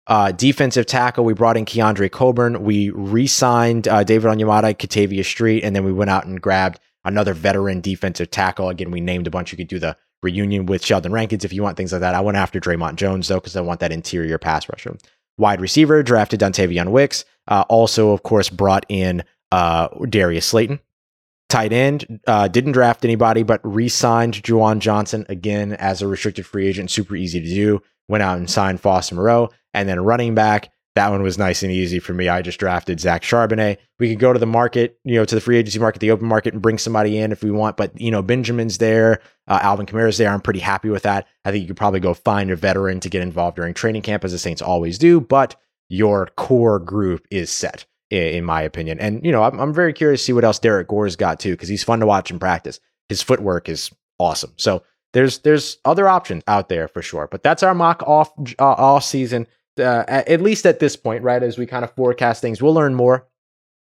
Uh, 0.06 0.32
defensive 0.32 0.86
tackle, 0.86 1.24
we 1.24 1.34
brought 1.34 1.56
in 1.56 1.64
Keondre 1.64 2.10
Coburn. 2.10 2.64
We 2.64 2.90
re 2.90 3.26
signed 3.26 3.86
uh, 3.86 4.02
David 4.04 4.30
Onyemata, 4.30 4.76
Kentavius 4.76 5.26
Street, 5.26 5.62
and 5.62 5.74
then 5.74 5.84
we 5.84 5.92
went 5.92 6.10
out 6.10 6.26
and 6.26 6.40
grabbed 6.40 6.80
another 7.04 7.32
veteran 7.32 7.80
defensive 7.80 8.30
tackle. 8.30 8.68
Again, 8.68 8.90
we 8.90 9.00
named 9.00 9.26
a 9.26 9.30
bunch. 9.30 9.52
You 9.52 9.56
could 9.58 9.68
do 9.68 9.78
the 9.78 9.96
reunion 10.22 10.66
with 10.66 10.84
Sheldon 10.84 11.12
Rankins 11.12 11.44
if 11.44 11.52
you 11.52 11.62
want 11.62 11.76
things 11.76 11.92
like 11.92 12.00
that. 12.00 12.14
I 12.14 12.20
went 12.20 12.36
after 12.36 12.60
Dre'Mont 12.60 12.96
Jones, 12.96 13.28
though, 13.28 13.36
because 13.36 13.56
I 13.56 13.60
want 13.62 13.80
that 13.80 13.92
interior 13.92 14.36
pass 14.36 14.68
rusher. 14.68 14.96
Wide 15.38 15.60
receiver, 15.60 16.02
drafted 16.02 16.40
Dontayvion 16.40 16.90
Wicks. 16.90 17.24
Uh, 17.48 17.64
also, 17.68 18.10
of 18.10 18.22
course, 18.22 18.50
brought 18.50 18.84
in 18.88 19.22
uh, 19.52 19.88
Darius 20.08 20.46
Slayton 20.46 20.80
tight 21.50 21.72
end. 21.72 22.20
Uh, 22.26 22.48
didn't 22.48 22.72
draft 22.72 23.04
anybody, 23.04 23.42
but 23.42 23.60
re-signed 23.62 24.42
Juwan 24.42 24.78
Johnson 24.78 25.26
again 25.28 25.74
as 25.74 26.00
a 26.00 26.06
restricted 26.06 26.46
free 26.46 26.66
agent. 26.66 26.90
Super 26.90 27.16
easy 27.16 27.40
to 27.40 27.46
do. 27.46 27.82
Went 28.08 28.22
out 28.22 28.38
and 28.38 28.48
signed 28.48 28.80
Foster 28.80 29.14
Moreau, 29.14 29.50
and 29.74 29.88
then 29.88 30.00
running 30.00 30.34
back. 30.34 30.72
That 30.96 31.10
one 31.10 31.22
was 31.22 31.38
nice 31.38 31.62
and 31.62 31.70
easy 31.70 32.00
for 32.00 32.12
me. 32.12 32.28
I 32.28 32.42
just 32.42 32.58
drafted 32.58 32.98
Zach 32.98 33.22
Charbonnet. 33.22 33.76
We 34.00 34.08
could 34.10 34.18
go 34.18 34.32
to 34.32 34.40
the 34.40 34.46
market, 34.46 34.98
you 35.04 35.14
know, 35.14 35.24
to 35.24 35.34
the 35.36 35.40
free 35.40 35.56
agency 35.56 35.78
market, 35.78 36.00
the 36.00 36.10
open 36.10 36.26
market, 36.26 36.52
and 36.52 36.60
bring 36.60 36.78
somebody 36.78 37.18
in 37.18 37.30
if 37.30 37.44
we 37.44 37.52
want. 37.52 37.76
But 37.76 37.98
you 38.00 38.10
know, 38.10 38.22
Benjamin's 38.22 38.78
there, 38.78 39.20
uh, 39.46 39.60
Alvin 39.62 39.86
Kamara's 39.86 40.18
there. 40.18 40.30
I'm 40.30 40.40
pretty 40.40 40.60
happy 40.60 40.88
with 40.88 41.04
that. 41.04 41.28
I 41.44 41.52
think 41.52 41.62
you 41.62 41.68
could 41.68 41.76
probably 41.76 42.00
go 42.00 42.12
find 42.12 42.50
a 42.50 42.56
veteran 42.56 42.98
to 43.00 43.08
get 43.08 43.22
involved 43.22 43.56
during 43.56 43.74
training 43.74 44.02
camp, 44.02 44.24
as 44.24 44.32
the 44.32 44.38
Saints 44.38 44.62
always 44.62 44.98
do. 44.98 45.20
But 45.20 45.54
your 45.88 46.26
core 46.36 46.80
group 46.80 47.26
is 47.30 47.50
set 47.50 47.84
in 48.10 48.44
my 48.44 48.62
opinion. 48.62 48.98
And 49.00 49.24
you 49.24 49.32
know, 49.32 49.42
I'm, 49.42 49.58
I'm 49.58 49.74
very 49.74 49.92
curious 49.92 50.20
to 50.20 50.24
see 50.26 50.32
what 50.32 50.44
else 50.44 50.58
Derek 50.58 50.88
Gore's 50.88 51.16
got 51.16 51.40
too, 51.40 51.52
because 51.52 51.68
he's 51.68 51.84
fun 51.84 52.00
to 52.00 52.06
watch 52.06 52.30
in 52.30 52.38
practice. 52.38 52.80
His 53.08 53.22
footwork 53.22 53.68
is 53.68 53.90
awesome. 54.18 54.52
So 54.56 54.82
there's 55.12 55.38
there's 55.38 55.78
other 55.84 56.08
options 56.08 56.42
out 56.46 56.68
there 56.68 56.88
for 56.88 57.02
sure. 57.02 57.28
But 57.30 57.42
that's 57.42 57.62
our 57.62 57.74
mock 57.74 58.02
off 58.04 58.32
uh, 58.58 58.64
off 58.64 59.04
season 59.04 59.46
uh, 59.80 60.04
at 60.08 60.40
least 60.40 60.66
at 60.66 60.78
this 60.78 60.96
point, 60.96 61.22
right? 61.22 61.42
As 61.42 61.58
we 61.58 61.66
kind 61.66 61.84
of 61.84 61.94
forecast 61.94 62.40
things, 62.40 62.62
we'll 62.62 62.74
learn 62.74 62.94
more. 62.94 63.26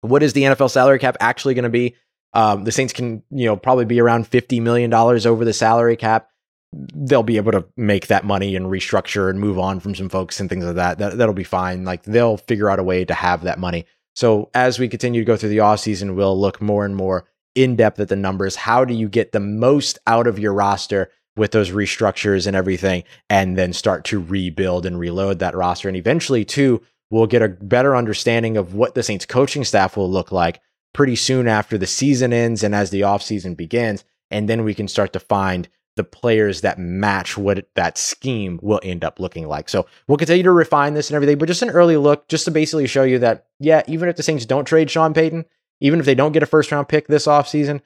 What 0.01 0.23
is 0.23 0.33
the 0.33 0.43
NFL 0.43 0.71
salary 0.71 0.99
cap 0.99 1.17
actually 1.21 1.55
going 1.55 1.65
to 1.65 1.71
be? 1.71 1.97
Um, 2.33 2.65
the 2.65 2.73
Saints 2.73 2.93
can, 2.93 3.23
you 3.31 3.47
know, 3.47 3.57
probably 3.57 3.85
be 3.85 4.01
around 4.01 4.31
$50 4.31 4.61
million 4.61 4.93
over 4.93 5.45
the 5.45 5.53
salary 5.53 5.97
cap. 5.97 6.29
They'll 6.73 7.23
be 7.23 7.37
able 7.37 7.53
to 7.53 7.65
make 7.77 8.09
that 8.09 8.25
money 8.25 8.57
and 8.57 8.67
restructure 8.67 9.31
and 9.31 9.39
move 9.39 9.59
on 9.59 9.79
from 9.79 9.95
some 9.95 10.09
folks 10.09 10.41
and 10.41 10.51
things 10.51 10.65
like 10.65 10.75
that. 10.75 10.99
that 10.99 11.19
that'll 11.19 11.35
be 11.35 11.45
fine. 11.45 11.85
Like 11.85 12.03
they'll 12.03 12.37
figure 12.37 12.69
out 12.69 12.81
a 12.81 12.83
way 12.83 13.05
to 13.05 13.15
have 13.15 13.43
that 13.43 13.61
money. 13.61 13.87
So 14.15 14.51
as 14.55 14.79
we 14.79 14.89
continue 14.89 15.21
to 15.21 15.27
go 15.27 15.37
through 15.37 15.51
the 15.51 15.59
offseason, 15.59 16.15
we'll 16.15 16.39
look 16.39 16.63
more 16.63 16.85
and 16.85 16.97
more 16.97 17.27
in 17.55 17.77
depth 17.77 18.01
at 18.01 18.09
the 18.09 18.17
numbers. 18.17 18.57
How 18.57 18.85
do 18.85 18.95
you 18.95 19.09
get 19.09 19.33
the 19.33 19.41
most 19.41 19.99
out 20.07 20.27
of 20.27 20.39
your 20.39 20.53
roster 20.53 21.11
with 21.37 21.51
those 21.51 21.71
restructures 21.71 22.47
and 22.47 22.55
everything, 22.55 23.03
and 23.29 23.59
then 23.59 23.73
start 23.73 24.05
to 24.05 24.23
rebuild 24.23 24.87
and 24.87 24.99
reload 24.99 25.41
that 25.41 25.57
roster? 25.57 25.89
And 25.89 25.97
eventually, 25.97 26.45
too, 26.45 26.81
we'll 27.11 27.27
get 27.27 27.43
a 27.43 27.49
better 27.49 27.97
understanding 27.97 28.57
of 28.57 28.75
what 28.75 28.95
the 28.95 29.03
Saints 29.03 29.27
coaching 29.27 29.65
staff 29.65 29.97
will 29.97 30.11
look 30.11 30.33
like 30.33 30.61
pretty 30.93 31.17
soon 31.17 31.49
after 31.49 31.77
the 31.77 31.87
season 31.87 32.33
ends 32.33 32.63
and 32.63 32.75
as 32.75 32.91
the 32.91 33.01
offseason 33.01 33.57
begins. 33.57 34.05
And 34.31 34.49
then 34.49 34.65
we 34.65 34.75
can 34.75 34.89
start 34.89 35.13
to 35.13 35.21
find 35.21 35.69
the 35.97 36.05
players 36.05 36.63
that 36.63 36.79
match 36.79 37.39
what 37.39 37.67
that 37.75 37.97
scheme 37.97 38.59
will 38.63 38.81
end 38.83 39.05
up 39.05 39.21
looking 39.21 39.47
like. 39.47 39.69
So 39.69 39.87
we'll 40.09 40.19
continue 40.19 40.43
to 40.43 40.51
refine 40.51 40.95
this 40.95 41.09
and 41.09 41.15
everything, 41.15 41.39
but 41.39 41.47
just 41.47 41.63
an 41.63 41.71
early 41.71 41.97
look, 41.97 42.29
just 42.29 42.45
to 42.47 42.51
basically 42.51 42.87
show 42.87 43.05
you 43.05 43.19
that, 43.21 43.47
yeah, 43.61 43.83
even 43.87 44.09
if 44.09 44.17
the 44.17 44.23
Saints 44.23 44.47
don't 44.47 44.65
trade 44.65 44.91
Sean 44.91 45.15
Payton, 45.15 45.45
even 45.81 46.01
if 46.01 46.07
they 46.07 46.15
don't 46.15 46.33
get 46.33 46.43
a 46.43 46.47
first 46.47 46.73
round 46.73 46.89
pick 46.89 47.07
this 47.07 47.27
offseason, 47.27 47.81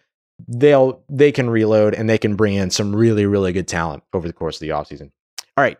they'll 0.46 1.02
they 1.08 1.32
can 1.32 1.50
reload 1.50 1.94
and 1.94 2.08
they 2.08 2.18
can 2.18 2.36
bring 2.36 2.54
in 2.54 2.70
some 2.70 2.94
really, 2.94 3.26
really 3.26 3.52
good 3.52 3.68
talent 3.68 4.02
over 4.12 4.26
the 4.26 4.32
course 4.32 4.56
of 4.56 4.60
the 4.60 4.70
offseason. 4.70 5.10
All 5.56 5.64
right. 5.64 5.78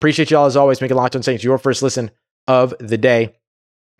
Appreciate 0.00 0.30
y'all 0.30 0.46
as 0.46 0.56
always 0.56 0.80
making 0.80 0.96
Locked 0.96 1.16
on 1.16 1.22
Saints 1.22 1.44
your 1.44 1.58
first 1.58 1.82
listen 1.82 2.10
of 2.46 2.74
the 2.80 2.98
day. 2.98 3.34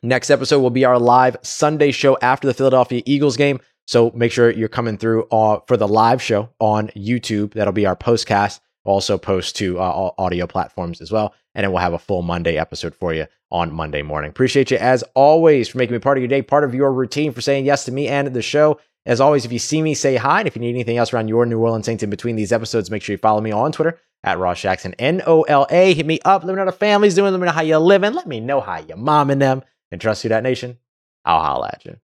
Next 0.03 0.31
episode 0.31 0.61
will 0.61 0.71
be 0.71 0.85
our 0.85 0.99
live 0.99 1.37
Sunday 1.43 1.91
show 1.91 2.17
after 2.23 2.47
the 2.47 2.55
Philadelphia 2.55 3.03
Eagles 3.05 3.37
game. 3.37 3.61
So 3.89 4.13
make 4.15 4.33
sure 4.33 4.51
you're 4.51 4.69
coming 4.69 4.99
through 4.99 5.27
uh, 5.33 5.61
for 5.67 5.79
the 5.79 5.89
live 5.89 6.21
show 6.21 6.51
on 6.59 6.89
YouTube. 6.89 7.55
That'll 7.55 7.73
be 7.73 7.87
our 7.87 7.97
postcast. 7.97 8.61
We'll 8.85 8.93
also 8.93 9.17
post 9.17 9.57
to 9.57 9.81
uh, 9.81 10.11
audio 10.19 10.47
platforms 10.47 11.01
as 11.01 11.11
well. 11.11 11.35
And 11.55 11.65
then 11.65 11.73
we'll 11.73 11.81
have 11.81 11.95
a 11.95 11.99
full 11.99 12.21
Monday 12.21 12.59
episode 12.59 12.95
for 12.95 13.15
you 13.15 13.25
on 13.51 13.73
Monday 13.73 14.03
morning. 14.03 14.29
Appreciate 14.29 14.71
you 14.71 14.77
as 14.77 15.03
always 15.15 15.69
for 15.69 15.79
making 15.79 15.95
me 15.95 16.01
part 16.01 16.19
of 16.19 16.23
your 16.23 16.29
day, 16.29 16.43
part 16.43 16.65
of 16.65 16.75
your 16.75 16.93
routine, 16.93 17.33
for 17.33 17.41
saying 17.41 17.65
yes 17.65 17.87
to 17.87 17.93
me 17.93 18.09
and 18.09 18.29
the 18.35 18.43
show. 18.43 18.79
As 19.07 19.23
always, 19.23 19.47
if 19.47 19.53
you 19.53 19.59
see 19.59 19.81
me, 19.81 19.95
say 19.95 20.17
hi. 20.17 20.41
And 20.41 20.47
if 20.47 20.55
you 20.55 20.61
need 20.61 20.75
anything 20.75 20.99
else 20.99 21.15
around 21.15 21.29
your 21.29 21.47
New 21.47 21.59
Orleans 21.59 21.87
Saints 21.87 22.03
in 22.03 22.11
between 22.11 22.37
these 22.37 22.53
episodes, 22.53 22.91
make 22.91 23.03
sure 23.03 23.15
you 23.15 23.19
follow 23.19 23.41
me 23.41 23.53
on 23.53 23.73
Twitter 23.73 23.99
at 24.23 24.39
Ross 24.39 24.61
Jackson, 24.61 24.93
N 24.99 25.23
O 25.27 25.45
L 25.45 25.67
A. 25.71 25.95
Hit 25.95 26.05
me 26.05 26.21
up. 26.27 26.45
Let 26.45 26.53
me 26.53 26.57
know 26.57 26.67
how 26.67 26.71
the 26.71 26.77
family's 26.77 27.15
doing. 27.15 27.33
Let 27.33 27.41
me 27.41 27.47
know 27.47 27.53
how 27.53 27.63
you're 27.63 27.79
living. 27.79 28.13
Let 28.13 28.27
me 28.27 28.41
know 28.41 28.61
how 28.61 28.81
your 28.81 28.99
mom 28.99 29.31
and 29.31 29.41
them 29.41 29.63
and 29.91 29.99
trust 29.99 30.25
Who 30.25 30.29
Dat 30.29 30.43
nation, 30.43 30.77
I'll 31.25 31.41
holla 31.41 31.71
at 31.73 31.87
you. 31.87 31.97